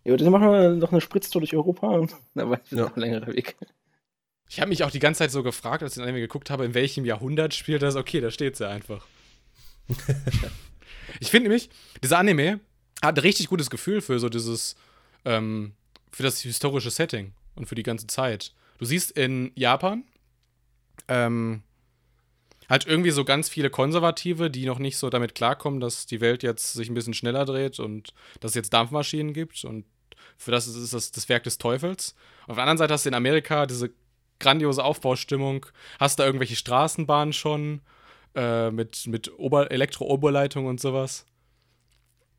Ja, 0.04 0.16
dann 0.16 0.32
machen 0.32 0.50
wir 0.50 0.70
noch 0.70 0.90
eine 0.92 1.02
Spritztour 1.02 1.42
durch 1.42 1.54
Europa 1.54 1.86
und 1.88 2.14
dann 2.34 2.48
war 2.48 2.60
es 2.64 2.70
Ja. 2.70 2.84
noch 2.84 2.96
ein 2.96 3.00
längerer 3.00 3.26
Weg. 3.26 3.56
Ich 4.48 4.60
habe 4.60 4.70
mich 4.70 4.82
auch 4.82 4.90
die 4.90 4.98
ganze 4.98 5.18
Zeit 5.18 5.30
so 5.30 5.42
gefragt, 5.42 5.82
als 5.82 5.92
ich 5.92 5.96
den 5.96 6.04
Anime 6.04 6.20
geguckt 6.20 6.50
habe, 6.50 6.64
in 6.64 6.74
welchem 6.74 7.04
Jahrhundert 7.04 7.54
spielt 7.54 7.82
das. 7.82 7.96
Okay, 7.96 8.20
da 8.20 8.30
steht's 8.30 8.58
ja 8.58 8.68
einfach. 8.68 9.06
ich 11.20 11.30
finde 11.30 11.48
nämlich, 11.48 11.68
dieser 12.02 12.18
Anime 12.18 12.60
hat 13.02 13.16
ein 13.16 13.22
richtig 13.22 13.48
gutes 13.48 13.70
Gefühl 13.70 14.00
für 14.00 14.18
so 14.18 14.28
dieses, 14.28 14.76
ähm, 15.24 15.74
für 16.10 16.22
das 16.22 16.40
historische 16.40 16.90
Setting 16.90 17.32
und 17.54 17.66
für 17.66 17.74
die 17.74 17.82
ganze 17.82 18.06
Zeit. 18.06 18.54
Du 18.78 18.84
siehst 18.84 19.10
in 19.12 19.52
Japan, 19.54 20.04
ähm, 21.08 21.62
halt 22.68 22.86
irgendwie 22.86 23.10
so 23.10 23.24
ganz 23.24 23.48
viele 23.48 23.70
Konservative, 23.70 24.50
die 24.50 24.66
noch 24.66 24.78
nicht 24.78 24.98
so 24.98 25.10
damit 25.10 25.34
klarkommen, 25.34 25.80
dass 25.80 26.06
die 26.06 26.20
Welt 26.20 26.42
jetzt 26.42 26.72
sich 26.74 26.88
ein 26.88 26.94
bisschen 26.94 27.14
schneller 27.14 27.44
dreht 27.44 27.80
und 27.80 28.12
dass 28.40 28.52
es 28.52 28.56
jetzt 28.56 28.72
Dampfmaschinen 28.72 29.32
gibt 29.32 29.64
und 29.64 29.84
für 30.36 30.50
das 30.50 30.66
ist 30.66 30.76
ist 30.76 30.92
das 30.92 31.10
das 31.10 31.28
Werk 31.28 31.44
des 31.44 31.58
Teufels. 31.58 32.14
Auf 32.46 32.56
der 32.56 32.64
anderen 32.64 32.78
Seite 32.78 32.94
hast 32.94 33.04
du 33.04 33.08
in 33.08 33.14
Amerika 33.14 33.66
diese 33.66 33.90
grandiose 34.40 34.84
Aufbaustimmung, 34.84 35.66
hast 35.98 36.18
da 36.18 36.24
irgendwelche 36.24 36.56
Straßenbahnen 36.56 37.32
schon 37.32 37.80
äh, 38.34 38.70
mit, 38.70 39.06
mit 39.06 39.38
Ober 39.38 39.70
Elektro-Oberleitung 39.70 40.66
und 40.66 40.80
sowas. 40.80 41.26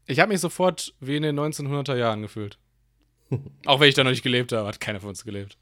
Ich 0.06 0.20
habe 0.20 0.32
mich 0.32 0.42
sofort 0.42 0.94
wie 1.00 1.18
in 1.18 1.24
den 1.24 1.40
1900er 1.40 1.96
Jahren 1.96 2.22
gefühlt. 2.22 2.58
Auch 3.66 3.80
wenn 3.80 3.90
ich 3.90 3.96
da 3.96 4.04
noch 4.04 4.12
nicht 4.12 4.24
gelebt 4.24 4.52
habe, 4.52 4.68
hat 4.68 4.80
keiner 4.80 5.00
von 5.00 5.10
uns 5.10 5.24
gelebt. 5.24 5.58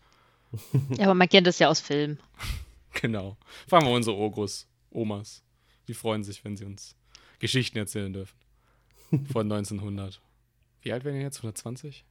Ja, 0.97 1.06
aber 1.06 1.15
man 1.15 1.28
kennt 1.28 1.47
das 1.47 1.60
ja 1.60 1.69
aus 1.69 1.80
Filmen. 1.80 2.19
Genau. 3.02 3.38
Fragen 3.67 3.86
wir 3.86 3.93
unsere 3.93 4.15
Ogros, 4.15 4.67
Omas. 4.89 5.43
Die 5.88 5.93
freuen 5.93 6.23
sich, 6.23 6.43
wenn 6.43 6.58
sie 6.58 6.65
uns 6.65 6.95
Geschichten 7.38 7.78
erzählen 7.78 8.12
dürfen. 8.12 8.36
Von 9.32 9.52
1900. 9.52 10.19
Wie 10.82 10.91
alt 10.91 11.04
werden 11.04 11.17
die 11.17 11.21
jetzt? 11.21 11.38
120? 11.38 12.06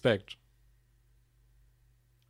Respekt. 0.00 0.36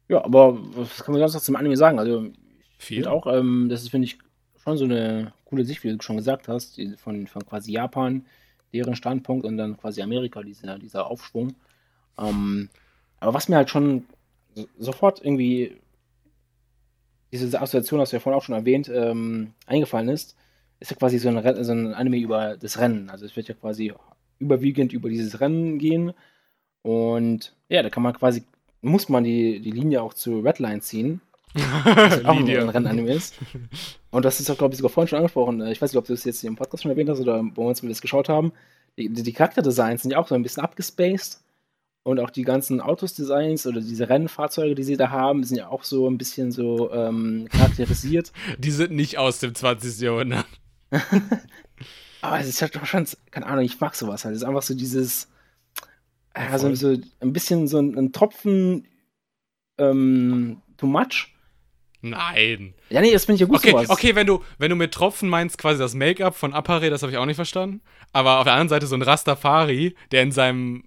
Ja, 0.09 0.25
aber 0.25 0.59
was 0.77 1.05
kann 1.05 1.13
man 1.13 1.21
sonst 1.21 1.35
noch 1.35 1.43
zum 1.43 1.57
Anime 1.57 1.77
sagen? 1.77 1.99
Also, 1.99 2.31
Viel? 2.79 3.07
auch, 3.07 3.27
ähm, 3.27 3.69
das 3.69 3.83
ist, 3.83 3.91
finde 3.91 4.07
ich, 4.07 4.19
schon 4.63 4.77
so 4.77 4.85
eine 4.85 5.33
coole 5.45 5.65
Sicht, 5.65 5.85
wie 5.85 5.97
du 5.97 6.03
schon 6.03 6.17
gesagt 6.17 6.49
hast, 6.49 6.81
von, 6.97 7.27
von 7.27 7.47
quasi 7.47 7.73
Japan, 7.73 8.27
deren 8.73 8.97
Standpunkt 8.97 9.47
und 9.47 9.57
dann 9.57 9.77
quasi 9.77 10.03
Amerika, 10.03 10.43
dieser, 10.43 10.79
dieser 10.79 11.07
Aufschwung. 11.07 11.55
Ähm, 12.19 12.69
aber 13.21 13.35
was 13.35 13.49
mir 13.49 13.57
halt 13.57 13.71
schon 13.71 14.05
so, 14.55 14.67
sofort 14.79 15.25
irgendwie 15.25 15.77
diese 17.33 17.61
Assoziation, 17.61 18.01
hast 18.01 18.13
du 18.13 18.17
ja 18.17 18.21
vorhin 18.21 18.39
auch 18.39 18.45
schon 18.45 18.57
erwähnt, 18.57 18.89
ähm, 18.93 19.55
eingefallen 19.67 20.09
ist, 20.09 20.37
ist 20.81 20.91
ja 20.91 20.97
quasi 20.97 21.19
so 21.19 21.29
ein, 21.29 21.65
so 21.65 21.73
ein 21.73 21.95
Anime 21.95 22.19
über 22.19 22.57
das 22.57 22.79
Rennen. 22.79 23.11
Also 23.11 23.27
es 23.27 23.37
wird 23.37 23.49
ja 23.49 23.55
quasi 23.55 23.93
überwiegend 24.41 24.93
über 24.93 25.09
dieses 25.09 25.41
Rennen 25.41 25.79
gehen. 25.79 26.13
Und 26.83 27.55
ja, 27.69 27.83
da 27.83 27.91
kann 27.91 28.03
man 28.03 28.15
quasi, 28.15 28.45
muss 28.83 29.09
man 29.09 29.25
die, 29.25 29.61
die 29.61 29.71
Linie 29.71 30.03
auch 30.03 30.15
zu 30.15 30.41
Redline 30.41 30.81
ziehen. 30.81 31.21
Was 31.55 32.25
auch 32.25 32.37
ein. 32.37 32.47
Rennanime 32.49 33.13
ist. 33.13 33.35
Und 34.11 34.25
das 34.25 34.39
ist 34.39 34.51
auch, 34.51 34.59
glaube 34.59 34.73
ich, 34.73 34.79
sogar 34.79 34.91
vorhin 34.91 35.09
schon 35.09 35.19
angesprochen. 35.19 35.67
Ich 35.67 35.83
weiß 35.83 35.93
nicht, 35.93 35.99
ob 35.99 36.07
du 36.07 36.13
es 36.13 36.25
jetzt 36.25 36.45
im 36.45 36.57
Podcast 36.57 36.83
schon 36.83 36.93
erwähnt 36.93 37.11
hast 37.11 37.21
oder 37.21 37.43
bei 37.43 37.63
uns, 37.63 37.83
wo 37.83 37.87
wir 37.87 37.91
das 37.91 38.01
geschaut 38.01 38.29
haben. 38.29 38.53
Die, 38.97 39.09
die, 39.09 39.23
die 39.23 39.33
Charakterdesigns 39.33 40.03
sind 40.03 40.13
ja 40.13 40.19
auch 40.19 40.29
so 40.29 40.35
ein 40.35 40.43
bisschen 40.43 40.63
abgespaced. 40.63 41.41
Und 42.03 42.19
auch 42.19 42.31
die 42.31 42.45
ganzen 42.45 42.81
Autos-Designs 42.81 43.67
oder 43.67 43.81
diese 43.81 44.09
Rennfahrzeuge, 44.09 44.75
die 44.75 44.85
sie 44.85 44.97
da 44.97 45.11
haben, 45.11 45.45
sind 45.45 45.59
ja 45.59 45.69
auch 45.69 45.85
so 45.85 46.09
ein 46.09 46.17
bisschen 46.17 46.51
so 46.51 46.91
ähm, 46.93 47.47
charakterisiert. 47.51 48.33
Die 48.59 48.71
sind 48.71 48.93
nicht 48.93 49.19
aus 49.19 49.39
dem 49.39 49.55
20. 49.55 50.01
Jahrhundert. 50.01 50.47
Aber 52.23 52.41
es 52.41 52.49
ist 52.49 52.63
halt 52.63 52.75
doch 52.75 52.87
schon, 52.87 53.07
keine 53.31 53.47
Ahnung, 53.47 53.65
ich 53.65 53.79
mag 53.81 53.95
sowas 53.95 54.25
halt. 54.25 54.35
Es 54.35 54.41
ist 54.43 54.49
einfach 54.49 54.63
so 54.63 54.75
dieses, 54.75 55.29
Ja, 56.37 56.51
ja, 56.51 56.59
so, 56.59 56.89
ein 57.21 57.33
bisschen 57.33 57.67
so 57.67 57.79
ein, 57.79 57.99
ein 57.99 58.13
Tropfen 58.13 58.87
ähm, 59.79 60.63
too 60.77 60.87
much. 60.87 61.29
Nein. 62.03 62.75
Ja, 62.89 63.01
nee, 63.01 63.13
das 63.13 63.27
finde 63.27 63.35
ich 63.37 63.41
ja 63.41 63.47
gut 63.47 63.57
Okay, 63.57 63.73
sowas. 63.73 63.91
okay, 63.91 64.15
wenn 64.15 64.27
du, 64.27 64.43
wenn 64.59 64.71
du 64.71 64.77
mit 64.77 64.93
Tropfen 64.93 65.29
meinst, 65.29 65.59
quasi 65.59 65.79
das 65.79 65.95
Make-up 65.95 66.35
von 66.35 66.55
Apare, 66.55 66.89
das 66.89 67.03
habe 67.03 67.13
ich 67.13 67.19
auch 67.19 67.27
nicht 67.27 67.37
verstanden. 67.37 67.83
Aber 68.13 68.39
auf 68.39 68.45
der 68.45 68.55
anderen 68.55 68.69
Seite 68.69 68.87
so 68.87 68.95
ein 68.95 69.03
Rastafari, 69.03 69.95
der 70.11 70.23
in 70.23 70.33
seinem 70.33 70.85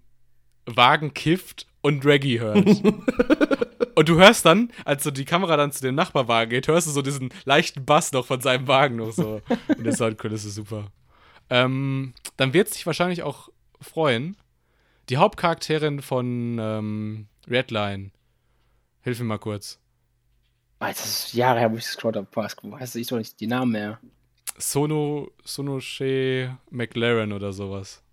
Wagen 0.66 1.14
kifft 1.14 1.68
und 1.82 2.06
Reggae 2.06 2.39
hört. 2.39 2.66
und 3.96 4.10
du 4.10 4.16
hörst 4.16 4.46
dann, 4.46 4.72
als 4.86 5.04
so 5.04 5.12
die 5.12 5.26
Kamera 5.26 5.56
dann 5.56 5.72
zu 5.72 5.82
dem 5.82 5.96
Nachbarwagen 5.96 6.50
geht, 6.50 6.68
hörst 6.68 6.88
du 6.88 6.91
so 6.91 7.02
diesen 7.02 7.30
leichten 7.46 7.86
Bass 7.86 8.12
noch 8.12 8.26
von 8.26 8.41
seinem 8.41 8.68
Wagen 8.68 8.96
noch 8.96 9.12
so. 9.12 9.41
Und 9.68 9.84
der 9.84 9.96
Soundkulisse 9.96 10.48
ist 10.48 10.56
super. 10.56 10.88
Ähm, 11.50 12.14
dann 12.38 12.54
wird 12.54 12.70
sich 12.70 12.88
wahrscheinlich 12.88 13.22
auch 13.22 13.50
freuen. 13.82 14.36
Die 15.10 15.18
Hauptcharakterin 15.18 16.01
von 16.01 16.58
ähm, 16.60 17.28
Redline. 17.47 18.12
Hilf 19.01 19.20
mir 19.20 19.26
mal 19.26 19.38
kurz. 19.38 19.80
Das 20.80 21.06
ist 21.06 21.34
Jahre 21.34 21.60
her, 21.60 21.72
wo 21.72 21.78
ich 21.78 21.84
das 21.84 21.95
geschaut 21.95 22.16
habe. 22.16 22.28
Weiß 22.36 22.95
ich 22.95 23.08
doch 23.08 23.18
nicht 23.18 23.39
die 23.39 23.47
Namen 23.47 23.72
mehr. 23.72 23.99
Sono, 24.58 25.32
Sonoche 25.43 26.58
McLaren 26.70 27.34
oder 27.34 27.54
sowas. 27.54 28.04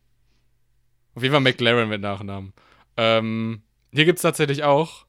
Auf 1.15 1.23
jeden 1.23 1.33
Fall 1.33 1.43
McLaren 1.43 1.89
mit 1.89 2.01
Nachnamen. 2.01 2.53
Ähm, 2.97 3.63
hier 3.93 4.05
gibt 4.05 4.19
es 4.19 4.23
tatsächlich 4.23 4.63
auch 4.63 5.07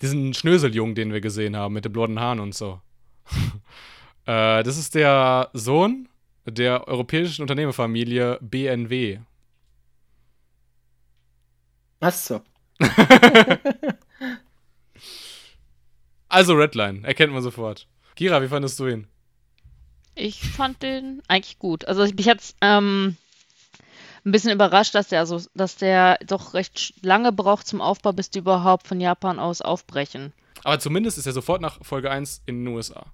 diesen 0.00 0.34
Schnöseljungen, 0.34 0.94
den 0.94 1.12
wir 1.12 1.20
gesehen 1.20 1.56
haben, 1.56 1.74
mit 1.74 1.84
den 1.84 1.92
blonden 1.92 2.20
Haaren 2.20 2.40
und 2.40 2.54
so. 2.54 2.80
äh, 4.26 4.62
das 4.62 4.76
ist 4.76 4.94
der 4.94 5.50
Sohn 5.52 6.08
der 6.44 6.88
europäischen 6.88 7.42
Unternehmerfamilie 7.42 8.38
BNW. 8.40 9.20
Ach 12.02 12.12
so. 12.12 12.40
Also 16.28 16.54
Redline, 16.54 17.06
erkennt 17.06 17.32
man 17.32 17.42
sofort. 17.42 17.86
Kira, 18.16 18.40
wie 18.42 18.48
fandest 18.48 18.78
du 18.80 18.86
ihn? 18.86 19.06
Ich 20.14 20.40
fand 20.42 20.82
den 20.82 21.22
eigentlich 21.28 21.58
gut. 21.58 21.84
Also 21.86 22.02
mich 22.14 22.28
hat's 22.28 22.54
ähm, 22.62 23.16
ein 24.24 24.32
bisschen 24.32 24.50
überrascht, 24.52 24.94
dass 24.94 25.08
der 25.08 25.20
also, 25.20 25.40
dass 25.54 25.76
der 25.76 26.18
doch 26.26 26.54
recht 26.54 26.94
lange 27.04 27.32
braucht 27.32 27.66
zum 27.66 27.80
Aufbau, 27.80 28.12
bis 28.12 28.30
die 28.30 28.38
überhaupt 28.38 28.86
von 28.86 29.00
Japan 29.00 29.38
aus 29.38 29.60
aufbrechen. 29.60 30.32
Aber 30.64 30.78
zumindest 30.78 31.18
ist 31.18 31.26
er 31.26 31.32
sofort 31.32 31.60
nach 31.60 31.84
Folge 31.84 32.10
1 32.10 32.42
in 32.46 32.64
den 32.64 32.74
USA. 32.74 33.06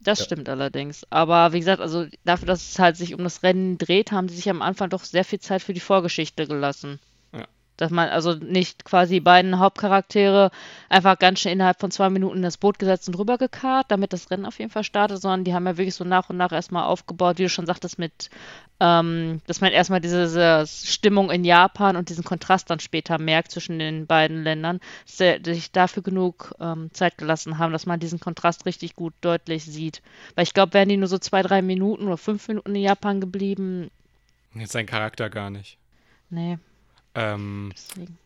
Das 0.00 0.20
Ja. 0.20 0.24
stimmt 0.26 0.48
allerdings. 0.48 1.04
Aber 1.10 1.52
wie 1.52 1.58
gesagt, 1.58 1.80
also 1.82 2.06
dafür, 2.24 2.46
dass 2.46 2.70
es 2.70 2.78
halt 2.78 2.96
sich 2.96 3.14
um 3.14 3.24
das 3.24 3.42
Rennen 3.42 3.76
dreht, 3.78 4.12
haben 4.12 4.28
sie 4.28 4.36
sich 4.36 4.48
am 4.48 4.62
Anfang 4.62 4.88
doch 4.90 5.04
sehr 5.04 5.24
viel 5.24 5.40
Zeit 5.40 5.62
für 5.62 5.74
die 5.74 5.80
Vorgeschichte 5.80 6.46
gelassen. 6.46 6.98
Dass 7.78 7.90
man 7.90 8.08
also 8.10 8.34
nicht 8.34 8.84
quasi 8.84 9.14
die 9.14 9.20
beiden 9.20 9.58
Hauptcharaktere 9.58 10.50
einfach 10.88 11.18
ganz 11.18 11.40
schnell 11.40 11.54
innerhalb 11.54 11.80
von 11.80 11.90
zwei 11.90 12.10
Minuten 12.10 12.36
in 12.36 12.42
das 12.42 12.58
Boot 12.58 12.78
gesetzt 12.78 13.08
und 13.08 13.18
rübergekarrt, 13.18 13.86
damit 13.88 14.12
das 14.12 14.30
Rennen 14.30 14.44
auf 14.44 14.58
jeden 14.58 14.70
Fall 14.70 14.84
startet, 14.84 15.22
sondern 15.22 15.44
die 15.44 15.54
haben 15.54 15.66
ja 15.66 15.78
wirklich 15.78 15.94
so 15.94 16.04
nach 16.04 16.28
und 16.28 16.36
nach 16.36 16.52
erstmal 16.52 16.84
aufgebaut, 16.84 17.38
wie 17.38 17.44
du 17.44 17.48
schon 17.48 17.66
sagtest, 17.66 17.98
mit, 17.98 18.28
ähm, 18.80 19.40
dass 19.46 19.60
man 19.60 19.72
erstmal 19.72 20.00
diese, 20.00 20.24
diese 20.24 20.64
Stimmung 20.66 21.30
in 21.30 21.44
Japan 21.44 21.96
und 21.96 22.10
diesen 22.10 22.24
Kontrast 22.24 22.68
dann 22.68 22.80
später 22.80 23.18
merkt 23.18 23.52
zwischen 23.52 23.78
den 23.78 24.06
beiden 24.06 24.42
Ländern, 24.42 24.80
dass 25.06 25.18
sie 25.18 25.40
sich 25.54 25.72
dafür 25.72 26.02
genug 26.02 26.54
ähm, 26.60 26.90
Zeit 26.92 27.16
gelassen 27.16 27.58
haben, 27.58 27.72
dass 27.72 27.86
man 27.86 28.00
diesen 28.00 28.20
Kontrast 28.20 28.66
richtig 28.66 28.94
gut 28.94 29.14
deutlich 29.22 29.64
sieht. 29.64 30.02
Weil 30.34 30.44
ich 30.44 30.52
glaube, 30.54 30.74
wären 30.74 30.88
die 30.88 30.96
nur 30.96 31.08
so 31.08 31.18
zwei, 31.18 31.42
drei 31.42 31.62
Minuten 31.62 32.06
oder 32.06 32.18
fünf 32.18 32.46
Minuten 32.48 32.74
in 32.74 32.82
Japan 32.82 33.20
geblieben, 33.20 33.90
Jetzt 34.54 34.72
sein 34.72 34.86
Charakter 34.86 35.30
gar 35.30 35.50
nicht. 35.50 35.78
nee, 36.30 36.58
Ähm, 37.18 37.72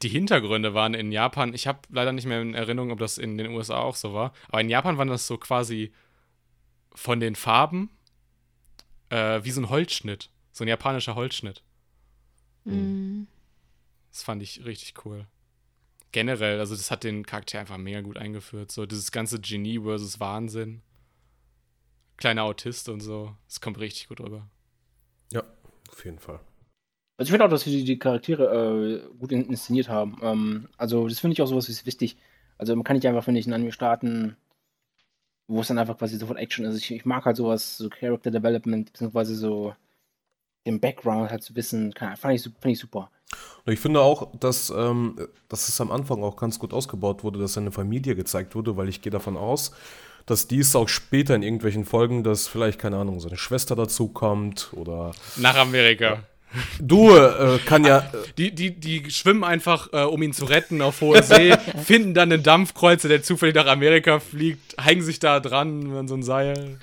die 0.02 0.10
Hintergründe 0.10 0.74
waren 0.74 0.92
in 0.92 1.12
Japan, 1.12 1.54
ich 1.54 1.66
habe 1.66 1.80
leider 1.88 2.12
nicht 2.12 2.26
mehr 2.26 2.42
in 2.42 2.52
Erinnerung, 2.52 2.90
ob 2.90 2.98
das 2.98 3.16
in 3.16 3.38
den 3.38 3.52
USA 3.52 3.78
auch 3.78 3.96
so 3.96 4.12
war, 4.12 4.34
aber 4.48 4.60
in 4.60 4.68
Japan 4.68 4.98
waren 4.98 5.08
das 5.08 5.26
so 5.26 5.38
quasi 5.38 5.94
von 6.94 7.18
den 7.18 7.34
Farben 7.34 7.88
äh, 9.08 9.42
wie 9.44 9.50
so 9.50 9.62
ein 9.62 9.70
Holzschnitt, 9.70 10.28
so 10.52 10.62
ein 10.62 10.68
japanischer 10.68 11.14
Holzschnitt. 11.14 11.62
Mhm. 12.64 13.28
Das 14.10 14.24
fand 14.24 14.42
ich 14.42 14.62
richtig 14.66 15.06
cool. 15.06 15.26
Generell, 16.12 16.60
also 16.60 16.76
das 16.76 16.90
hat 16.90 17.02
den 17.02 17.24
Charakter 17.24 17.60
einfach 17.60 17.78
mega 17.78 18.02
gut 18.02 18.18
eingeführt. 18.18 18.70
So 18.70 18.84
dieses 18.84 19.10
ganze 19.10 19.40
Genie 19.40 19.80
versus 19.80 20.20
Wahnsinn. 20.20 20.82
Kleiner 22.18 22.42
Autist 22.42 22.90
und 22.90 23.00
so. 23.00 23.34
Das 23.48 23.62
kommt 23.62 23.78
richtig 23.78 24.08
gut 24.08 24.20
rüber. 24.20 24.50
Ja, 25.32 25.44
auf 25.90 26.04
jeden 26.04 26.18
Fall. 26.18 26.40
Also 27.16 27.28
ich 27.28 27.30
finde 27.30 27.44
auch, 27.44 27.50
dass 27.50 27.66
wir 27.66 27.84
die, 27.84 27.98
Charaktere 27.98 29.02
äh, 29.04 29.18
gut 29.18 29.32
in, 29.32 29.48
inszeniert 29.48 29.88
haben. 29.88 30.18
Ähm, 30.22 30.68
also 30.76 31.08
das 31.08 31.20
finde 31.20 31.34
ich 31.34 31.42
auch 31.42 31.46
sowas 31.46 31.68
ist 31.68 31.86
wichtig. 31.86 32.16
Also 32.58 32.74
man 32.74 32.84
kann 32.84 32.96
nicht 32.96 33.06
einfach, 33.06 33.24
finde 33.24 33.40
ich, 33.40 33.46
ein 33.46 33.52
Anime 33.52 33.72
starten, 33.72 34.36
wo 35.46 35.60
es 35.60 35.68
dann 35.68 35.78
einfach 35.78 35.98
quasi 35.98 36.16
sofort 36.16 36.38
Action 36.38 36.64
ist. 36.64 36.76
Ich, 36.78 36.90
ich 36.90 37.04
mag 37.04 37.24
halt 37.24 37.36
sowas, 37.36 37.76
so 37.76 37.88
Character 37.88 38.30
Development, 38.30 38.92
beziehungsweise 38.92 39.34
so 39.34 39.74
den 40.66 40.80
Background 40.80 41.30
halt 41.30 41.42
zu 41.42 41.54
wissen, 41.56 41.92
kann, 41.92 42.16
fand, 42.16 42.34
ich, 42.34 42.42
fand 42.42 42.72
ich 42.72 42.78
super. 42.78 43.10
Und 43.64 43.72
ich 43.72 43.80
finde 43.80 44.00
auch, 44.00 44.36
dass, 44.38 44.70
ähm, 44.70 45.16
dass 45.48 45.68
es 45.68 45.80
am 45.80 45.90
Anfang 45.90 46.22
auch 46.22 46.36
ganz 46.36 46.58
gut 46.58 46.72
ausgebaut 46.72 47.24
wurde, 47.24 47.38
dass 47.38 47.54
seine 47.54 47.72
Familie 47.72 48.14
gezeigt 48.14 48.54
wurde, 48.54 48.76
weil 48.76 48.88
ich 48.88 49.02
gehe 49.02 49.12
davon 49.12 49.36
aus, 49.36 49.72
dass 50.26 50.46
dies 50.46 50.76
auch 50.76 50.88
später 50.88 51.34
in 51.34 51.42
irgendwelchen 51.42 51.84
Folgen, 51.84 52.22
dass 52.22 52.46
vielleicht, 52.46 52.78
keine 52.78 52.96
Ahnung, 52.96 53.20
seine 53.20 53.36
Schwester 53.36 53.74
dazukommt 53.74 54.70
oder 54.74 55.12
Nach 55.36 55.56
Amerika. 55.56 56.22
Du 56.80 57.16
äh, 57.16 57.58
kann 57.64 57.84
ja, 57.84 57.98
äh, 57.98 58.02
Die, 58.38 58.54
die, 58.54 58.78
die 58.78 59.10
schwimmen 59.10 59.44
einfach, 59.44 59.92
äh, 59.92 60.02
um 60.02 60.22
ihn 60.22 60.32
zu 60.32 60.44
retten 60.44 60.82
auf 60.82 61.00
hoher 61.00 61.22
See, 61.22 61.54
finden 61.84 62.14
dann 62.14 62.32
einen 62.32 62.42
Dampfkreuzer, 62.42 63.08
der 63.08 63.22
zufällig 63.22 63.54
nach 63.54 63.66
Amerika 63.66 64.20
fliegt, 64.20 64.76
hängen 64.82 65.02
sich 65.02 65.18
da 65.18 65.40
dran 65.40 65.94
an 65.96 66.08
so 66.08 66.14
ein 66.14 66.22
Seil. 66.22 66.78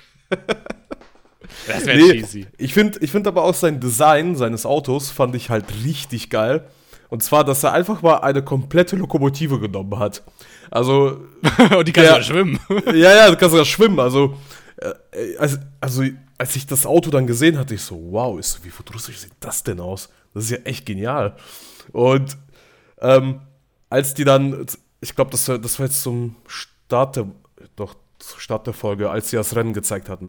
Das 1.66 1.86
wäre 1.86 1.98
Nee, 1.98 2.20
cheesy. 2.20 2.46
ich 2.58 2.74
finde 2.74 2.98
ich 3.00 3.10
find 3.10 3.26
aber 3.26 3.44
auch 3.44 3.54
sein 3.54 3.80
Design 3.80 4.36
seines 4.36 4.66
Autos 4.66 5.10
fand 5.10 5.34
ich 5.34 5.50
halt 5.50 5.64
richtig 5.84 6.30
geil. 6.30 6.64
Und 7.08 7.24
zwar, 7.24 7.42
dass 7.42 7.64
er 7.64 7.72
einfach 7.72 8.02
mal 8.02 8.18
eine 8.18 8.42
komplette 8.42 8.94
Lokomotive 8.94 9.58
genommen 9.58 9.98
hat. 9.98 10.22
Also, 10.70 11.20
Und 11.76 11.88
die 11.88 11.92
kann 11.92 12.04
sogar 12.06 12.22
schwimmen. 12.22 12.60
ja, 12.86 13.14
ja, 13.14 13.30
du 13.30 13.36
kannst 13.36 13.50
sogar 13.50 13.64
schwimmen. 13.64 13.98
Also, 13.98 14.36
äh, 14.76 15.36
also, 15.36 15.56
also, 15.80 16.04
als 16.40 16.56
ich 16.56 16.66
das 16.66 16.86
Auto 16.86 17.10
dann 17.10 17.26
gesehen 17.26 17.58
hatte, 17.58 17.74
ich 17.74 17.82
so, 17.82 17.98
wow, 18.10 18.38
ist, 18.38 18.52
so, 18.52 18.64
wie 18.64 18.70
futuristisch 18.70 19.18
sieht 19.18 19.32
das 19.40 19.62
denn 19.62 19.78
aus? 19.78 20.08
Das 20.32 20.44
ist 20.44 20.50
ja 20.50 20.56
echt 20.64 20.86
genial. 20.86 21.36
Und 21.92 22.38
ähm, 23.00 23.42
als 23.90 24.14
die 24.14 24.24
dann, 24.24 24.64
ich 25.02 25.14
glaube, 25.14 25.30
das, 25.32 25.46
war- 25.48 25.58
das 25.58 25.78
war 25.78 25.86
jetzt 25.86 26.02
zum 26.02 26.36
Start 26.46 27.16
der, 27.16 27.26
doch, 27.76 27.94
Start 28.38 28.66
der 28.66 28.74
Folge, 28.74 29.10
als 29.10 29.28
sie 29.30 29.36
das 29.36 29.54
Rennen 29.54 29.72
gezeigt 29.74 30.08
hatten, 30.08 30.28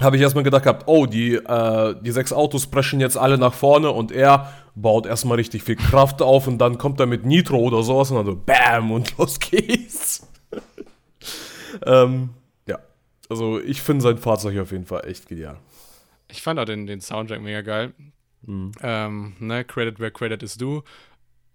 habe 0.00 0.16
ich 0.16 0.22
erstmal 0.22 0.44
gedacht 0.44 0.64
gehabt, 0.64 0.84
oh, 0.86 1.06
die, 1.06 1.34
äh, 1.36 1.94
die 2.02 2.10
sechs 2.12 2.32
Autos 2.32 2.66
preschen 2.66 3.00
jetzt 3.00 3.16
alle 3.16 3.38
nach 3.38 3.54
vorne 3.54 3.90
und 3.90 4.12
er 4.12 4.52
baut 4.74 5.06
erstmal 5.06 5.36
richtig 5.36 5.62
viel 5.64 5.76
Kraft 5.76 6.20
auf 6.22 6.46
und 6.46 6.58
dann 6.58 6.78
kommt 6.78 7.00
er 7.00 7.06
mit 7.06 7.24
Nitro 7.26 7.56
oder 7.58 7.82
sowas 7.82 8.10
und 8.10 8.18
dann 8.18 8.26
so 8.26 8.36
BAM 8.36 8.90
und 8.92 9.16
los 9.18 9.40
geht's. 9.40 10.26
ähm, 11.86 12.30
also 13.28 13.60
ich 13.60 13.82
finde 13.82 14.02
sein 14.02 14.18
Fahrzeug 14.18 14.58
auf 14.58 14.72
jeden 14.72 14.86
Fall 14.86 15.06
echt 15.06 15.28
genial. 15.28 15.58
Ich 16.28 16.42
fand 16.42 16.60
auch 16.60 16.64
den, 16.64 16.86
den 16.86 17.00
Soundtrack 17.00 17.40
mega 17.40 17.62
geil. 17.62 17.94
Ähm, 18.46 19.34
ne, 19.38 19.64
Credit 19.64 19.98
where 19.98 20.10
credit 20.10 20.42
is 20.42 20.56
due. 20.56 20.82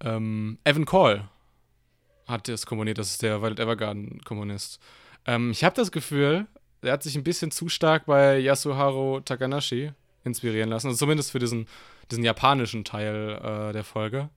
Ähm, 0.01 0.57
Evan 0.63 0.85
Call 0.85 1.29
hat 2.27 2.47
das 2.47 2.65
komponiert, 2.65 2.97
das 2.97 3.11
ist 3.11 3.21
der 3.21 3.41
Violet 3.41 3.59
Evergarden-Komponist. 3.59 4.79
Ähm, 5.25 5.51
ich 5.51 5.63
habe 5.63 5.75
das 5.75 5.91
Gefühl, 5.91 6.47
er 6.81 6.93
hat 6.93 7.03
sich 7.03 7.15
ein 7.15 7.23
bisschen 7.23 7.51
zu 7.51 7.69
stark 7.69 8.05
bei 8.05 8.39
Yasuharu 8.39 9.21
Takanashi 9.21 9.91
inspirieren 10.23 10.69
lassen, 10.69 10.87
also 10.87 10.97
zumindest 10.97 11.31
für 11.31 11.39
diesen, 11.39 11.67
diesen 12.11 12.23
japanischen 12.23 12.83
Teil 12.83 13.39
äh, 13.41 13.73
der 13.73 13.83
Folge. 13.83 14.29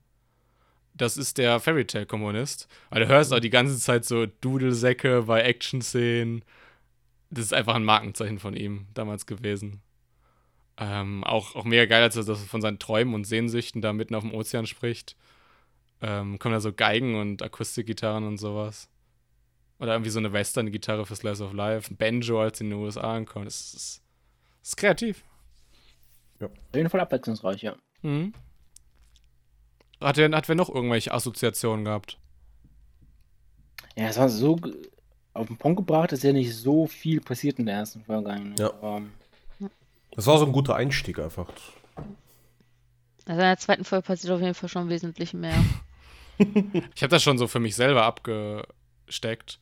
Das 0.93 1.15
ist 1.15 1.37
der 1.37 1.59
Fairy 1.59 1.85
Tale-Komponist. 1.85 2.67
Weil 2.89 3.01
du 3.01 3.07
hörst 3.07 3.31
auch 3.31 3.39
die 3.39 3.51
ganze 3.51 3.77
Zeit 3.77 4.03
so 4.03 4.25
Dudelsäcke 4.25 5.23
bei 5.23 5.41
Action-Szenen. 5.41 6.43
Das 7.29 7.45
ist 7.45 7.53
einfach 7.53 7.75
ein 7.75 7.83
Markenzeichen 7.83 8.39
von 8.39 8.55
ihm 8.55 8.87
damals 8.93 9.25
gewesen. 9.25 9.81
Ähm, 10.77 11.23
auch, 11.23 11.55
auch 11.55 11.65
mega 11.65 11.85
geil, 11.85 12.03
als 12.03 12.15
er 12.15 12.23
das 12.23 12.43
von 12.43 12.61
seinen 12.61 12.79
Träumen 12.79 13.15
und 13.15 13.25
Sehnsüchten 13.25 13.81
da 13.81 13.93
mitten 13.93 14.15
auf 14.15 14.23
dem 14.23 14.33
Ozean 14.33 14.67
spricht. 14.67 15.15
Ähm, 16.01 16.37
kommen 16.37 16.53
da 16.53 16.59
so 16.59 16.71
Geigen 16.71 17.19
und 17.19 17.41
Akustikgitarren 17.41 18.25
und 18.25 18.37
sowas. 18.37 18.89
Oder 19.79 19.93
irgendwie 19.93 20.11
so 20.11 20.19
eine 20.19 20.33
Western-Gitarre 20.33 21.05
für 21.05 21.15
Slice 21.15 21.43
of 21.43 21.53
Life. 21.53 21.91
Ein 21.91 21.97
Banjo, 21.97 22.41
als 22.41 22.61
in 22.61 22.69
den 22.69 22.79
USA 22.79 23.15
ankommt. 23.15 23.47
Das 23.47 23.61
ist, 23.61 23.73
das 24.61 24.69
ist 24.69 24.77
kreativ. 24.77 25.23
Auf 26.39 26.51
jeden 26.75 26.89
Fall 26.89 26.99
abwechslungsreich, 26.99 27.63
ja. 27.63 27.75
Mhm. 28.03 28.33
Hat, 29.99 30.17
er, 30.19 30.29
hat 30.31 30.47
wer 30.47 30.55
noch 30.55 30.69
irgendwelche 30.69 31.11
Assoziationen 31.11 31.85
gehabt? 31.85 32.19
Ja, 33.95 34.09
es 34.09 34.17
war 34.17 34.29
so 34.29 34.59
auf 35.37 35.47
den 35.47 35.57
Punkt 35.57 35.77
gebracht, 35.77 36.11
dass 36.11 36.23
ja 36.23 36.33
nicht 36.33 36.53
so 36.55 36.87
viel 36.87 37.21
passiert 37.21 37.59
in 37.59 37.65
der 37.65 37.75
ersten 37.75 38.03
Folge. 38.03 38.35
Ja. 38.57 38.67
Aber, 38.67 39.01
Das 40.11 40.27
war 40.27 40.37
so 40.37 40.45
ein 40.45 40.51
guter 40.51 40.75
Einstieg 40.75 41.19
einfach. 41.19 41.47
Also 43.25 43.41
in 43.41 43.47
der 43.47 43.57
zweiten 43.57 43.83
Folge 43.83 44.05
passiert 44.05 44.33
auf 44.33 44.41
jeden 44.41 44.53
Fall 44.53 44.69
schon 44.69 44.89
wesentlich 44.89 45.33
mehr. 45.33 45.55
Ich 46.95 47.01
habe 47.01 47.09
das 47.09 47.23
schon 47.23 47.39
so 47.39 47.47
für 47.47 47.59
mich 47.59 47.75
selber 47.75 48.03
abgesteckt. 48.03 49.59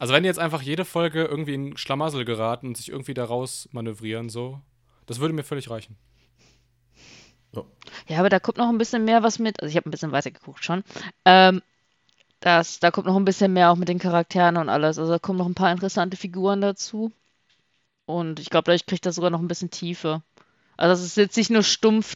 Also 0.00 0.12
wenn 0.12 0.24
die 0.24 0.26
jetzt 0.26 0.40
einfach 0.40 0.62
jede 0.62 0.84
Folge 0.84 1.24
irgendwie 1.24 1.54
in 1.54 1.76
Schlamassel 1.76 2.24
geraten 2.24 2.66
und 2.66 2.76
sich 2.76 2.88
irgendwie 2.88 3.14
da 3.14 3.24
raus 3.24 3.68
manövrieren, 3.70 4.28
so, 4.28 4.60
das 5.06 5.20
würde 5.20 5.32
mir 5.32 5.44
völlig 5.44 5.70
reichen. 5.70 5.96
Ja, 8.08 8.18
aber 8.18 8.28
da 8.28 8.40
kommt 8.40 8.58
noch 8.58 8.68
ein 8.68 8.78
bisschen 8.78 9.04
mehr 9.04 9.22
was 9.22 9.38
mit. 9.38 9.60
Also 9.62 9.70
ich 9.70 9.76
habe 9.76 9.88
ein 9.88 9.90
bisschen 9.90 10.12
weiter 10.12 10.30
geguckt 10.30 10.64
schon. 10.64 10.82
Ähm, 11.24 11.62
das, 12.40 12.78
da 12.78 12.90
kommt 12.90 13.06
noch 13.06 13.16
ein 13.16 13.24
bisschen 13.24 13.52
mehr 13.52 13.70
auch 13.70 13.76
mit 13.76 13.88
den 13.88 13.98
Charakteren 13.98 14.56
und 14.56 14.68
alles. 14.68 14.98
Also 14.98 15.10
da 15.10 15.18
kommen 15.18 15.38
noch 15.38 15.46
ein 15.46 15.54
paar 15.54 15.72
interessante 15.72 16.16
Figuren 16.16 16.60
dazu. 16.60 17.12
Und 18.06 18.40
ich 18.40 18.50
glaube, 18.50 18.64
dadurch 18.64 18.86
kriegt 18.86 19.04
das 19.06 19.16
sogar 19.16 19.30
noch 19.30 19.40
ein 19.40 19.48
bisschen 19.48 19.70
Tiefe. 19.70 20.22
Also 20.76 20.94
es 20.94 21.10
ist 21.10 21.16
jetzt 21.16 21.36
nicht 21.36 21.50
nur 21.50 21.62
stumpf 21.62 22.14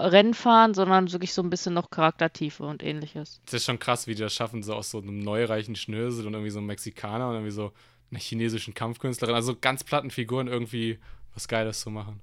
Rennfahren, 0.00 0.74
sondern 0.74 1.12
wirklich 1.12 1.34
so 1.34 1.42
ein 1.42 1.50
bisschen 1.50 1.74
noch 1.74 1.90
Charaktertiefe 1.90 2.64
und 2.64 2.82
ähnliches. 2.82 3.40
Es 3.46 3.52
ist 3.52 3.64
schon 3.64 3.78
krass, 3.78 4.06
wie 4.06 4.14
die 4.14 4.22
das 4.22 4.32
schaffen, 4.32 4.62
so 4.62 4.74
aus 4.74 4.90
so 4.90 4.98
einem 4.98 5.18
neureichen 5.18 5.76
Schnösel 5.76 6.26
und 6.26 6.32
irgendwie 6.32 6.50
so 6.50 6.58
einem 6.58 6.68
Mexikaner 6.68 7.28
und 7.28 7.34
irgendwie 7.34 7.50
so 7.50 7.72
einer 8.10 8.20
chinesischen 8.20 8.74
Kampfkünstlerin, 8.74 9.34
also 9.34 9.56
ganz 9.56 9.84
platten 9.84 10.10
Figuren 10.10 10.48
irgendwie 10.48 10.98
was 11.34 11.48
Geiles 11.48 11.80
zu 11.80 11.90
machen. 11.90 12.20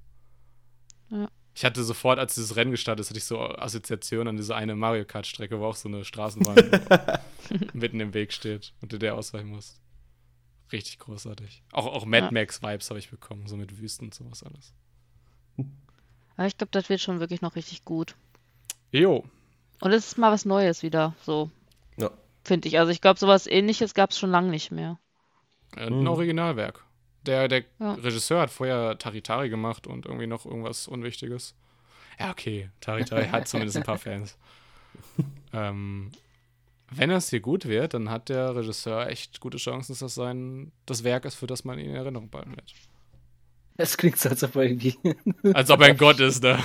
Ja. 1.10 1.30
Ich 1.54 1.66
hatte 1.66 1.84
sofort, 1.84 2.18
als 2.18 2.36
dieses 2.36 2.56
Rennen 2.56 2.72
gestartet 2.72 3.02
ist, 3.02 3.10
hatte 3.10 3.18
ich 3.18 3.26
so 3.26 3.40
Assoziationen 3.42 4.30
an 4.30 4.38
diese 4.38 4.56
eine 4.56 4.76
Mario 4.76 5.04
Kart-Strecke, 5.06 5.60
wo 5.60 5.66
auch 5.66 5.76
so 5.76 5.90
eine 5.90 6.06
Straßenbahn 6.06 6.56
mitten 7.74 8.00
im 8.00 8.14
Weg 8.14 8.32
steht 8.32 8.74
und 8.82 8.94
du 8.94 8.98
der 8.98 9.16
ausweichen 9.16 9.50
musst. 9.50 9.82
Richtig 10.72 11.00
großartig. 11.00 11.64
Auch, 11.74 11.88
auch 11.88 12.06
Mad 12.06 12.28
Ja. 12.28 12.32
Max-Vibes 12.32 12.90
habe 12.90 13.00
ich 13.00 13.10
bekommen, 13.10 13.48
so 13.48 13.58
mit 13.58 13.78
Wüsten 13.82 14.06
und 14.06 14.14
sowas 14.14 14.44
alles. 14.44 14.74
Aber 16.38 16.48
ich 16.48 16.58
glaube, 16.58 16.72
das 16.72 16.88
wird 16.90 17.02
schon 17.02 17.20
wirklich 17.20 17.42
noch 17.42 17.56
richtig 17.58 17.84
gut. 17.84 18.16
Jo. 18.92 19.26
Und 19.82 19.92
es 19.92 20.08
ist 20.08 20.18
mal 20.18 20.32
was 20.32 20.46
Neues 20.46 20.82
wieder, 20.84 21.14
so, 21.24 21.52
Ja. 21.98 22.10
finde 22.44 22.70
ich. 22.70 22.80
Also 22.80 22.92
ich 22.92 23.02
glaube, 23.02 23.20
sowas 23.20 23.46
ähnliches 23.48 23.94
gab 23.94 24.12
es 24.12 24.18
schon 24.20 24.32
lange 24.32 24.50
nicht 24.50 24.72
mehr. 24.72 24.98
Ein 25.76 26.00
Mhm. 26.02 26.08
Originalwerk. 26.08 26.86
Der, 27.26 27.48
der 27.48 27.64
Ja. 27.80 27.94
Regisseur 27.94 28.42
hat 28.42 28.50
vorher 28.52 28.98
Taritari 28.98 29.50
gemacht 29.50 29.86
und 29.88 30.06
irgendwie 30.06 30.28
noch 30.28 30.46
irgendwas 30.46 30.88
Unwichtiges. 30.88 31.56
Ja, 32.20 32.32
okay. 32.32 32.70
Taritari 32.82 33.28
hat 33.28 33.48
zumindest 33.48 33.78
ein 33.78 33.84
paar 33.84 33.98
Fans. 34.00 34.38
ähm, 35.54 36.12
wenn 36.90 37.10
das 37.10 37.30
hier 37.30 37.40
gut 37.40 37.66
wird, 37.66 37.94
dann 37.94 38.10
hat 38.10 38.30
der 38.30 38.56
Regisseur 38.56 39.08
echt 39.08 39.40
gute 39.40 39.58
Chancen, 39.58 39.94
dass 39.94 40.00
das 40.00 40.16
sein 40.16 40.72
das 40.86 41.04
Werk 41.04 41.26
ist, 41.26 41.36
für 41.36 41.48
das 41.48 41.64
man 41.64 41.80
ihn 41.80 41.90
in 41.92 41.96
Erinnerung 41.96 42.30
behalten 42.30 42.52
wird. 42.56 42.74
Es 43.78 43.98
klingt 43.98 44.18
so, 44.20 44.30
als 44.30 44.44
ob 44.44 44.56
er 44.58 44.64
irgendwie. 44.64 44.98
Als 45.54 45.70
ob 45.72 45.80
er 45.82 45.88
ein 45.88 45.98
Gott 45.98 46.20
ist, 46.20 46.44
ne? 46.44 46.60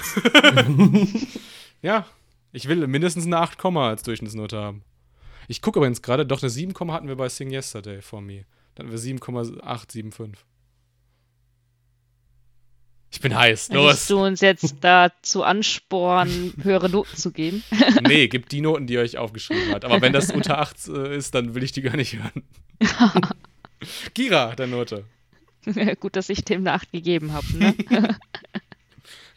ja, 1.82 2.04
ich 2.52 2.68
will 2.68 2.86
mindestens 2.86 3.26
eine 3.26 3.38
8, 3.38 3.64
als 3.64 4.02
Durchschnittsnote 4.02 4.58
haben. 4.58 4.82
Ich 5.48 5.62
gucke 5.62 5.78
übrigens 5.78 6.02
gerade, 6.02 6.26
doch 6.26 6.42
eine 6.42 6.50
7, 6.50 6.74
hatten 6.92 7.08
wir 7.08 7.16
bei 7.16 7.28
Sing 7.28 7.50
Yesterday 7.52 8.02
for 8.02 8.20
Me. 8.20 8.44
Dann 8.76 8.86
hatten 8.86 8.92
wir 8.92 8.98
7,875. 8.98 10.44
Ich 13.10 13.20
bin 13.20 13.34
heiß. 13.34 13.70
Los. 13.70 14.06
du 14.08 14.22
uns 14.22 14.42
jetzt 14.42 14.76
dazu 14.82 15.42
anspornen, 15.42 16.52
höhere 16.62 16.90
Noten 16.90 17.16
zu 17.16 17.32
geben? 17.32 17.64
Nee, 18.06 18.28
gebt 18.28 18.52
die 18.52 18.60
Noten, 18.60 18.86
die 18.86 18.94
ihr 18.94 19.00
euch 19.00 19.16
aufgeschrieben 19.16 19.72
habt. 19.72 19.84
Aber 19.84 20.02
wenn 20.02 20.12
das 20.12 20.30
unter 20.30 20.58
8 20.58 20.88
äh, 20.88 21.16
ist, 21.16 21.34
dann 21.34 21.54
will 21.54 21.62
ich 21.62 21.72
die 21.72 21.80
gar 21.82 21.96
nicht 21.96 22.16
hören. 22.18 22.44
Gira, 24.14 24.54
der 24.54 24.66
Note. 24.66 25.04
Gut, 25.98 26.14
dass 26.14 26.28
ich 26.28 26.44
dem 26.44 26.60
eine 26.60 26.74
8 26.74 26.92
gegeben 26.92 27.32
habe. 27.32 27.46
Ne? 27.56 27.74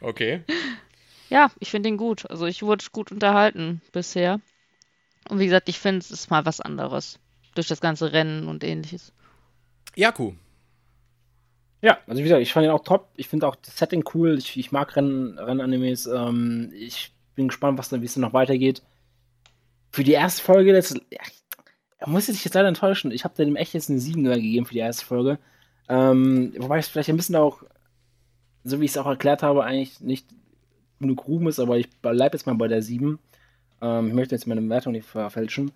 Okay. 0.01 0.43
Ja, 1.29 1.51
ich 1.59 1.69
finde 1.69 1.89
ihn 1.89 1.97
gut. 1.97 2.29
Also 2.29 2.45
ich 2.45 2.63
wurde 2.63 2.85
gut 2.91 3.11
unterhalten 3.11 3.81
bisher. 3.91 4.39
Und 5.27 5.39
wie 5.39 5.45
gesagt, 5.45 5.67
ich 5.67 5.77
finde, 5.77 5.99
es 5.99 6.09
ist 6.09 6.29
mal 6.29 6.45
was 6.45 6.61
anderes. 6.61 7.19
Durch 7.53 7.67
das 7.67 7.81
ganze 7.81 8.13
Rennen 8.13 8.47
und 8.47 8.63
ähnliches. 8.63 9.11
Jaku. 9.95 10.33
Ja, 11.81 11.97
also 12.07 12.19
wie 12.19 12.23
gesagt, 12.23 12.41
ich 12.41 12.51
fand 12.51 12.65
ihn 12.65 12.71
auch 12.71 12.83
top. 12.83 13.07
Ich 13.15 13.27
finde 13.29 13.47
auch 13.47 13.55
das 13.55 13.77
Setting 13.77 14.03
cool. 14.13 14.37
Ich, 14.37 14.57
ich 14.57 14.71
mag 14.71 14.95
Renn- 14.95 15.37
Rennanimes. 15.37 16.07
Ähm, 16.07 16.71
ich 16.75 17.13
bin 17.35 17.47
gespannt, 17.47 17.77
was 17.77 17.89
dann, 17.89 18.01
wie 18.01 18.05
es 18.05 18.13
dann 18.13 18.21
noch 18.21 18.33
weitergeht. 18.33 18.81
Für 19.91 20.03
die 20.03 20.11
erste 20.11 20.43
Folge, 20.43 20.73
das, 20.73 20.93
ja, 21.09 21.21
er 21.97 22.09
muss 22.09 22.25
sich 22.25 22.43
jetzt 22.43 22.53
leider 22.53 22.67
enttäuschen. 22.67 23.11
Ich 23.11 23.23
habe 23.23 23.35
dem 23.35 23.55
echt 23.55 23.73
jetzt 23.73 23.89
eine 23.89 23.99
7 23.99 24.23
gegeben 24.23 24.65
für 24.65 24.73
die 24.73 24.79
erste 24.79 25.05
Folge. 25.05 25.39
Ähm, 25.87 26.53
wobei 26.57 26.79
es 26.79 26.87
vielleicht 26.87 27.09
ein 27.09 27.17
bisschen 27.17 27.35
auch, 27.37 27.63
so 28.63 28.79
wie 28.79 28.85
ich 28.85 28.91
es 28.91 28.97
auch 28.97 29.07
erklärt 29.07 29.41
habe, 29.41 29.63
eigentlich 29.63 29.99
nicht 30.01 30.27
genug 30.99 31.27
Ruhm 31.27 31.47
ist, 31.47 31.59
aber 31.59 31.77
ich 31.77 31.89
bleibe 32.01 32.35
jetzt 32.37 32.45
mal 32.45 32.55
bei 32.55 32.67
der 32.67 32.81
7. 32.81 33.19
Ähm, 33.81 34.07
ich 34.09 34.13
möchte 34.13 34.35
jetzt 34.35 34.47
meine 34.47 34.67
Wertung 34.69 34.91
nicht 34.91 35.07
verfälschen. 35.07 35.71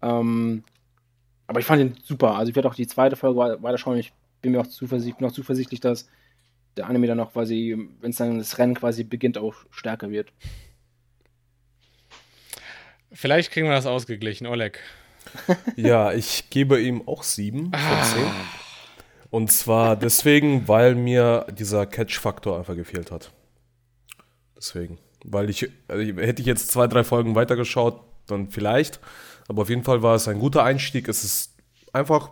Ähm, 0.00 0.64
aber 1.52 1.60
ich 1.60 1.66
fand 1.66 1.82
ihn 1.82 1.96
super. 2.02 2.34
Also 2.36 2.48
ich 2.48 2.56
werde 2.56 2.66
auch 2.68 2.74
die 2.74 2.86
zweite 2.86 3.14
Folge 3.14 3.38
wei- 3.38 3.62
weiterschauen. 3.62 3.98
Ich 3.98 4.10
bin 4.40 4.52
mir 4.52 4.60
auch 4.62 4.66
zuversichtlich, 4.66 5.16
bin 5.18 5.28
auch 5.28 5.32
zuversichtlich, 5.32 5.80
dass 5.80 6.08
der 6.78 6.86
Anime 6.86 7.06
dann 7.06 7.20
auch 7.20 7.32
quasi, 7.32 7.76
wenn 8.00 8.10
es 8.10 8.16
dann 8.16 8.38
das 8.38 8.56
Rennen 8.56 8.74
quasi 8.74 9.04
beginnt, 9.04 9.36
auch 9.36 9.54
stärker 9.70 10.08
wird. 10.10 10.32
Vielleicht 13.12 13.50
kriegen 13.52 13.66
wir 13.68 13.74
das 13.74 13.86
ausgeglichen, 13.86 14.46
Oleg. 14.46 14.80
Ja, 15.76 16.12
ich 16.12 16.50
gebe 16.50 16.80
ihm 16.80 17.06
auch 17.06 17.22
sieben 17.22 17.70
von 17.72 18.02
zehn. 18.04 18.30
Und 19.30 19.52
zwar 19.52 19.96
deswegen, 19.96 20.66
weil 20.68 20.94
mir 20.94 21.46
dieser 21.50 21.86
Catch-Faktor 21.86 22.58
einfach 22.58 22.74
gefehlt 22.74 23.10
hat. 23.10 23.30
Deswegen. 24.56 24.98
Weil 25.24 25.48
ich, 25.50 25.68
also 25.88 26.02
ich- 26.02 26.16
hätte 26.16 26.40
ich 26.42 26.46
jetzt 26.46 26.70
zwei, 26.70 26.86
drei 26.86 27.04
Folgen 27.04 27.34
weitergeschaut, 27.34 28.00
dann 28.26 28.48
vielleicht. 28.50 28.98
Aber 29.52 29.62
auf 29.62 29.68
jeden 29.68 29.84
Fall 29.84 30.02
war 30.02 30.14
es 30.14 30.28
ein 30.28 30.38
guter 30.38 30.64
Einstieg. 30.64 31.08
Es 31.08 31.24
ist 31.24 31.54
einfach 31.92 32.30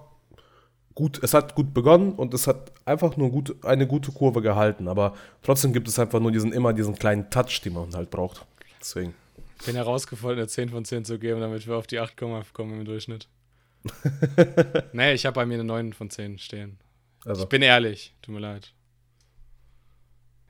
gut, 0.95 1.23
es 1.23 1.35
hat 1.35 1.55
gut 1.55 1.75
begonnen 1.75 2.13
und 2.13 2.33
es 2.33 2.47
hat 2.47 2.73
einfach 2.87 3.19
nur 3.19 3.31
gut, 3.31 3.63
eine 3.63 3.87
gute 3.87 4.11
Kurve 4.11 4.41
gehalten. 4.41 4.89
Aber 4.89 5.15
trotzdem 5.43 5.75
gibt 5.75 5.87
es 5.87 5.99
einfach 5.99 6.19
nur 6.19 6.33
diesen, 6.33 6.55
immer 6.55 6.73
diesen 6.73 6.95
kleinen 6.95 7.29
Touch, 7.29 7.61
den 7.63 7.75
man 7.75 7.95
halt 7.95 8.09
braucht. 8.09 8.47
Deswegen. 8.81 9.15
bin 9.67 9.77
herausgefordert, 9.77 10.39
eine 10.39 10.49
10 10.49 10.71
von 10.71 10.87
10 10.87 11.05
zu 11.05 11.19
geben, 11.19 11.43
damit 11.43 11.67
wir 11.67 11.77
auf 11.77 11.87
die 11.87 12.01
8 12.01 12.17
kommen 12.17 12.81
im 12.81 12.87
Durchschnitt. 12.87 13.29
nee, 14.95 15.13
ich 15.13 15.27
habe 15.27 15.35
bei 15.35 15.45
mir 15.45 15.55
eine 15.55 15.65
9 15.65 15.93
von 15.93 16.09
10 16.09 16.39
stehen. 16.39 16.79
Also, 17.27 17.43
Ich 17.43 17.49
bin 17.51 17.61
ehrlich, 17.61 18.15
tut 18.23 18.35
mir 18.35 18.41
leid. 18.41 18.73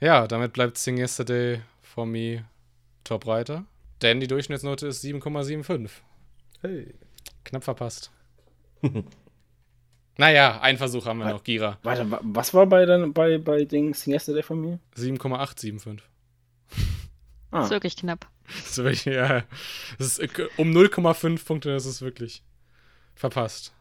Ja, 0.01 0.29
damit 0.29 0.53
bleibt 0.53 0.79
Sing 0.79 0.99
Yesterday 0.99 1.62
for 1.83 2.07
me 2.07 2.45
top 3.03 3.27
Reiter. 3.27 3.64
Denn 4.03 4.21
die 4.21 4.29
Durchschnittsnote 4.29 4.87
ist 4.87 5.05
7,75. 5.05 5.91
Hey. 6.63 6.95
Knapp 7.45 7.65
verpasst. 7.65 8.11
naja, 10.17 10.61
einen 10.61 10.79
Versuch 10.79 11.07
haben 11.07 11.19
wir 11.19 11.29
noch, 11.31 11.43
Gira. 11.45 11.79
Warte, 11.83 12.11
wa- 12.11 12.21
was 12.23 12.53
war 12.55 12.67
bei, 12.67 12.85
dann, 12.87 13.13
bei, 13.13 13.39
bei 13.39 13.65
Dings 13.65 14.07
Yesterday 14.07 14.43
von 14.43 14.61
mir? 14.61 14.79
7,875. 14.95 16.07
Ah, 17.53 17.65
Ist 17.65 17.71
wirklich 17.71 17.97
knapp. 17.97 18.29
Das 18.47 18.71
ist 18.71 18.77
wirklich, 18.79 19.05
ja, 19.07 19.45
das 19.99 20.19
ist, 20.19 20.39
äh, 20.39 20.49
um 20.57 20.71
0,5 20.71 21.45
Punkte 21.45 21.71
ist 21.73 21.85
es 21.87 22.01
wirklich 22.03 22.43
verpasst. 23.15 23.73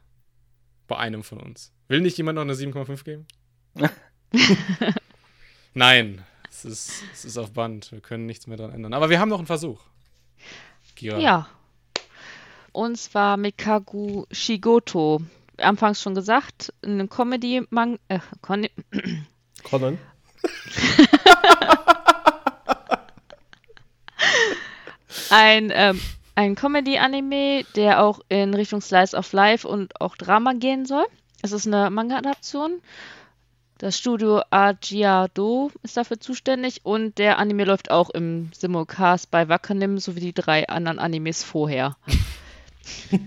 Bei 0.87 0.97
einem 0.97 1.23
von 1.23 1.39
uns. 1.39 1.71
Will 1.87 2.01
nicht 2.01 2.17
jemand 2.17 2.35
noch 2.37 2.41
eine 2.41 2.53
7,5 2.53 3.03
geben? 3.03 3.27
Nein, 5.73 6.23
es 6.49 6.65
ist, 6.65 7.03
es 7.13 7.25
ist 7.25 7.37
auf 7.37 7.51
Band. 7.53 7.91
Wir 7.91 8.01
können 8.01 8.25
nichts 8.25 8.47
mehr 8.47 8.57
dran 8.57 8.71
ändern. 8.71 8.93
Aber 8.93 9.09
wir 9.09 9.19
haben 9.19 9.29
noch 9.29 9.37
einen 9.37 9.47
Versuch. 9.47 9.81
Gira. 10.95 11.19
Ja. 11.19 11.47
Und 12.79 12.95
zwar 12.95 13.35
mit 13.35 13.57
Kagu 13.57 14.23
Shigoto. 14.31 15.19
Anfangs 15.57 16.01
schon 16.01 16.15
gesagt, 16.15 16.71
eine 16.81 17.09
Comedy-Mang... 17.09 17.99
Äh, 18.07 18.19
Con 18.41 18.67
Conan? 19.69 19.97
ein, 25.29 25.73
ähm, 25.75 25.99
ein 26.35 26.55
Comedy-Anime, 26.55 27.65
der 27.75 28.01
auch 28.01 28.21
in 28.29 28.53
Richtung 28.53 28.79
Slice 28.79 29.17
of 29.17 29.33
Life 29.33 29.67
und 29.67 29.99
auch 29.99 30.15
Drama 30.15 30.53
gehen 30.53 30.85
soll. 30.85 31.05
Es 31.41 31.51
ist 31.51 31.67
eine 31.67 31.89
Manga-Adaption. 31.89 32.81
Das 33.77 33.97
Studio 33.97 34.41
Ajiado 34.51 35.69
ist 35.83 35.97
dafür 35.97 36.21
zuständig 36.21 36.85
und 36.85 37.17
der 37.17 37.39
Anime 37.39 37.65
läuft 37.65 37.91
auch 37.91 38.09
im 38.09 38.51
Simulcast 38.53 39.29
bei 39.31 39.49
Wakanim 39.49 39.97
sowie 39.97 40.21
die 40.21 40.33
drei 40.33 40.69
anderen 40.69 40.99
Animes 40.99 41.43
vorher. 41.43 41.97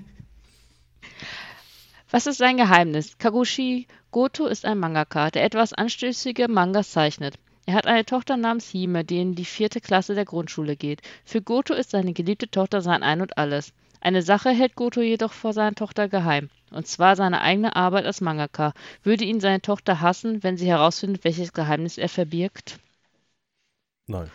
Was 2.11 2.27
ist 2.27 2.39
sein 2.39 2.57
Geheimnis? 2.57 3.17
Kagushi 3.19 3.87
Goto 4.11 4.47
ist 4.47 4.65
ein 4.67 4.79
Mangaka, 4.79 5.31
der 5.31 5.45
etwas 5.45 5.73
anstößige 5.73 6.49
Mangas 6.49 6.91
zeichnet. 6.91 7.39
Er 7.65 7.75
hat 7.75 7.87
eine 7.87 8.05
Tochter 8.05 8.37
namens 8.37 8.69
Hime, 8.69 9.05
die 9.05 9.21
in 9.21 9.35
die 9.35 9.45
vierte 9.45 9.81
Klasse 9.81 10.15
der 10.15 10.25
Grundschule 10.25 10.77
geht. 10.77 11.01
Für 11.25 11.41
Goto 11.41 11.75
ist 11.75 11.91
seine 11.91 12.13
geliebte 12.13 12.51
Tochter 12.51 12.83
sein 12.83 13.03
Ein 13.03 13.23
und 13.23 13.39
Alles. 13.39 13.73
Eine 14.01 14.23
Sache 14.23 14.51
hält 14.51 14.75
Goto 14.75 15.01
jedoch 15.01 15.33
vor 15.33 15.53
seiner 15.53 15.77
Tochter 15.77 16.09
geheim, 16.09 16.51
und 16.73 16.89
zwar 16.89 17.15
seine 17.15 17.41
eigene 17.41 17.77
Arbeit 17.77 18.05
als 18.05 18.21
Mangaka. 18.21 18.75
Würde 19.05 19.25
ihn 19.25 19.39
seine 19.39 19.63
Tochter 19.63 20.01
hassen, 20.01 20.43
wenn 20.43 20.57
sie 20.57 20.67
herausfindet, 20.67 21.23
welches 21.23 21.53
Geheimnis 21.53 21.99
er 21.99 22.09
verbirgt? 22.09 22.81
Nein. 24.09 24.31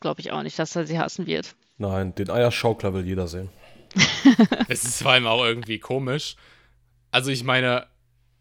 Glaube 0.00 0.22
ich 0.22 0.32
auch 0.32 0.42
nicht, 0.42 0.58
dass 0.58 0.74
er 0.74 0.86
sie 0.86 0.98
hassen 0.98 1.26
wird. 1.26 1.54
Nein, 1.76 2.14
den 2.14 2.30
Eierschaukler 2.30 2.94
will 2.94 3.04
jeder 3.04 3.28
sehen. 3.28 3.50
Es 4.68 4.84
ist 4.84 5.02
vor 5.02 5.12
allem 5.12 5.26
auch 5.26 5.44
irgendwie 5.44 5.78
komisch. 5.78 6.36
Also 7.10 7.30
ich 7.30 7.44
meine, 7.44 7.86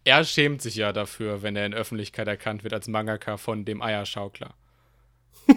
er 0.04 0.26
schämt 0.26 0.62
sich 0.62 0.76
ja 0.76 0.92
dafür, 0.94 1.42
wenn 1.42 1.56
er 1.56 1.66
in 1.66 1.74
Öffentlichkeit 1.74 2.28
erkannt 2.28 2.64
wird 2.64 2.74
als 2.74 2.88
Mangaka 2.88 3.38
von 3.38 3.66
dem 3.66 3.82
Eierschaukler. 3.82 4.54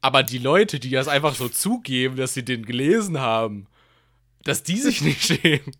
Aber 0.00 0.22
die 0.22 0.38
Leute, 0.38 0.78
die 0.78 0.90
das 0.90 1.08
einfach 1.08 1.34
so 1.34 1.48
zugeben, 1.48 2.16
dass 2.16 2.34
sie 2.34 2.44
den 2.44 2.64
gelesen 2.66 3.18
haben, 3.20 3.66
dass 4.44 4.62
die 4.62 4.76
sich 4.76 5.00
nicht 5.00 5.22
schämen. 5.26 5.74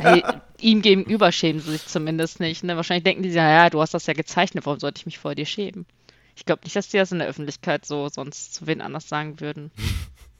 Hey, 0.00 0.22
ihm 0.58 0.80
gegenüber 0.80 1.30
schämen 1.32 1.60
sie 1.60 1.72
sich 1.72 1.86
zumindest 1.86 2.40
nicht. 2.40 2.64
Ne? 2.64 2.76
Wahrscheinlich 2.76 3.04
denken 3.04 3.22
die 3.22 3.28
sich, 3.28 3.36
ja, 3.36 3.64
ja, 3.64 3.70
du 3.70 3.80
hast 3.80 3.92
das 3.92 4.06
ja 4.06 4.14
gezeichnet, 4.14 4.64
warum 4.64 4.80
sollte 4.80 5.00
ich 5.00 5.06
mich 5.06 5.18
vor 5.18 5.34
dir 5.34 5.44
schämen? 5.44 5.84
Ich 6.34 6.44
glaube 6.44 6.62
nicht, 6.64 6.76
dass 6.76 6.88
die 6.88 6.96
das 6.98 7.12
in 7.12 7.18
der 7.18 7.28
Öffentlichkeit 7.28 7.84
so 7.84 8.08
sonst 8.08 8.54
zu 8.54 8.66
wen 8.66 8.80
anders 8.80 9.08
sagen 9.08 9.40
würden. 9.40 9.70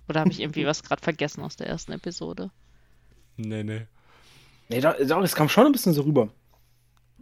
Oder 0.08 0.20
habe 0.20 0.30
ich 0.30 0.40
irgendwie 0.40 0.66
was 0.66 0.82
gerade 0.82 1.02
vergessen 1.02 1.42
aus 1.42 1.56
der 1.56 1.66
ersten 1.66 1.92
Episode? 1.92 2.50
Nee, 3.36 3.64
nee. 3.64 3.82
nee, 4.68 4.80
doch, 4.80 4.94
doch, 4.96 5.20
das 5.20 5.34
kam 5.34 5.48
schon 5.48 5.66
ein 5.66 5.72
bisschen 5.72 5.92
so 5.92 6.02
rüber. 6.02 6.28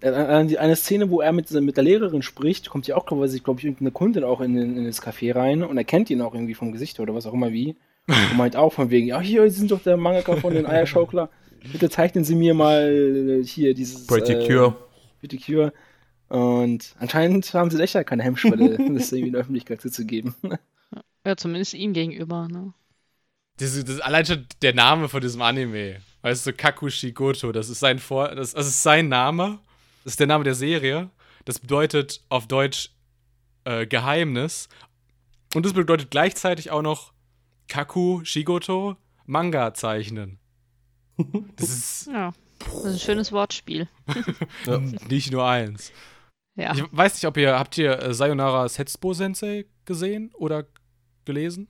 Äh, 0.01 0.11
eine 0.11 0.77
Szene, 0.77 1.11
wo 1.11 1.21
er 1.21 1.33
mit, 1.33 1.51
mit 1.51 1.77
der 1.77 1.85
Lehrerin 1.85 2.23
spricht, 2.23 2.69
kommt 2.69 2.87
ja 2.87 2.97
auch, 2.97 3.07
glaube 3.07 3.27
ich, 3.27 3.43
glaub 3.43 3.59
ich, 3.59 3.65
irgendeine 3.65 3.91
Kundin 3.91 4.25
auch 4.25 4.41
in, 4.41 4.57
in, 4.57 4.85
das 4.85 5.03
Café 5.03 5.35
rein 5.35 5.63
und 5.63 5.77
er 5.77 5.85
kennt 5.85 6.11
ihn 6.11 6.21
auch 6.21 6.35
irgendwie 6.35 6.55
vom 6.55 6.73
Gesicht 6.73 7.01
oder 7.01 7.15
was 7.15 7.27
auch 7.27 7.33
immer 7.33 7.53
wie. 7.53 7.77
Und 8.07 8.37
meint 8.37 8.55
auch 8.55 8.73
von 8.73 8.91
wegen, 8.91 9.07
ja, 9.07 9.21
hier, 9.21 9.49
Sie 9.51 9.59
sind 9.59 9.71
doch 9.71 9.83
der 9.83 9.97
Mangaka 9.97 10.37
von 10.37 10.53
den 10.53 10.67
Eierschaukler. 10.67 11.31
Bitte 11.73 11.89
zeichnen 11.89 12.23
Sie 12.23 12.35
mir 12.35 12.53
mal 12.53 13.41
äh, 13.41 13.45
hier 13.45 13.73
dieses. 13.73 14.07
Pretty 14.07 14.35
Cure. 14.47 14.77
Äh, 14.77 15.21
Pretty 15.21 15.39
Cure. 15.39 15.73
Und 16.29 16.95
anscheinend 16.99 17.53
haben 17.55 17.71
sie 17.71 17.81
echt 17.83 17.95
ja 17.95 18.05
keine 18.05 18.23
Hemmschwelle, 18.23 18.71
das 18.95 19.13
irgendwie 19.13 19.29
in 19.29 19.33
der 19.33 19.41
Öffentlichkeit 19.41 19.81
zuzugeben. 19.81 20.35
Ja, 21.25 21.37
zumindest 21.37 21.75
ihm 21.75 21.93
gegenüber, 21.93 22.49
ne? 22.49 22.75
Das, 23.57 23.83
das, 23.85 24.01
allein 24.01 24.27
schon 24.27 24.47
der 24.63 24.75
Name 24.75 25.09
von 25.09 25.21
diesem 25.21 25.41
Anime. 25.41 26.01
Weißt 26.23 26.47
du, 26.47 26.53
Kakushigoto, 26.53 27.53
das 27.53 27.69
ist 27.69 27.81
sein 27.81 27.99
Vor 27.99 28.35
das, 28.35 28.53
das 28.53 28.67
ist 28.67 28.83
sein 28.83 29.09
Name. 29.09 29.59
Das 30.03 30.15
ist 30.15 30.21
der 30.21 30.27
Name 30.27 30.45
der 30.45 30.55
Serie. 30.55 31.11
Das 31.45 31.59
bedeutet 31.59 32.23
auf 32.29 32.49
Deutsch 32.49 32.91
äh, 33.65 33.87
Geheimnis. 33.87 34.69
Und 35.55 35.65
das 35.65 35.73
bedeutet 35.73 36.11
gleichzeitig 36.11 36.71
auch 36.71 36.83
noch 36.83 37.13
Kaku 37.69 38.25
Shigoto 38.25 38.97
Manga 39.27 39.75
zeichnen. 39.75 40.39
Das 41.57 41.69
ist. 41.71 42.07
Ja, 42.09 42.33
das 42.59 42.75
ist 42.75 42.85
ein 42.85 42.99
schönes 42.99 43.33
Wortspiel. 43.33 43.89
ja. 44.67 44.79
Nicht 45.09 45.31
nur 45.31 45.47
eins. 45.47 45.93
Ja. 46.57 46.75
Ich 46.75 46.83
weiß 46.91 47.15
nicht, 47.15 47.27
ob 47.27 47.37
ihr, 47.37 47.57
habt 47.57 47.79
ihr 47.79 48.03
äh, 48.03 48.15
Sayonara 48.15 48.69
Setsubo 48.69 49.13
Sensei 49.13 49.67
gesehen 49.85 50.33
oder 50.35 50.67
gelesen? 51.25 51.69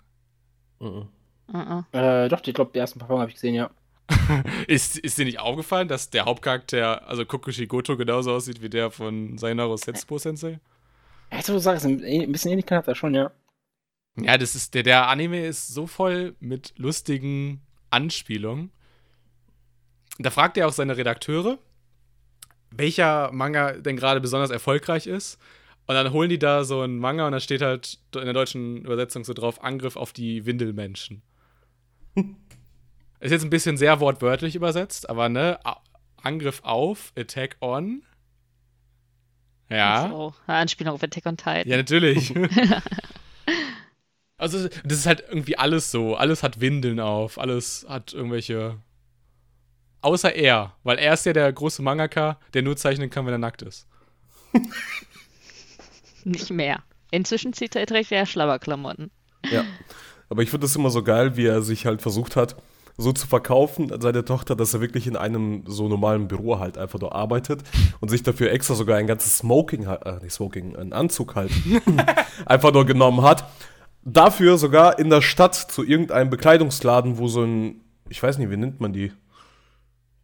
Uh 0.80 0.86
-uh. 0.86 1.06
Uh 1.52 1.96
äh, 1.96 2.28
doch, 2.28 2.40
ich 2.44 2.54
glaube, 2.54 2.70
die 2.74 2.78
ersten 2.78 2.98
paar 2.98 3.08
Folgen 3.08 3.20
habe 3.20 3.30
ich 3.30 3.36
gesehen, 3.36 3.54
ja. 3.54 3.70
ist, 4.66 4.98
ist 4.98 5.18
dir 5.18 5.24
nicht 5.24 5.40
aufgefallen, 5.40 5.88
dass 5.88 6.10
der 6.10 6.24
Hauptcharakter, 6.24 7.06
also 7.08 7.24
Kokushi 7.24 7.66
Goto, 7.66 7.96
genauso 7.96 8.32
aussieht 8.32 8.60
wie 8.60 8.68
der 8.68 8.90
von 8.90 9.38
Sayonara 9.38 9.76
Setsubo 9.76 10.18
Sensei? 10.18 10.60
Ja, 11.32 11.40
du 11.40 11.58
sagst, 11.58 11.86
ein 11.86 12.00
bisschen 12.32 12.50
Ähnlichkeit 12.50 12.78
hat 12.78 12.88
er 12.88 12.94
schon, 12.94 13.14
ja. 13.14 13.30
Ja, 14.16 14.38
das 14.38 14.54
ist, 14.54 14.74
der, 14.74 14.82
der 14.82 15.08
Anime 15.08 15.46
ist 15.46 15.68
so 15.68 15.86
voll 15.86 16.36
mit 16.38 16.72
lustigen 16.76 17.62
Anspielungen. 17.90 18.70
Da 20.18 20.30
fragt 20.30 20.56
er 20.56 20.68
auch 20.68 20.72
seine 20.72 20.96
Redakteure, 20.96 21.58
welcher 22.70 23.32
Manga 23.32 23.72
denn 23.72 23.96
gerade 23.96 24.20
besonders 24.20 24.50
erfolgreich 24.50 25.06
ist. 25.06 25.38
Und 25.86 25.94
dann 25.94 26.12
holen 26.12 26.30
die 26.30 26.38
da 26.38 26.64
so 26.64 26.80
einen 26.80 26.98
Manga 26.98 27.26
und 27.26 27.32
da 27.32 27.40
steht 27.40 27.60
halt 27.60 27.98
in 28.14 28.24
der 28.24 28.32
deutschen 28.32 28.84
Übersetzung 28.84 29.24
so 29.24 29.34
drauf: 29.34 29.62
Angriff 29.62 29.96
auf 29.96 30.12
die 30.12 30.46
Windelmenschen. 30.46 31.22
ist 33.20 33.32
jetzt 33.32 33.44
ein 33.44 33.50
bisschen 33.50 33.76
sehr 33.76 34.00
wortwörtlich 34.00 34.54
übersetzt, 34.54 35.10
aber 35.10 35.28
ne, 35.28 35.58
Angriff 36.16 36.60
auf, 36.64 37.12
Attack 37.16 37.56
on. 37.60 38.02
Ja. 39.68 40.08
So, 40.08 40.34
Anspielung 40.46 40.94
auf 40.94 41.02
Attack 41.02 41.26
on 41.26 41.36
Titan. 41.36 41.68
Ja, 41.68 41.76
natürlich. 41.76 42.34
also, 44.38 44.68
das 44.84 44.98
ist 44.98 45.06
halt 45.06 45.24
irgendwie 45.28 45.58
alles 45.58 45.90
so. 45.90 46.16
Alles 46.16 46.42
hat 46.42 46.60
Windeln 46.60 47.00
auf, 47.00 47.38
alles 47.38 47.84
hat 47.88 48.14
irgendwelche. 48.14 48.78
Außer 50.00 50.34
er, 50.34 50.76
weil 50.82 50.98
er 50.98 51.14
ist 51.14 51.24
ja 51.24 51.32
der 51.32 51.50
große 51.50 51.80
Mangaka, 51.80 52.38
der 52.52 52.62
nur 52.62 52.76
zeichnen 52.76 53.08
kann, 53.08 53.24
wenn 53.24 53.34
er 53.34 53.38
nackt 53.38 53.62
ist. 53.62 53.86
Nicht 56.24 56.50
mehr. 56.50 56.82
Inzwischen 57.10 57.52
zieht 57.52 57.76
er, 57.76 57.86
trägt 57.86 58.10
er 58.12 58.26
Schlabberklamotten. 58.26 59.10
Ja. 59.50 59.64
Aber 60.28 60.42
ich 60.42 60.50
finde 60.50 60.64
das 60.64 60.74
immer 60.74 60.90
so 60.90 61.02
geil, 61.02 61.36
wie 61.36 61.46
er 61.46 61.62
sich 61.62 61.86
halt 61.86 62.02
versucht 62.02 62.34
hat, 62.34 62.56
so 62.96 63.12
zu 63.12 63.26
verkaufen 63.26 63.92
an 63.92 64.00
seine 64.00 64.24
Tochter, 64.24 64.56
dass 64.56 64.74
er 64.74 64.80
wirklich 64.80 65.06
in 65.06 65.16
einem 65.16 65.64
so 65.66 65.88
normalen 65.88 66.28
Büro 66.28 66.58
halt 66.58 66.78
einfach 66.78 67.00
nur 67.00 67.14
arbeitet 67.14 67.62
und 68.00 68.08
sich 68.08 68.22
dafür 68.22 68.52
extra 68.52 68.74
sogar 68.74 68.98
ein 68.98 69.06
ganzes 69.06 69.38
Smoking, 69.38 69.84
äh, 69.84 70.22
nicht 70.22 70.32
Smoking, 70.32 70.76
einen 70.76 70.92
Anzug 70.92 71.34
halt 71.34 71.50
einfach 72.46 72.72
nur 72.72 72.86
genommen 72.86 73.22
hat. 73.22 73.44
Dafür 74.02 74.58
sogar 74.58 74.98
in 74.98 75.10
der 75.10 75.22
Stadt 75.22 75.54
zu 75.54 75.82
irgendeinem 75.82 76.30
Bekleidungsladen, 76.30 77.18
wo 77.18 77.26
so 77.26 77.42
ein, 77.42 77.80
ich 78.08 78.22
weiß 78.22 78.38
nicht, 78.38 78.50
wie 78.50 78.56
nennt 78.56 78.80
man 78.80 78.92
die? 78.92 79.12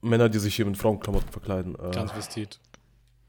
Männer, 0.02 0.28
die 0.28 0.38
sich 0.38 0.54
hier 0.54 0.64
mit 0.64 0.78
Frauenklamotten 0.78 1.30
verkleiden. 1.30 1.74
Äh, 1.74 1.90
Transvestit. 1.90 2.58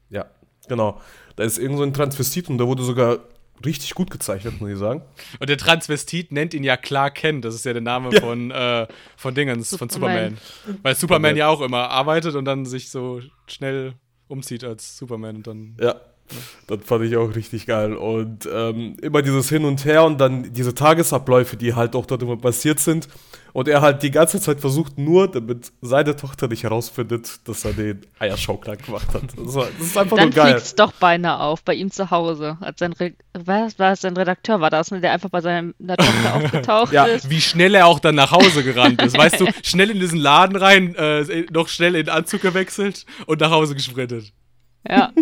Ja, 0.08 0.26
genau. 0.68 1.00
Da 1.36 1.44
ist 1.44 1.58
irgend 1.58 1.78
so 1.78 1.84
ein 1.84 1.94
Transvestit 1.94 2.48
und 2.48 2.58
da 2.58 2.66
wurde 2.66 2.82
sogar 2.82 3.20
richtig 3.64 3.94
gut 3.94 4.10
gezeichnet, 4.10 4.60
muss 4.60 4.70
ich 4.70 4.78
sagen. 4.78 5.02
Und 5.38 5.48
der 5.48 5.58
Transvestit 5.58 6.32
nennt 6.32 6.54
ihn 6.54 6.64
ja 6.64 6.76
Clark 6.76 7.16
Kent, 7.16 7.44
das 7.44 7.54
ist 7.54 7.64
ja 7.64 7.72
der 7.72 7.82
Name 7.82 8.12
ja. 8.12 8.20
von, 8.20 8.50
äh, 8.50 8.86
von 9.16 9.34
Dingens, 9.34 9.70
Superman. 9.70 9.88
von 9.88 10.00
Superman. 10.00 10.38
Weil 10.82 10.94
Superman 10.94 11.36
ja 11.36 11.48
auch 11.48 11.60
immer 11.60 11.90
arbeitet 11.90 12.34
und 12.34 12.44
dann 12.44 12.66
sich 12.66 12.90
so 12.90 13.20
schnell 13.46 13.94
umzieht 14.28 14.64
als 14.64 14.96
Superman 14.96 15.36
und 15.36 15.46
dann. 15.46 15.76
Ja. 15.80 15.96
Das 16.66 16.78
fand 16.84 17.04
ich 17.04 17.16
auch 17.16 17.34
richtig 17.34 17.66
geil. 17.66 17.94
Und 17.94 18.48
ähm, 18.52 18.96
immer 19.02 19.22
dieses 19.22 19.48
Hin 19.48 19.64
und 19.64 19.84
Her 19.84 20.04
und 20.04 20.20
dann 20.20 20.52
diese 20.52 20.74
Tagesabläufe, 20.74 21.56
die 21.56 21.74
halt 21.74 21.94
auch 21.96 22.06
dort 22.06 22.22
immer 22.22 22.36
passiert 22.36 22.80
sind. 22.80 23.08
Und 23.52 23.68
er 23.68 23.82
halt 23.82 24.02
die 24.02 24.10
ganze 24.10 24.40
Zeit 24.40 24.60
versucht, 24.60 24.96
nur 24.96 25.30
damit 25.30 25.72
seine 25.82 26.16
Tochter 26.16 26.48
nicht 26.48 26.62
herausfindet, 26.62 27.46
dass 27.46 27.66
er 27.66 27.74
den 27.74 28.00
Eierschaukler 28.18 28.76
gemacht 28.76 29.08
hat. 29.12 29.24
Das, 29.36 29.54
war, 29.54 29.66
das 29.78 29.88
ist 29.88 29.98
einfach 29.98 30.16
Dann 30.16 30.28
nur 30.28 30.34
geil. 30.34 30.52
Dann 30.52 30.60
fliegt 30.60 30.80
doch 30.80 30.92
beinahe 30.92 31.38
auf, 31.38 31.62
bei 31.62 31.74
ihm 31.74 31.90
zu 31.90 32.10
Hause. 32.10 32.56
Als 32.60 32.78
sein, 32.78 32.94
Re 32.94 33.12
was, 33.34 33.78
war 33.78 33.94
sein 33.94 34.16
Redakteur 34.16 34.60
war 34.62 34.70
das, 34.70 34.90
ne, 34.90 35.02
der 35.02 35.12
einfach 35.12 35.28
bei 35.28 35.42
seiner 35.42 35.74
Tochter 35.74 36.34
aufgetaucht 36.34 36.92
ja, 36.92 37.04
ist. 37.04 37.28
Wie 37.28 37.42
schnell 37.42 37.74
er 37.74 37.86
auch 37.86 37.98
dann 38.00 38.14
nach 38.14 38.30
Hause 38.30 38.64
gerannt 38.64 39.02
ist. 39.02 39.18
Weißt 39.18 39.40
du, 39.40 39.46
schnell 39.62 39.90
in 39.90 40.00
diesen 40.00 40.18
Laden 40.18 40.56
rein, 40.56 40.94
äh, 40.94 41.44
noch 41.52 41.68
schnell 41.68 41.94
in 41.94 42.06
den 42.06 42.14
Anzug 42.14 42.40
gewechselt 42.40 43.04
und 43.26 43.40
nach 43.40 43.50
Hause 43.50 43.74
gesprintet. 43.74 44.32
Ja. 44.88 45.12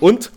Und 0.00 0.30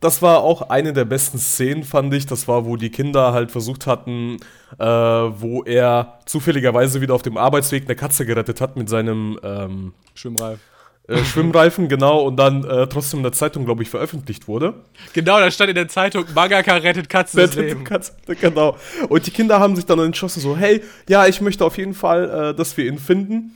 das 0.00 0.20
war 0.20 0.42
auch 0.42 0.68
eine 0.68 0.92
der 0.92 1.06
besten 1.06 1.38
Szenen, 1.38 1.82
fand 1.82 2.12
ich. 2.12 2.26
Das 2.26 2.46
war, 2.46 2.66
wo 2.66 2.76
die 2.76 2.90
Kinder 2.90 3.32
halt 3.32 3.50
versucht 3.50 3.86
hatten, 3.86 4.36
äh, 4.78 4.84
wo 4.84 5.62
er 5.64 6.18
zufälligerweise 6.26 7.00
wieder 7.00 7.14
auf 7.14 7.22
dem 7.22 7.38
Arbeitsweg 7.38 7.84
eine 7.84 7.96
Katze 7.96 8.26
gerettet 8.26 8.60
hat 8.60 8.76
mit 8.76 8.90
seinem 8.90 9.40
ähm, 9.42 9.94
Schwimmreifen. 10.14 10.60
Äh, 11.06 11.24
Schwimmreifen, 11.24 11.88
genau, 11.88 12.22
und 12.22 12.36
dann 12.36 12.64
äh, 12.64 12.86
trotzdem 12.86 13.20
in 13.20 13.24
der 13.24 13.32
Zeitung, 13.32 13.64
glaube 13.64 13.82
ich, 13.82 13.90
veröffentlicht 13.90 14.48
wurde. 14.48 14.74
Genau, 15.12 15.38
da 15.38 15.50
stand 15.50 15.70
in 15.70 15.76
der 15.76 15.88
Zeitung, 15.88 16.24
Mangaka 16.34 16.76
rettet 16.76 17.08
Katzen 17.08 17.50
Leben. 17.56 17.84
Katze, 17.84 18.12
genau. 18.40 18.76
Und 19.08 19.26
die 19.26 19.30
Kinder 19.30 19.58
haben 19.60 19.76
sich 19.76 19.86
dann 19.86 19.98
entschlossen, 20.00 20.40
so, 20.40 20.56
hey, 20.56 20.82
ja, 21.08 21.26
ich 21.26 21.40
möchte 21.40 21.64
auf 21.64 21.76
jeden 21.78 21.94
Fall, 21.94 22.50
äh, 22.50 22.54
dass 22.54 22.76
wir 22.76 22.86
ihn 22.86 22.98
finden. 22.98 23.54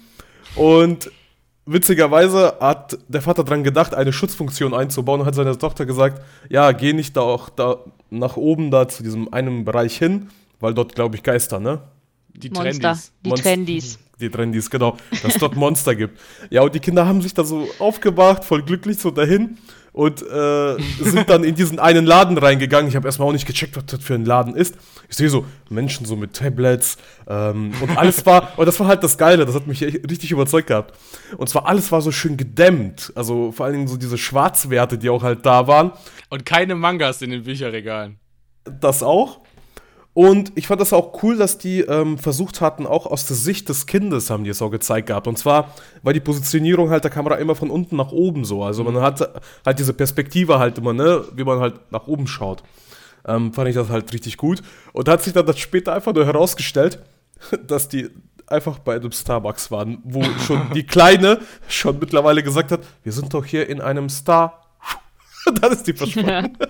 Und 0.56 1.10
witzigerweise 1.68 2.56
hat 2.60 2.98
der 3.08 3.22
Vater 3.22 3.44
dran 3.44 3.62
gedacht, 3.62 3.94
eine 3.94 4.12
Schutzfunktion 4.12 4.74
einzubauen 4.74 5.20
und 5.20 5.26
hat 5.26 5.34
seiner 5.34 5.58
Tochter 5.58 5.86
gesagt, 5.86 6.22
ja, 6.48 6.72
geh 6.72 6.92
nicht 6.92 7.16
da 7.16 7.20
auch 7.20 7.50
da 7.50 7.78
nach 8.10 8.36
oben 8.36 8.70
da 8.70 8.88
zu 8.88 9.02
diesem 9.02 9.32
einen 9.32 9.64
Bereich 9.64 9.96
hin, 9.96 10.28
weil 10.60 10.74
dort, 10.74 10.94
glaube 10.94 11.16
ich, 11.16 11.22
Geister, 11.22 11.60
ne? 11.60 11.82
Die 12.28 12.50
Monster, 12.50 12.80
Trendis. 12.80 13.12
Die 13.24 13.28
Monst 13.28 13.42
Trendis. 13.42 13.98
Die 14.20 14.30
Trendis, 14.30 14.70
genau. 14.70 14.96
Dass 15.22 15.34
es 15.34 15.38
dort 15.38 15.56
Monster 15.56 15.94
gibt. 15.94 16.18
Ja, 16.50 16.62
und 16.62 16.74
die 16.74 16.80
Kinder 16.80 17.06
haben 17.06 17.20
sich 17.20 17.34
da 17.34 17.44
so 17.44 17.68
aufgewacht, 17.78 18.44
voll 18.44 18.62
glücklich 18.62 18.98
so 18.98 19.10
dahin 19.10 19.58
und 19.98 20.22
äh, 20.22 20.76
sind 21.00 21.28
dann 21.28 21.42
in 21.42 21.56
diesen 21.56 21.80
einen 21.80 22.06
Laden 22.06 22.38
reingegangen. 22.38 22.88
Ich 22.88 22.94
habe 22.94 23.08
erstmal 23.08 23.26
auch 23.26 23.32
nicht 23.32 23.48
gecheckt, 23.48 23.76
was 23.76 23.86
das 23.86 24.00
für 24.00 24.14
ein 24.14 24.24
Laden 24.24 24.54
ist. 24.54 24.76
Ich 25.08 25.16
sehe 25.16 25.28
so 25.28 25.44
Menschen 25.70 26.06
so 26.06 26.14
mit 26.14 26.34
Tablets 26.34 26.98
ähm, 27.26 27.72
und 27.80 27.98
alles 27.98 28.24
war, 28.24 28.56
und 28.56 28.66
das 28.66 28.78
war 28.78 28.86
halt 28.86 29.02
das 29.02 29.18
Geile, 29.18 29.44
das 29.44 29.56
hat 29.56 29.66
mich 29.66 29.82
richtig 29.82 30.30
überzeugt 30.30 30.68
gehabt. 30.68 30.96
Und 31.36 31.48
zwar 31.48 31.66
alles 31.66 31.90
war 31.90 32.00
so 32.00 32.12
schön 32.12 32.36
gedämmt. 32.36 33.12
Also 33.16 33.50
vor 33.50 33.66
allen 33.66 33.74
Dingen 33.74 33.88
so 33.88 33.96
diese 33.96 34.18
Schwarzwerte, 34.18 34.98
die 34.98 35.10
auch 35.10 35.24
halt 35.24 35.44
da 35.44 35.66
waren. 35.66 35.90
Und 36.30 36.46
keine 36.46 36.76
Mangas 36.76 37.20
in 37.20 37.30
den 37.30 37.42
Bücherregalen. 37.42 38.20
Das 38.80 39.02
auch. 39.02 39.40
Und 40.18 40.50
ich 40.56 40.66
fand 40.66 40.80
das 40.80 40.92
auch 40.92 41.22
cool, 41.22 41.36
dass 41.36 41.58
die 41.58 41.82
ähm, 41.82 42.18
versucht 42.18 42.60
hatten, 42.60 42.88
auch 42.88 43.06
aus 43.06 43.26
der 43.26 43.36
Sicht 43.36 43.68
des 43.68 43.86
Kindes 43.86 44.30
haben 44.30 44.42
die 44.42 44.50
es 44.50 44.60
auch 44.60 44.70
gezeigt 44.70 45.06
gehabt. 45.06 45.28
Und 45.28 45.38
zwar 45.38 45.72
war 46.02 46.12
die 46.12 46.18
Positionierung 46.18 46.90
halt 46.90 47.04
der 47.04 47.12
Kamera 47.12 47.36
immer 47.36 47.54
von 47.54 47.70
unten 47.70 47.94
nach 47.94 48.10
oben 48.10 48.44
so. 48.44 48.64
Also 48.64 48.82
man 48.82 48.94
mhm. 48.94 49.02
hat 49.02 49.20
halt 49.64 49.78
diese 49.78 49.92
Perspektive 49.92 50.58
halt 50.58 50.76
immer, 50.78 50.92
ne, 50.92 51.24
wie 51.36 51.44
man 51.44 51.60
halt 51.60 51.92
nach 51.92 52.08
oben 52.08 52.26
schaut. 52.26 52.64
Ähm, 53.28 53.52
fand 53.52 53.68
ich 53.68 53.76
das 53.76 53.90
halt 53.90 54.12
richtig 54.12 54.38
gut. 54.38 54.60
Und 54.92 55.08
hat 55.08 55.22
sich 55.22 55.34
dann 55.34 55.46
das 55.46 55.60
später 55.60 55.94
einfach 55.94 56.12
nur 56.12 56.26
herausgestellt, 56.26 56.98
dass 57.68 57.88
die 57.88 58.10
einfach 58.48 58.80
bei 58.80 58.96
einem 58.96 59.12
Starbucks 59.12 59.70
waren, 59.70 59.98
wo 60.02 60.24
schon 60.44 60.72
die 60.74 60.84
Kleine 60.84 61.38
schon 61.68 61.96
mittlerweile 62.00 62.42
gesagt 62.42 62.72
hat, 62.72 62.80
wir 63.04 63.12
sind 63.12 63.32
doch 63.34 63.44
hier 63.44 63.68
in 63.68 63.80
einem 63.80 64.08
Star. 64.08 64.66
dann 65.60 65.70
ist 65.70 65.86
die 65.86 65.92
verschwunden. 65.92 66.28
Ja. 66.28 66.68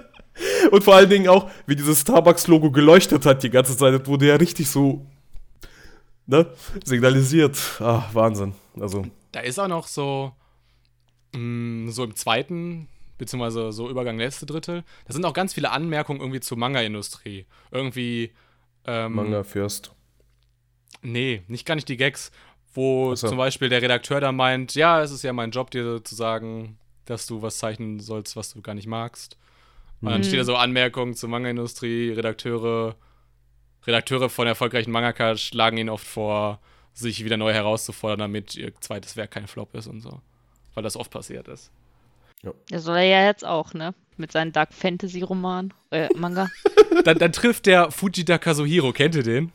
Und 0.71 0.85
vor 0.85 0.95
allen 0.95 1.11
Dingen 1.11 1.29
auch, 1.29 1.51
wie 1.67 1.77
dieses 1.77 2.01
Starbucks-Logo 2.01 2.71
geleuchtet 2.71 3.27
hat 3.27 3.43
die 3.43 3.51
ganze 3.51 3.77
Zeit. 3.77 3.95
Das 3.95 4.07
wurde 4.07 4.29
ja 4.29 4.37
richtig 4.37 4.71
so 4.71 5.07
ne, 6.29 6.47
signalisiert. 6.85 7.59
Ah, 7.81 8.05
Wahnsinn. 8.13 8.55
Also. 8.79 9.05
Da 9.33 9.41
ist 9.41 9.59
auch 9.59 9.69
noch 9.69 9.89
so, 9.89 10.33
mh, 11.35 11.41
mm, 11.41 11.91
so 11.91 12.05
im 12.05 12.15
zweiten, 12.15 12.89
beziehungsweise 13.17 13.73
so 13.73 13.91
Übergang 13.91 14.19
letzte 14.19 14.47
Drittel, 14.47 14.85
da 15.07 15.13
sind 15.13 15.25
auch 15.25 15.33
ganz 15.33 15.55
viele 15.55 15.71
Anmerkungen 15.71 16.21
irgendwie 16.21 16.41
zur 16.41 16.59
Manga-Industrie. 16.59 17.47
Irgendwie. 17.73 18.33
Ähm, 18.87 19.15
Manga-Fürst. 19.15 19.93
Nee, 21.03 21.43
nicht 21.49 21.67
gar 21.67 21.75
nicht 21.75 21.89
die 21.89 21.97
Gags. 21.97 22.31
wo 22.75 23.15
so. 23.15 23.29
zum 23.29 23.39
Beispiel 23.39 23.69
der 23.69 23.83
Redakteur 23.83 24.21
da 24.21 24.31
meint, 24.31 24.75
ja, 24.75 25.03
es 25.03 25.11
ist 25.11 25.23
ja 25.23 25.33
mein 25.33 25.51
Job, 25.51 25.71
dir 25.71 26.05
zu 26.05 26.15
sagen, 26.15 26.79
dass 27.07 27.27
du 27.27 27.43
was 27.43 27.59
zeichnen 27.59 27.99
sollst, 27.99 28.37
was 28.37 28.53
du 28.53 28.63
gar 28.63 28.75
nicht 28.75 28.87
magst. 28.87 29.37
Und 30.01 30.11
dann 30.11 30.21
Mhm. 30.21 30.25
steht 30.25 30.41
da 30.41 30.45
so 30.45 30.57
Anmerkungen 30.57 31.15
zur 31.15 31.29
Manga-Industrie, 31.29 32.11
Redakteure, 32.13 32.95
Redakteure 33.87 34.29
von 34.29 34.47
erfolgreichen 34.47 34.91
Mangaka 34.91 35.37
schlagen 35.37 35.77
ihn 35.79 35.89
oft 35.89 36.07
vor, 36.07 36.61
sich 36.93 37.25
wieder 37.25 37.37
neu 37.37 37.53
herauszufordern, 37.53 38.19
damit 38.21 38.55
ihr 38.57 38.75
zweites 38.81 39.17
Werk 39.17 39.31
kein 39.33 39.47
Flop 39.47 39.75
ist 39.75 39.87
und 39.87 40.01
so. 40.01 40.21
Weil 40.75 40.83
das 40.83 40.97
oft 40.97 41.11
passiert 41.11 41.49
ist. 41.49 41.71
Der 42.71 42.79
soll 42.81 42.97
er 42.99 43.05
ja 43.05 43.27
jetzt 43.27 43.45
auch, 43.45 43.75
ne? 43.75 43.95
Mit 44.17 44.31
seinen 44.33 44.53
Dark 44.53 44.73
Fantasy 44.73 45.23
Roman, 45.23 45.73
äh, 45.91 46.09
Manga. 46.17 46.49
dann, 47.05 47.19
dann 47.19 47.33
trifft 47.33 47.67
der 47.67 47.91
Fujita 47.91 48.39
Kazuhiro, 48.39 48.93
kennt 48.93 49.15
ihr 49.17 49.23
den? 49.25 49.53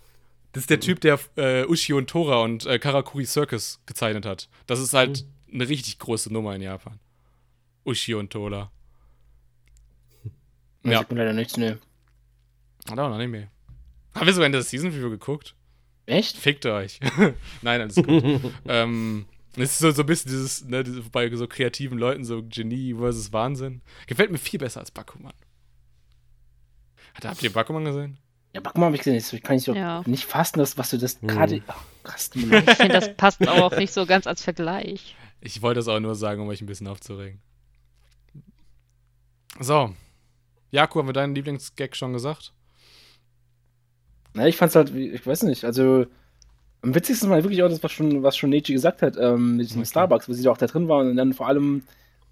Das 0.52 0.64
ist 0.64 0.70
der 0.70 0.80
Typ, 0.80 1.00
der 1.02 1.20
äh, 1.36 1.66
Ushio 1.66 1.98
und 1.98 2.10
Tora 2.10 2.42
und 2.42 2.66
äh, 2.66 2.80
Karakuri 2.80 3.26
Circus 3.26 3.80
gezeichnet 3.86 4.26
hat. 4.26 4.50
Das 4.68 4.80
ist 4.80 4.94
halt 4.94 5.26
eine 5.52 5.68
richtig 5.68 5.98
große 6.00 6.32
Nummer 6.32 6.56
in 6.56 6.62
Japan. 6.62 7.00
Ushio 7.86 8.20
und 8.20 8.32
Tora. 8.32 8.72
Ja. 10.84 11.02
Ich 11.02 11.08
bin 11.08 11.18
leider 11.18 11.34
nichts, 11.34 11.58
ne. 11.58 11.80
hat 12.90 13.00
auch 13.00 13.10
noch 13.10 13.18
nicht 13.18 13.30
mehr. 13.30 13.48
Haben 14.16 14.26
wir 14.28 14.34
sogar 14.34 14.46
in 14.48 14.52
der 14.52 14.62
Season 14.64 14.90
Review 14.92 15.10
geguckt? 15.10 15.56
Echt? 16.06 16.38
Fickt 16.38 16.66
euch. 16.66 17.00
Nein, 17.62 17.82
alles 17.82 17.96
gut. 17.96 18.52
ähm, 18.68 19.26
es 19.56 19.72
ist 19.74 19.80
so, 19.80 19.92
so 19.92 20.04
ein 20.04 20.06
bisschen 20.06 20.32
dieses, 20.32 20.66
ne, 20.66 20.84
bei 21.12 21.34
so 21.36 21.48
kreativen 21.48 21.98
Leuten, 21.98 22.26
so 22.26 22.44
Genie 22.44 22.94
versus 22.96 23.32
Wahnsinn. 23.32 23.82
Gefällt 24.08 24.32
mir 24.32 24.38
viel 24.38 24.60
besser 24.60 24.82
als 24.82 24.92
Bakuman. 24.92 25.34
Hat, 27.14 27.26
habt 27.26 27.44
ihr 27.44 27.54
Bakuman 27.54 27.86
gesehen? 27.86 28.18
Ja, 28.54 28.62
Bakuman 28.62 28.88
habe 28.88 28.96
ich 28.96 29.04
gesehen. 29.04 29.16
Das 29.16 29.42
kann 29.42 29.56
ich 29.56 29.64
so 29.64 29.74
Ja. 29.74 30.04
nicht 30.06 30.26
fassen, 30.26 30.60
dass, 30.60 30.78
was 30.78 30.90
du 30.90 30.98
das 30.98 31.22
Hm. 31.22 31.28
gerade. 31.30 31.62
Krass, 32.04 32.32
mir. 32.36 32.64
Ich 32.68 32.76
finde, 32.76 32.94
das 32.94 33.16
passt 33.16 33.48
auch 33.48 33.76
nicht 33.78 33.94
so 33.94 34.06
ganz 34.06 34.28
als 34.28 34.44
Vergleich. 34.44 35.16
Ich 35.42 35.62
wollte 35.62 35.80
es 35.80 35.88
auch 35.88 36.00
nur 36.00 36.16
sagen, 36.16 36.42
um 36.42 36.50
euch 36.50 36.62
ein 36.62 36.66
bisschen 36.68 36.88
aufzuregen. 36.88 37.40
So. 39.60 39.94
Jaku, 40.74 41.00
haben 41.00 41.08
wir 41.08 41.14
deinen 41.14 41.36
Lieblingsgag 41.36 41.96
schon 41.96 42.14
gesagt? 42.14 42.52
Na, 44.34 44.48
ich 44.48 44.58
fand's 44.58 44.76
halt, 44.76 44.94
ich 44.96 45.26
weiß 45.26 45.44
nicht, 45.44 45.64
also 45.66 46.08
am 46.82 46.96
witzigsten 46.96 47.30
war 47.30 47.44
wirklich 47.44 47.62
auch 47.62 47.70
das, 47.70 47.84
was 47.84 47.92
schon, 47.92 48.24
was 48.24 48.36
schon 48.36 48.50
Neji 48.50 48.74
gesagt 48.74 49.04
hat, 49.04 49.16
ähm, 49.20 49.58
mit 49.58 49.68
diesem 49.68 49.82
Okay. 49.82 49.90
Starbucks, 49.92 50.28
wo 50.28 50.34
sie 50.34 50.42
da 50.44 50.50
auch 50.52 50.58
da 50.58 50.66
drin 50.66 50.88
waren 50.88 51.12
und 51.12 51.16
dann 51.16 51.34
vor 51.34 51.48
allem, 51.48 51.84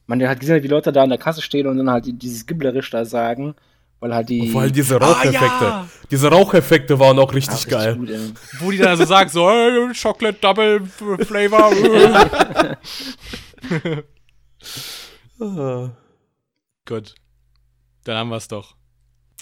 man 0.08 0.28
hat 0.28 0.40
gesehen, 0.40 0.64
wie 0.64 0.68
Leute 0.68 0.92
da 0.92 1.04
an 1.04 1.10
der 1.10 1.20
Kasse 1.20 1.44
stehen 1.44 1.68
und 1.68 1.78
dann 1.78 1.90
halt 1.92 2.08
die- 2.08 2.14
dieses 2.14 2.48
Gibblerisch 2.48 2.90
da 2.90 3.06
sagen, 3.06 3.54
weil 4.00 4.16
halt 4.16 4.30
die. 4.30 4.42
Und 4.42 4.48
vor 4.50 4.62
allem 4.62 4.74
diese 4.74 5.00
Ah, 5.00 5.06
Raucheffekte. 5.12 5.64
ja! 5.66 5.88
Diese 6.10 6.28
Raucheffekte 6.32 6.98
waren 7.00 7.20
auch 7.20 7.30
Ah, 7.30 7.36
richtig 7.36 7.68
geil. 7.68 7.96
Gut. 7.96 8.10
Wo 8.60 8.72
die 8.72 8.78
dann 8.80 8.88
also 8.88 9.06
sagt, 9.06 9.30
so, 9.30 9.48
hey, 9.48 9.92
Chocolate 9.94 10.40
Double 10.42 10.84
Flavor. 10.88 11.72
Ah. 15.40 15.90
Gut. 16.88 17.16
Dann 18.04 18.18
haben 18.18 18.30
wir 18.30 18.38
es 18.38 18.48
doch. 18.48 18.76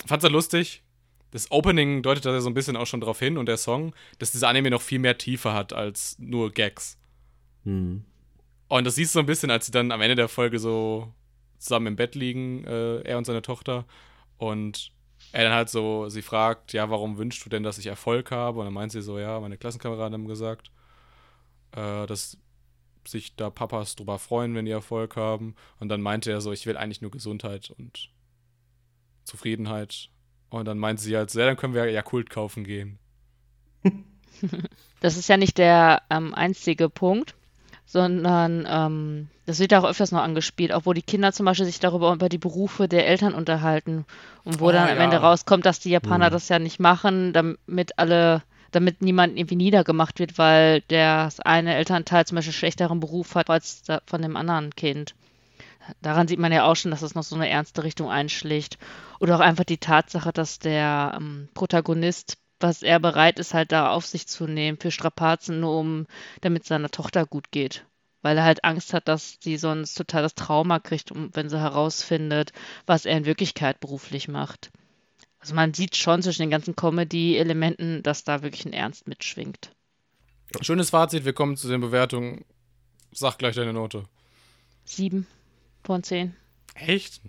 Fand's 0.06 0.24
er 0.24 0.32
lustig? 0.32 0.84
Das 1.32 1.52
Opening 1.52 2.02
deutet 2.02 2.26
da 2.26 2.42
so 2.42 2.50
ein 2.50 2.54
bisschen 2.54 2.76
auch 2.76 2.88
schon 2.88 3.02
drauf 3.02 3.20
hin 3.20 3.38
und 3.38 3.46
der 3.46 3.58
Song, 3.58 3.94
dass 4.18 4.32
dieser 4.32 4.48
Anime 4.48 4.72
noch 4.72 4.82
viel 4.82 5.00
mehr 5.00 5.18
Tiefe 5.18 5.54
hat 5.54 5.74
als 5.74 6.18
nur 6.18 6.52
Gags. 6.52 6.98
Hm. 7.64 8.04
Und 8.68 8.84
das 8.86 8.96
siehst 8.96 9.14
du 9.14 9.18
so 9.18 9.20
ein 9.20 9.26
bisschen, 9.26 9.52
als 9.52 9.66
sie 9.66 9.72
dann 9.72 9.92
am 9.92 10.02
Ende 10.02 10.16
der 10.16 10.28
Folge 10.28 10.60
so 10.60 11.14
zusammen 11.58 11.88
im 11.88 11.96
Bett 11.96 12.16
liegen, 12.16 12.64
äh, 12.66 13.02
er 13.02 13.18
und 13.18 13.26
seine 13.26 13.42
Tochter. 13.42 13.86
Und 14.38 14.92
er 15.32 15.44
dann 15.44 15.54
halt 15.54 15.70
so, 15.70 16.10
sie 16.10 16.22
fragt, 16.22 16.74
ja, 16.74 16.90
warum 16.90 17.18
wünschst 17.18 17.46
du 17.46 17.50
denn, 17.50 17.64
dass 17.64 17.78
ich 17.78 17.88
Erfolg 17.88 18.32
habe? 18.32 18.60
Und 18.60 18.66
dann 18.66 18.74
meint 18.74 18.92
sie 18.92 19.02
so, 19.02 19.20
ja, 19.20 19.40
meine 19.40 19.58
Klassenkameraden 19.58 20.14
haben 20.14 20.28
gesagt, 20.28 20.72
äh, 21.74 22.08
dass 22.08 22.38
sich 23.08 23.36
da 23.36 23.50
Papas 23.50 23.96
drüber 23.96 24.20
freuen, 24.20 24.56
wenn 24.56 24.66
die 24.66 24.72
Erfolg 24.72 25.16
haben. 25.16 25.56
Und 25.80 25.90
dann 25.90 26.02
meinte 26.02 26.32
er 26.32 26.42
so, 26.42 26.52
ich 26.52 26.66
will 26.66 26.78
eigentlich 26.78 27.02
nur 27.02 27.12
Gesundheit 27.12 27.72
und 27.72 28.10
Zufriedenheit. 29.30 30.10
Und 30.50 30.66
dann 30.68 30.80
meinte 30.80 31.04
sie 31.04 31.16
halt, 31.16 31.30
so, 31.30 31.40
ja, 31.40 31.46
dann 31.46 31.58
können 31.58 31.74
wir 31.76 31.90
ja 31.90 32.02
Kult 32.02 32.30
kaufen 32.30 32.64
gehen. 32.64 33.00
Das 35.02 35.18
ist 35.18 35.30
ja 35.30 35.38
nicht 35.38 35.58
der 35.58 36.02
ähm, 36.10 36.34
einzige 36.34 36.90
Punkt, 36.90 37.36
sondern 37.86 38.66
ähm, 38.70 39.28
das 39.46 39.60
wird 39.60 39.72
ja 39.72 39.80
auch 39.80 39.86
öfters 39.90 40.12
noch 40.12 40.22
angespielt, 40.22 40.74
auch 40.74 40.86
wo 40.86 40.94
die 40.94 41.02
Kinder 41.02 41.32
zum 41.34 41.46
Beispiel 41.46 41.66
sich 41.66 41.80
darüber 41.80 42.14
über 42.14 42.30
die 42.30 42.38
Berufe 42.38 42.88
der 42.88 43.08
Eltern 43.08 43.34
unterhalten 43.34 44.06
und 44.44 44.60
wo 44.60 44.72
Oh, 44.72 44.72
dann 44.72 44.90
am 44.90 44.98
ja. 44.98 45.04
Ende 45.04 45.18
rauskommt, 45.18 45.66
dass 45.66 45.80
die 45.80 45.90
Japaner 45.92 46.30
Mhm. 46.30 46.34
das 46.34 46.50
ja 46.50 46.60
nicht 46.60 46.80
machen, 46.80 47.34
damit 47.34 47.98
alle, 47.98 48.44
damit 48.72 49.02
niemand 49.02 49.38
irgendwie 49.38 49.56
niedergemacht 49.56 50.20
wird, 50.20 50.38
weil 50.38 50.82
das 50.90 51.40
eine 51.40 51.76
Elternteil 51.76 52.26
zum 52.26 52.36
Beispiel 52.36 52.54
schlechteren 52.54 53.00
Beruf 53.00 53.36
hat 53.36 53.50
als 53.50 53.84
von 54.06 54.22
dem 54.22 54.36
anderen 54.36 54.76
Kind. 54.76 55.16
Daran 56.02 56.28
sieht 56.28 56.40
man 56.40 56.52
ja 56.52 56.66
auch 56.66 56.76
schon, 56.76 56.92
dass 56.92 57.02
es 57.02 57.16
noch 57.16 57.24
so 57.24 57.36
eine 57.36 57.50
ernste 57.50 57.84
Richtung 57.84 58.10
einschlägt. 58.10 58.78
Oder 59.20 59.36
auch 59.36 59.42
einfach 59.42 59.64
die 59.64 59.78
Tatsache, 59.78 60.32
dass 60.32 60.60
der 60.60 61.18
ähm, 61.18 61.50
Protagonist, 61.54 62.38
was 62.60 62.84
er 62.84 63.00
bereit 63.00 63.40
ist, 63.40 63.54
halt 63.54 63.72
da 63.72 63.92
auf 63.92 64.06
sich 64.06 64.28
zu 64.28 64.46
nehmen 64.46 64.78
für 64.80 64.92
Strapazen, 64.92 65.60
nur 65.60 65.78
um, 65.78 66.08
damit 66.42 66.66
seiner 66.66 66.90
Tochter 66.90 67.26
gut 67.26 67.52
geht. 67.52 67.86
Weil 68.22 68.38
er 68.38 68.44
halt 68.44 68.66
Angst 68.66 68.94
hat, 68.94 69.08
dass 69.08 69.38
sie 69.42 69.58
sonst 69.58 69.96
totales 69.96 70.36
Trauma 70.36 70.80
kriegt, 70.80 71.12
wenn 71.14 71.50
sie 71.50 71.60
herausfindet, 71.60 72.52
was 72.86 73.06
er 73.06 73.18
in 73.18 73.26
Wirklichkeit 73.26 73.80
beruflich 73.80 74.28
macht. 74.28 74.72
Also 75.40 75.56
man 75.56 75.74
sieht 75.74 75.96
schon 75.96 76.22
zwischen 76.22 76.42
den 76.42 76.50
ganzen 76.50 76.76
Comedy-Elementen, 76.76 78.04
dass 78.04 78.26
da 78.26 78.42
wirklich 78.44 78.66
ein 78.66 78.74
Ernst 78.74 79.08
mitschwingt. 79.08 79.72
Schönes 80.60 80.90
Fazit, 80.90 81.24
wir 81.24 81.32
kommen 81.32 81.56
zu 81.56 81.70
den 81.70 81.80
Bewertungen. 81.80 82.44
Sag 83.14 83.38
gleich 83.38 83.56
deine 83.56 83.72
Note. 83.72 84.04
Sieben 84.84 85.28
von 85.90 86.04
zehn. 86.04 86.36
Echt? 86.76 87.20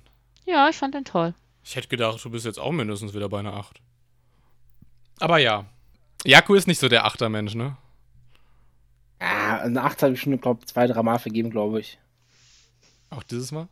Ja, 0.44 0.68
ich 0.68 0.76
fand 0.76 0.94
den 0.94 1.06
toll. 1.06 1.34
Ich 1.64 1.76
hätte 1.76 1.88
gedacht, 1.88 2.22
du 2.22 2.28
bist 2.28 2.44
jetzt 2.44 2.58
auch 2.58 2.72
mindestens 2.72 3.14
wieder 3.14 3.30
bei 3.30 3.38
einer 3.38 3.54
8. 3.54 3.80
Aber 5.18 5.38
ja. 5.38 5.64
Jaku 6.26 6.54
ist 6.54 6.66
nicht 6.66 6.78
so 6.78 6.90
der 6.90 7.06
Achtermensch, 7.06 7.54
ne? 7.54 7.78
Ah, 9.18 9.60
eine 9.60 9.82
8 9.82 10.02
habe 10.02 10.12
ich 10.12 10.20
schon, 10.20 10.38
glaube 10.38 10.66
zwei, 10.66 10.86
drei 10.86 11.02
Mal 11.02 11.18
vergeben, 11.18 11.48
glaube 11.48 11.80
ich. 11.80 11.98
Auch 13.08 13.22
dieses 13.22 13.50
Mal? 13.50 13.68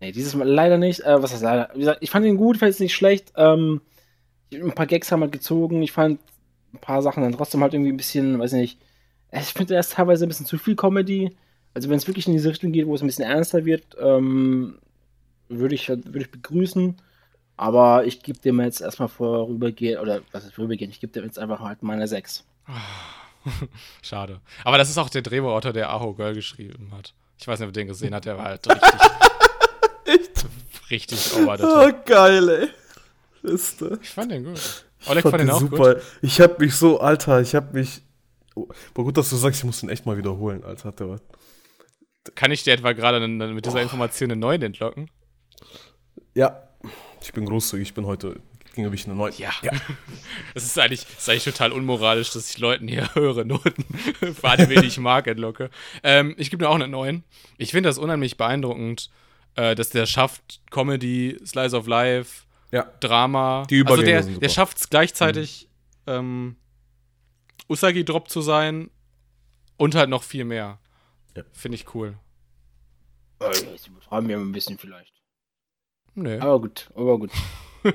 Nee, 0.00 0.12
dieses 0.12 0.34
Mal 0.34 0.48
leider 0.48 0.78
nicht. 0.78 1.00
Äh, 1.00 1.22
was 1.22 1.32
heißt 1.32 1.42
leider? 1.42 1.68
Wie 1.74 1.80
gesagt, 1.80 1.98
ich 2.00 2.10
fand 2.10 2.24
ihn 2.24 2.38
gut, 2.38 2.56
ich 2.56 2.60
fand 2.60 2.70
es 2.70 2.80
nicht 2.80 2.94
schlecht. 2.94 3.32
Ähm, 3.36 3.82
ein 4.54 4.72
paar 4.72 4.86
Gags 4.86 5.12
haben 5.12 5.20
halt 5.20 5.32
gezogen. 5.32 5.82
Ich 5.82 5.92
fand 5.92 6.18
ein 6.72 6.78
paar 6.78 7.02
Sachen 7.02 7.22
dann 7.22 7.32
trotzdem 7.32 7.60
halt 7.60 7.74
irgendwie 7.74 7.92
ein 7.92 7.98
bisschen, 7.98 8.38
weiß 8.38 8.52
nicht. 8.52 8.78
Ich 9.32 9.52
finde 9.52 9.74
erst 9.74 9.92
teilweise 9.92 10.24
ein 10.24 10.28
bisschen 10.28 10.46
zu 10.46 10.56
viel 10.56 10.76
Comedy. 10.76 11.36
Also 11.74 11.88
wenn 11.88 11.96
es 11.98 12.06
wirklich 12.06 12.26
in 12.26 12.32
diese 12.32 12.50
Richtung 12.50 12.72
geht, 12.72 12.86
wo 12.86 12.94
es 12.94 13.02
ein 13.02 13.06
bisschen 13.06 13.24
ernster 13.24 13.64
wird, 13.64 13.84
ähm, 14.00 14.78
würde 15.48 15.74
ich, 15.74 15.88
würde 15.88 16.20
ich 16.20 16.30
begrüßen. 16.30 16.96
Aber 17.56 18.04
ich 18.04 18.22
gebe 18.22 18.38
dem 18.38 18.60
jetzt 18.60 18.80
erstmal 18.80 19.08
vorübergehend, 19.08 20.00
oder 20.00 20.20
was 20.32 20.44
ist 20.44 20.54
vorübergehend, 20.54 20.94
ich 20.94 21.00
gebe 21.00 21.12
dem 21.12 21.24
jetzt 21.24 21.38
einfach 21.38 21.60
halt 21.60 21.82
meine 21.82 22.06
6. 22.06 22.44
Schade. 24.02 24.40
Aber 24.64 24.78
das 24.78 24.90
ist 24.90 24.98
auch 24.98 25.08
der 25.08 25.22
Drehbuchautor, 25.22 25.72
der 25.72 25.90
Aho 25.90 26.14
Girl 26.14 26.34
geschrieben 26.34 26.90
hat. 26.96 27.14
Ich 27.40 27.46
weiß 27.46 27.58
nicht, 27.60 27.68
ob 27.68 27.70
ihr 27.74 27.80
den 27.80 27.88
gesehen 27.88 28.14
hat, 28.14 28.24
der 28.24 28.36
war 28.36 28.44
halt 28.46 28.66
richtig. 28.68 29.00
Echt? 30.04 30.46
richtig 30.90 31.34
over 31.36 31.56
the 31.58 31.64
Oh, 31.64 31.90
top. 31.90 32.06
geil, 32.06 32.48
ey. 32.48 32.68
Ist, 33.50 33.82
Ich 34.02 34.10
fand 34.10 34.32
den 34.32 34.44
gut. 34.44 34.84
ich 35.00 35.08
Oleg 35.08 35.22
fand 35.22 35.32
fand 35.32 35.40
den 35.42 35.46
den 35.48 35.54
auch 35.54 35.60
super. 35.60 35.94
gut. 35.94 36.02
Ich 36.22 36.40
hab 36.40 36.58
mich 36.58 36.74
so, 36.74 37.00
Alter, 37.00 37.40
ich 37.40 37.54
hab 37.54 37.72
mich. 37.74 38.02
Oh, 38.54 38.68
aber 38.94 39.04
gut, 39.04 39.16
dass 39.16 39.30
du 39.30 39.36
sagst, 39.36 39.60
ich 39.60 39.64
muss 39.64 39.80
den 39.80 39.88
echt 39.90 40.06
mal 40.06 40.16
wiederholen, 40.16 40.64
Alter. 40.64 40.92
Der 40.92 41.08
war, 41.10 41.20
Kann 42.34 42.50
ich 42.50 42.62
dir 42.64 42.72
etwa 42.72 42.92
gerade 42.92 43.26
mit 43.26 43.66
dieser 43.66 43.82
Information 43.82 44.30
einen 44.30 44.40
neuen 44.40 44.62
entlocken? 44.62 45.10
ja, 46.34 46.62
ich 47.20 47.32
bin 47.32 47.44
großzügig, 47.46 47.88
ich 47.88 47.94
bin 47.94 48.06
heute 48.06 48.40
gegenüber 48.78 48.94
ich 48.94 49.06
eine 49.06 49.16
neue. 49.16 49.32
Ja. 49.38 49.50
Es 50.54 50.64
ist 50.66 50.78
eigentlich, 50.78 51.02
es 51.02 51.18
ist 51.18 51.28
eigentlich 51.28 51.44
total 51.44 51.72
unmoralisch, 51.72 52.30
dass 52.30 52.48
ich 52.48 52.58
Leuten 52.58 52.86
hier 52.86 53.12
höhere 53.14 53.44
Noten 53.44 53.84
für 54.34 54.48
Anime, 54.48 54.82
die 54.82 54.86
ich 54.86 54.98
mag, 54.98 55.26
entlocke. 55.26 55.70
Ähm, 56.04 56.34
ich 56.38 56.50
gebe 56.50 56.64
mir 56.64 56.70
auch 56.70 56.76
eine 56.76 56.86
9. 56.86 57.24
Ich 57.56 57.72
finde 57.72 57.88
das 57.88 57.98
unheimlich 57.98 58.36
beeindruckend, 58.36 59.10
äh, 59.56 59.74
dass 59.74 59.90
der 59.90 60.06
schafft 60.06 60.60
Comedy, 60.70 61.36
Slice 61.44 61.76
of 61.76 61.88
Life, 61.88 62.44
Ja. 62.70 62.84
Drama. 63.00 63.66
Die 63.68 63.78
Übergänge 63.78 64.16
also 64.16 64.30
der, 64.30 64.38
der 64.38 64.48
schafft 64.48 64.78
es 64.78 64.90
gleichzeitig, 64.90 65.68
ähm, 66.06 66.54
Usagi-Drop 67.68 68.30
zu 68.30 68.40
sein 68.40 68.90
und 69.76 69.96
halt 69.96 70.08
noch 70.08 70.22
viel 70.22 70.44
mehr. 70.44 70.78
Ja. 71.38 71.44
Finde 71.52 71.76
ich 71.76 71.94
cool. 71.94 72.16
Jetzt 73.40 73.86
übertreiben 73.86 74.28
wir 74.28 74.36
ein 74.36 74.50
bisschen 74.50 74.78
vielleicht. 74.78 75.14
Nö. 76.14 76.40
Aber 76.40 76.60
gut, 76.60 76.90
aber 76.96 77.18
gut. 77.18 77.30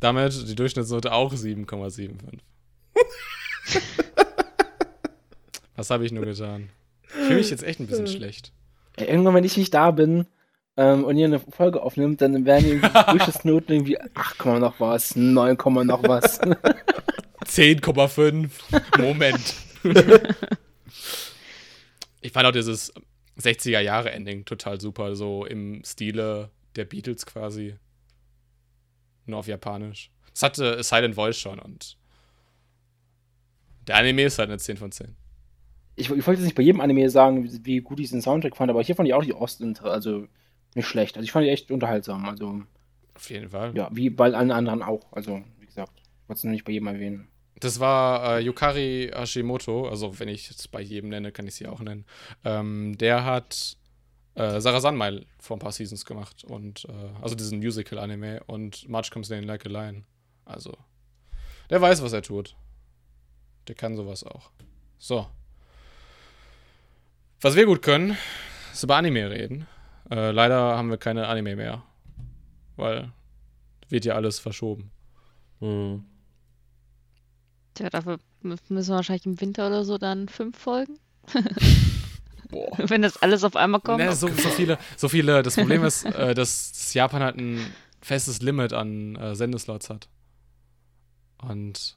Damit 0.00 0.48
die 0.48 0.54
Durchschnittsnote 0.54 1.12
auch 1.12 1.32
7,75. 1.32 2.10
Was 5.76 5.88
habe 5.88 6.04
ich 6.04 6.12
nur 6.12 6.26
getan? 6.26 6.68
Ich 7.04 7.12
fühle 7.12 7.36
mich 7.36 7.50
jetzt 7.50 7.62
echt 7.62 7.80
ein 7.80 7.86
bisschen 7.86 8.06
schlecht. 8.06 8.52
Ey, 8.96 9.08
irgendwann, 9.08 9.34
wenn 9.34 9.44
ich 9.44 9.56
nicht 9.56 9.72
da 9.72 9.92
bin 9.92 10.26
ähm, 10.76 11.04
und 11.04 11.16
ihr 11.16 11.24
eine 11.24 11.40
Folge 11.40 11.82
aufnimmt, 11.82 12.20
dann 12.20 12.44
werden 12.44 12.66
irgendwie 12.66 12.88
die 12.88 13.04
Durchschnittsnoten 13.12 13.74
irgendwie 13.74 13.98
8, 13.98 14.44
noch 14.44 14.78
was, 14.78 15.16
9, 15.16 15.56
noch 15.86 16.02
was. 16.02 16.38
10,5. 16.42 18.50
Moment. 18.98 19.54
Ich 22.22 22.32
fand 22.32 22.46
auch 22.46 22.52
dieses 22.52 22.92
60er-Jahre-Ending 23.38 24.44
total 24.44 24.80
super, 24.80 25.14
so 25.16 25.44
im 25.44 25.82
Stile 25.84 26.50
der 26.76 26.84
Beatles 26.84 27.26
quasi. 27.26 27.74
Nur 29.26 29.40
auf 29.40 29.46
Japanisch. 29.46 30.10
Das 30.32 30.42
hatte 30.42 30.82
Silent 30.82 31.14
Voice 31.14 31.38
schon 31.38 31.58
und 31.58 31.98
der 33.86 33.96
Anime 33.96 34.22
ist 34.22 34.38
halt 34.38 34.48
eine 34.48 34.58
10 34.58 34.76
von 34.76 34.92
10. 34.92 35.14
Ich, 35.96 36.10
ich 36.10 36.26
wollte 36.26 36.40
jetzt 36.40 36.44
nicht 36.44 36.54
bei 36.54 36.62
jedem 36.62 36.80
Anime 36.80 37.10
sagen, 37.10 37.44
wie, 37.44 37.64
wie 37.64 37.80
gut 37.80 38.00
ich 38.00 38.10
den 38.10 38.22
Soundtrack 38.22 38.56
fand, 38.56 38.70
aber 38.70 38.82
hier 38.82 38.96
fand 38.96 39.08
ich 39.08 39.14
auch 39.14 39.24
die 39.24 39.34
Ost, 39.34 39.62
also 39.82 40.26
nicht 40.74 40.86
schlecht. 40.86 41.16
Also 41.16 41.24
ich 41.24 41.32
fand 41.32 41.44
die 41.44 41.50
echt 41.50 41.70
unterhaltsam. 41.70 42.28
Also 42.28 42.62
Auf 43.14 43.28
jeden 43.30 43.50
Fall. 43.50 43.76
ja, 43.76 43.88
wie 43.92 44.08
bei 44.08 44.32
allen 44.32 44.50
anderen 44.50 44.82
auch. 44.82 45.12
Also 45.12 45.42
wie 45.58 45.66
gesagt, 45.66 45.92
ich 46.00 46.28
wollte 46.28 46.38
es 46.38 46.44
nur 46.44 46.52
nicht 46.52 46.64
bei 46.64 46.72
jedem 46.72 46.86
erwähnen. 46.86 47.28
Das 47.62 47.78
war 47.78 48.38
äh, 48.38 48.40
Yukari 48.40 49.12
Hashimoto, 49.14 49.88
also 49.88 50.18
wenn 50.18 50.26
ich 50.26 50.50
es 50.50 50.66
bei 50.66 50.80
jedem 50.80 51.10
nenne, 51.10 51.30
kann 51.30 51.46
ich 51.46 51.54
sie 51.54 51.68
auch 51.68 51.78
nennen. 51.78 52.04
Ähm, 52.44 52.98
der 52.98 53.24
hat 53.24 53.76
äh, 54.34 54.60
Sarah 54.60 54.80
Sunmail 54.80 55.26
vor 55.38 55.58
ein 55.58 55.60
paar 55.60 55.70
Seasons 55.70 56.04
gemacht 56.04 56.42
und 56.42 56.86
äh, 56.86 57.22
also 57.22 57.36
diesen 57.36 57.60
Musical-Anime 57.60 58.42
und 58.48 58.88
March 58.88 59.12
Comes 59.12 59.28
Down 59.28 59.44
Like 59.44 59.64
a 59.64 59.68
Lion. 59.68 60.04
Also, 60.44 60.76
der 61.70 61.80
weiß, 61.80 62.02
was 62.02 62.12
er 62.12 62.22
tut. 62.22 62.56
Der 63.68 63.76
kann 63.76 63.94
sowas 63.94 64.24
auch. 64.24 64.50
So. 64.98 65.28
Was 67.40 67.54
wir 67.54 67.66
gut 67.66 67.80
können, 67.80 68.18
ist 68.72 68.82
über 68.82 68.96
Anime 68.96 69.30
reden. 69.30 69.68
Äh, 70.10 70.32
leider 70.32 70.76
haben 70.76 70.90
wir 70.90 70.98
keine 70.98 71.28
Anime 71.28 71.54
mehr. 71.54 71.84
Weil 72.74 73.12
wird 73.88 74.04
ja 74.04 74.16
alles 74.16 74.40
verschoben. 74.40 74.90
Hm. 75.60 76.06
Tja, 77.74 77.88
dafür 77.90 78.18
mü- 78.42 78.58
müssen 78.68 78.88
wir 78.90 78.96
wahrscheinlich 78.96 79.26
im 79.26 79.40
Winter 79.40 79.66
oder 79.66 79.84
so 79.84 79.98
dann 79.98 80.28
fünf 80.28 80.58
Folgen. 80.58 80.98
Boah. 82.50 82.70
Wenn 82.78 83.02
das 83.02 83.16
alles 83.22 83.44
auf 83.44 83.56
einmal 83.56 83.80
kommt. 83.80 83.98
Ne, 83.98 84.14
so, 84.14 84.28
so 84.28 84.48
viele, 84.50 84.78
so 84.96 85.08
viele. 85.08 85.42
Das 85.42 85.56
Problem 85.56 85.84
ist, 85.84 86.04
äh, 86.04 86.34
dass, 86.34 86.92
Japan 86.92 87.22
halt 87.22 87.36
ein 87.38 87.60
festes 88.02 88.42
Limit 88.42 88.72
an 88.74 89.16
äh, 89.16 89.34
Sendeslots 89.34 89.88
hat. 89.88 90.08
Und 91.38 91.96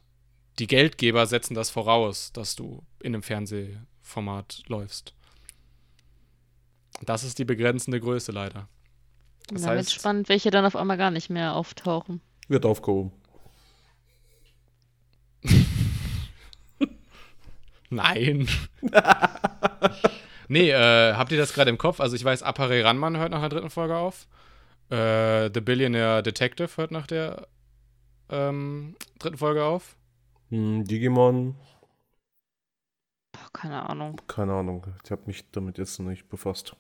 die 0.60 0.68
Geldgeber 0.68 1.28
setzen 1.28 1.56
das 1.56 1.70
voraus, 1.70 2.32
dass 2.32 2.56
du 2.56 2.84
in 3.02 3.14
einem 3.14 3.24
Fernsehformat 3.24 4.64
läufst. 4.68 5.14
Das 7.02 7.24
ist 7.26 7.38
die 7.40 7.46
begrenzende 7.46 8.00
Größe 8.00 8.32
leider. 8.32 8.70
Und 9.50 9.56
Das 9.58 9.64
dann 9.64 9.72
wird 9.76 9.80
heißt, 9.88 9.94
spannend, 9.94 10.30
welche 10.30 10.50
dann 10.52 10.66
auf 10.66 10.76
einmal 10.78 10.98
gar 10.98 11.12
nicht 11.12 11.30
mehr 11.30 11.54
auftauchen. 11.56 12.22
Wird 12.48 12.66
aufgehoben. 12.66 13.12
Nein. 17.90 18.48
nee, 20.48 20.70
äh, 20.72 21.14
habt 21.14 21.32
ihr 21.32 21.38
das 21.38 21.54
gerade 21.54 21.70
im 21.70 21.78
Kopf? 21.78 22.00
Also 22.00 22.16
ich 22.16 22.24
weiß, 22.24 22.44
Apare 22.44 22.84
Ranman 22.84 23.18
hört 23.18 23.32
nach 23.32 23.42
der 23.42 23.50
dritten 23.50 23.70
Folge 23.70 23.96
auf. 23.96 24.28
Äh, 24.90 25.50
The 25.54 25.62
Billionaire 25.62 26.22
Detective 26.24 26.70
hört 26.78 26.92
nach 26.92 27.08
der 27.08 27.48
ähm, 28.30 28.96
dritten 29.20 29.38
Folge 29.38 29.64
auf. 29.64 29.96
Hm, 30.50 30.86
Digimon, 30.86 31.56
Boah, 33.32 33.50
keine 33.54 33.90
Ahnung. 33.90 34.22
keine 34.28 34.54
Ahnung. 34.54 34.88
Ich 35.04 35.12
habe 35.12 35.24
mich 35.26 35.50
damit 35.52 35.78
jetzt 35.78 36.00
noch 36.00 36.08
nicht 36.10 36.30
befasst. 36.30 36.76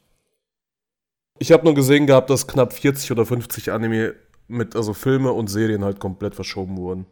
Ich 1.40 1.52
habe 1.52 1.66
nur 1.66 1.74
gesehen 1.76 2.08
gehabt, 2.08 2.30
dass 2.30 2.48
knapp 2.48 2.72
40 2.74 3.12
oder 3.12 3.26
50 3.26 3.72
Anime 3.72 4.16
mit, 4.48 4.76
also 4.76 4.94
Filme 4.94 5.32
und 5.34 5.48
Serien 5.48 5.84
halt 5.84 6.00
komplett 6.00 6.36
verschoben 6.36 6.78
wurden. 6.78 7.06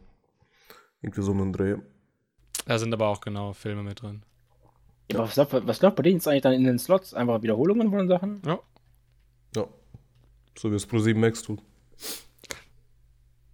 Irgendwie 1.02 1.22
so 1.22 1.32
einen 1.32 1.52
Dreh. 1.52 1.76
Da 2.66 2.78
sind 2.78 2.92
aber 2.94 3.08
auch 3.08 3.20
genau 3.20 3.52
Filme 3.52 3.82
mit 3.82 4.02
drin. 4.02 4.22
Ja, 5.10 5.18
aber 5.18 5.28
was, 5.28 5.36
läuft- 5.36 5.66
was 5.66 5.82
läuft 5.82 5.96
bei 5.96 6.02
denen 6.02 6.16
jetzt 6.16 6.26
eigentlich 6.28 6.42
dann 6.42 6.54
in 6.54 6.64
den 6.64 6.78
Slots? 6.78 7.12
Einfach 7.14 7.42
Wiederholungen 7.42 7.90
von 7.90 8.08
Sachen? 8.08 8.40
Ja. 8.46 8.58
Ja. 9.54 9.66
So 10.58 10.70
wie 10.70 10.76
es 10.76 10.86
Pro 10.86 10.98
7 10.98 11.18
Max 11.20 11.42
tut. 11.42 11.60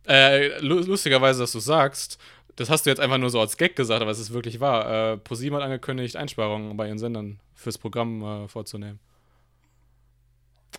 Äh, 0.07 0.59
lu- 0.61 0.81
lustigerweise, 0.85 1.41
dass 1.41 1.53
du 1.53 1.59
sagst, 1.61 2.19
das 2.57 2.71
hast 2.71 2.85
du 2.87 2.91
jetzt 2.91 3.01
einfach 3.01 3.19
nur 3.19 3.31
so 3.31 3.41
als 3.41 3.57
Gag 3.57 3.77
gesagt, 3.77 4.03
aber 4.03 4.11
es 4.11 4.19
ist 4.19 4.33
wirklich 4.33 4.61
wahr. 4.61 5.13
Äh, 5.13 5.17
ProSieben 5.19 5.57
hat 5.57 5.65
angekündigt, 5.65 6.17
Einsparungen 6.17 6.77
bei 6.77 6.87
ihren 6.89 6.99
Sendern 6.99 7.41
fürs 7.55 7.79
Programm 7.79 8.23
äh, 8.23 8.49
vorzunehmen. 8.49 8.99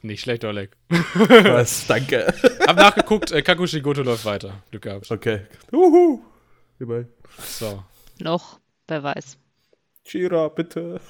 Nicht 0.03 0.21
schlecht, 0.21 0.43
Oleg. 0.45 0.75
Was? 0.89 1.85
Danke. 1.87 2.33
Hab 2.67 2.75
nachgeguckt, 2.77 3.31
äh, 3.31 3.41
Kakushigoto 3.41 4.01
läuft 4.03 4.25
weiter. 4.25 4.63
Glück 4.71 4.83
gehabt. 4.83 5.11
Okay. 5.11 5.41
Uhu. 5.71 6.21
Hierbei. 6.77 7.05
So. 7.37 7.83
Noch, 8.21 8.59
wer 8.87 9.01
weiß. 9.03 9.37
Chira, 10.05 10.47
bitte. 10.49 11.01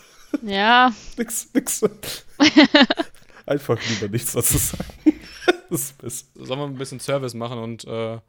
Ja, 0.44 0.94
Nix, 1.18 1.50
nix. 1.54 1.84
Einfach 3.46 3.78
lieber 3.90 4.08
nichts 4.10 4.34
dazu 4.34 4.58
sagen. 4.58 4.86
Das 5.70 5.82
ist 5.84 5.98
besser. 6.00 6.26
Sollen 6.36 6.60
wir 6.60 6.66
ein 6.66 6.76
bisschen 6.76 7.00
Service 7.00 7.34
machen 7.34 7.58
und 7.58 7.86
äh, 7.86 8.20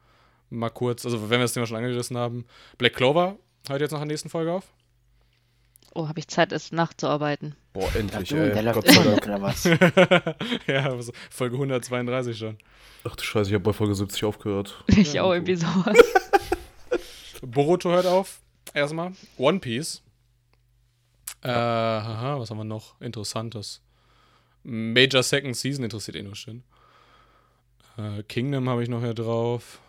mal 0.49 0.69
kurz, 0.69 1.03
also 1.05 1.23
wenn 1.23 1.39
wir 1.39 1.43
das 1.43 1.51
Thema 1.51 1.67
schon 1.67 1.75
angerissen 1.75 2.15
haben, 2.17 2.45
Black 2.77 2.93
Clover 2.93 3.35
hört 3.67 3.81
jetzt 3.81 3.91
nach 3.91 3.99
der 3.99 4.07
nächsten 4.07 4.29
Folge 4.29 4.53
auf? 4.53 4.63
oh, 5.93 6.07
habe 6.07 6.19
ich 6.19 6.27
Zeit, 6.29 6.53
es 6.53 6.71
nachzuarbeiten. 6.71 7.55
Boah, 7.73 7.93
endlich, 7.95 8.29
du, 8.29 8.35
der 8.35 8.55
ey. 8.55 8.61
läuft 8.63 8.75
Gott 8.75 8.87
sei 8.87 9.01
immer 9.01 9.11
noch, 9.11 9.19
Dank. 9.19 9.25
oder 9.25 9.41
was? 9.41 9.63
ja, 10.67 10.89
also 10.89 11.11
Folge 11.29 11.55
132 11.55 12.37
schon. 12.37 12.57
Ach 13.03 13.15
du 13.17 13.23
Scheiße, 13.23 13.49
ich 13.49 13.53
habe 13.55 13.63
bei 13.63 13.73
Folge 13.73 13.93
70 13.93 14.23
aufgehört. 14.23 14.81
Ich 14.87 15.13
Ja, 15.13 15.23
auch 15.23 15.33
irgendwie 15.33 15.55
sowas. 15.55 15.97
Boruto 17.41 17.89
hört 17.91 18.05
auf. 18.05 18.39
Erstmal. 18.73 19.13
One 19.37 19.59
Piece. 19.59 20.01
Äh, 21.41 21.49
haha, 21.49 22.39
was 22.39 22.49
haben 22.49 22.57
wir 22.57 22.63
noch? 22.63 22.99
Interessantes. 23.01 23.81
Major 24.63 25.21
Second 25.23 25.55
Season 25.57 25.83
interessiert 25.83 26.15
eh 26.15 26.23
nur 26.23 26.35
schön. 26.35 26.63
Äh, 27.97 28.23
Kingdom 28.23 28.69
habe 28.69 28.81
ich 28.83 28.89
noch 28.89 29.01
hier 29.01 29.13
drauf. 29.13 29.79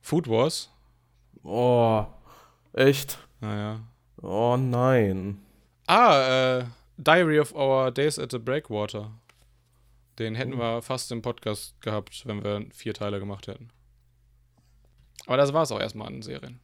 Food 0.00 0.28
Wars. 0.28 0.70
Oh, 1.42 2.06
echt? 2.72 3.18
Naja. 3.40 3.80
Oh 4.20 4.56
nein. 4.56 5.40
Ah, 5.86 6.58
äh, 6.58 6.64
Diary 6.96 7.40
of 7.40 7.54
Our 7.54 7.90
Days 7.90 8.18
at 8.18 8.30
the 8.30 8.38
Breakwater. 8.38 9.10
Den 10.18 10.34
hätten 10.34 10.58
wir 10.58 10.82
fast 10.82 11.10
im 11.12 11.22
Podcast 11.22 11.80
gehabt, 11.80 12.26
wenn 12.26 12.44
wir 12.44 12.66
vier 12.72 12.94
Teile 12.94 13.18
gemacht 13.18 13.46
hätten. 13.46 13.70
Aber 15.26 15.36
das 15.36 15.52
war 15.52 15.62
es 15.62 15.72
auch 15.72 15.80
erstmal 15.80 16.08
an 16.08 16.22
Serien. 16.22 16.60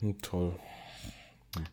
Hm, 0.00 0.20
Toll. 0.20 0.54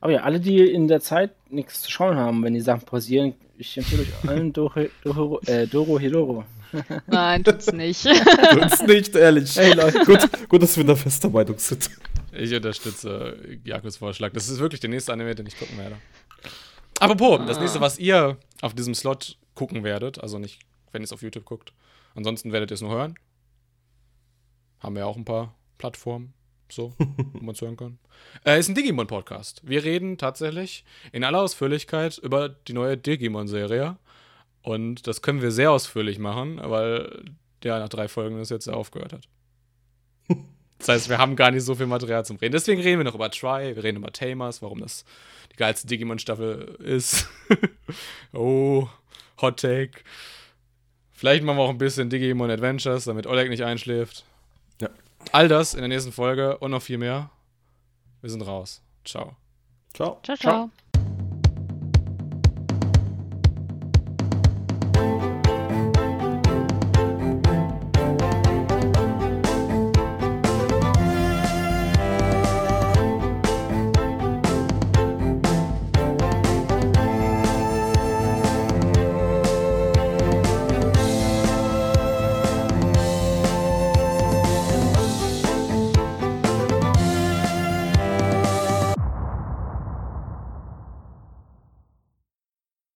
Aber 0.01 0.11
ja, 0.11 0.21
alle, 0.21 0.39
die 0.39 0.59
in 0.59 0.87
der 0.87 1.01
Zeit 1.01 1.31
nichts 1.51 1.81
zu 1.81 1.91
schauen 1.91 2.15
haben, 2.15 2.43
wenn 2.43 2.53
die 2.53 2.61
Sachen 2.61 2.85
pausieren, 2.85 3.35
ich 3.57 3.77
empfehle 3.77 4.03
euch 4.03 4.29
allen 4.29 4.53
Doro, 4.53 4.85
Doro, 5.03 5.39
äh, 5.45 5.67
Doro 5.67 5.99
Hedoro. 5.99 6.45
Nein, 7.07 7.43
tut's 7.43 7.71
nicht. 7.71 8.05
Uns 8.61 8.81
nicht, 8.83 9.15
ehrlich. 9.15 9.55
Hey, 9.55 9.73
Leute. 9.73 9.99
gut, 10.05 10.49
gut, 10.49 10.61
dass 10.61 10.75
wir 10.75 10.81
in 10.81 10.87
der 10.87 10.95
festen 10.95 11.31
Meinung 11.31 11.57
sind. 11.57 11.89
Ich 12.33 12.53
unterstütze 12.53 13.37
Jakobs 13.63 13.97
Vorschlag. 13.97 14.33
Das 14.33 14.49
ist 14.49 14.59
wirklich 14.59 14.81
der 14.81 14.89
nächste 14.89 15.13
Anime, 15.13 15.33
den 15.33 15.47
ich 15.47 15.57
gucken 15.57 15.77
werde. 15.77 15.95
Apropos, 16.99 17.39
das 17.47 17.59
nächste, 17.59 17.79
was 17.79 17.97
ihr 17.99 18.37
auf 18.61 18.73
diesem 18.73 18.95
Slot 18.95 19.37
gucken 19.55 19.83
werdet, 19.83 20.19
also 20.21 20.39
nicht, 20.39 20.59
wenn 20.91 21.01
ihr 21.01 21.05
es 21.05 21.13
auf 21.13 21.21
YouTube 21.21 21.45
guckt. 21.45 21.73
Ansonsten 22.15 22.51
werdet 22.51 22.71
ihr 22.71 22.75
es 22.75 22.81
nur 22.81 22.91
hören. 22.91 23.15
Haben 24.79 24.95
wir 24.95 25.01
ja 25.01 25.05
auch 25.05 25.17
ein 25.17 25.25
paar 25.25 25.55
Plattformen, 25.77 26.33
so, 26.71 26.93
wo 26.97 27.39
man 27.39 27.55
es 27.55 27.61
hören 27.61 27.77
kann. 27.77 27.97
Äh, 28.45 28.59
ist 28.59 28.69
ein 28.69 28.75
Digimon-Podcast. 28.75 29.61
Wir 29.63 29.83
reden 29.83 30.17
tatsächlich 30.17 30.83
in 31.11 31.23
aller 31.23 31.41
Ausführlichkeit 31.41 32.17
über 32.17 32.49
die 32.49 32.73
neue 32.73 32.97
Digimon-Serie. 32.97 33.97
Und 34.61 35.07
das 35.07 35.21
können 35.21 35.41
wir 35.41 35.51
sehr 35.51 35.71
ausführlich 35.71 36.19
machen, 36.19 36.59
weil 36.61 37.25
der 37.63 37.79
nach 37.79 37.89
drei 37.89 38.07
Folgen 38.07 38.37
das 38.37 38.49
jetzt 38.49 38.67
aufgehört 38.67 39.13
hat. 39.13 39.27
Das 40.79 40.89
heißt, 40.89 41.09
wir 41.09 41.17
haben 41.17 41.35
gar 41.35 41.49
nicht 41.49 41.63
so 41.63 41.73
viel 41.73 41.87
Material 41.87 42.23
zum 42.23 42.37
Reden. 42.37 42.51
Deswegen 42.51 42.79
reden 42.79 42.99
wir 42.99 43.03
noch 43.03 43.15
über 43.15 43.31
Try, 43.31 43.75
wir 43.75 43.83
reden 43.83 43.97
über 43.97 44.11
Tamers, 44.11 44.61
warum 44.61 44.79
das 44.79 45.05
die 45.51 45.55
geilste 45.55 45.87
Digimon-Staffel 45.87 46.77
ist. 46.83 47.27
oh, 48.31 48.87
Hot 49.41 49.59
Take. 49.59 50.01
Vielleicht 51.11 51.43
machen 51.43 51.57
wir 51.57 51.63
auch 51.63 51.71
ein 51.71 51.79
bisschen 51.79 52.11
Digimon 52.11 52.51
Adventures, 52.51 53.05
damit 53.05 53.25
Oleg 53.25 53.49
nicht 53.49 53.63
einschläft. 53.63 54.23
All 55.31 55.47
das 55.47 55.73
in 55.73 55.79
der 55.81 55.89
nächsten 55.89 56.11
Folge 56.11 56.57
und 56.57 56.71
noch 56.71 56.81
viel 56.81 56.97
mehr. 56.97 57.29
Wir 58.21 58.29
sind 58.29 58.41
raus. 58.41 58.81
Ciao. 59.05 59.35
Ciao. 59.93 60.19
Ciao, 60.23 60.37
Ciao. 60.37 60.37
ciao. 60.37 60.69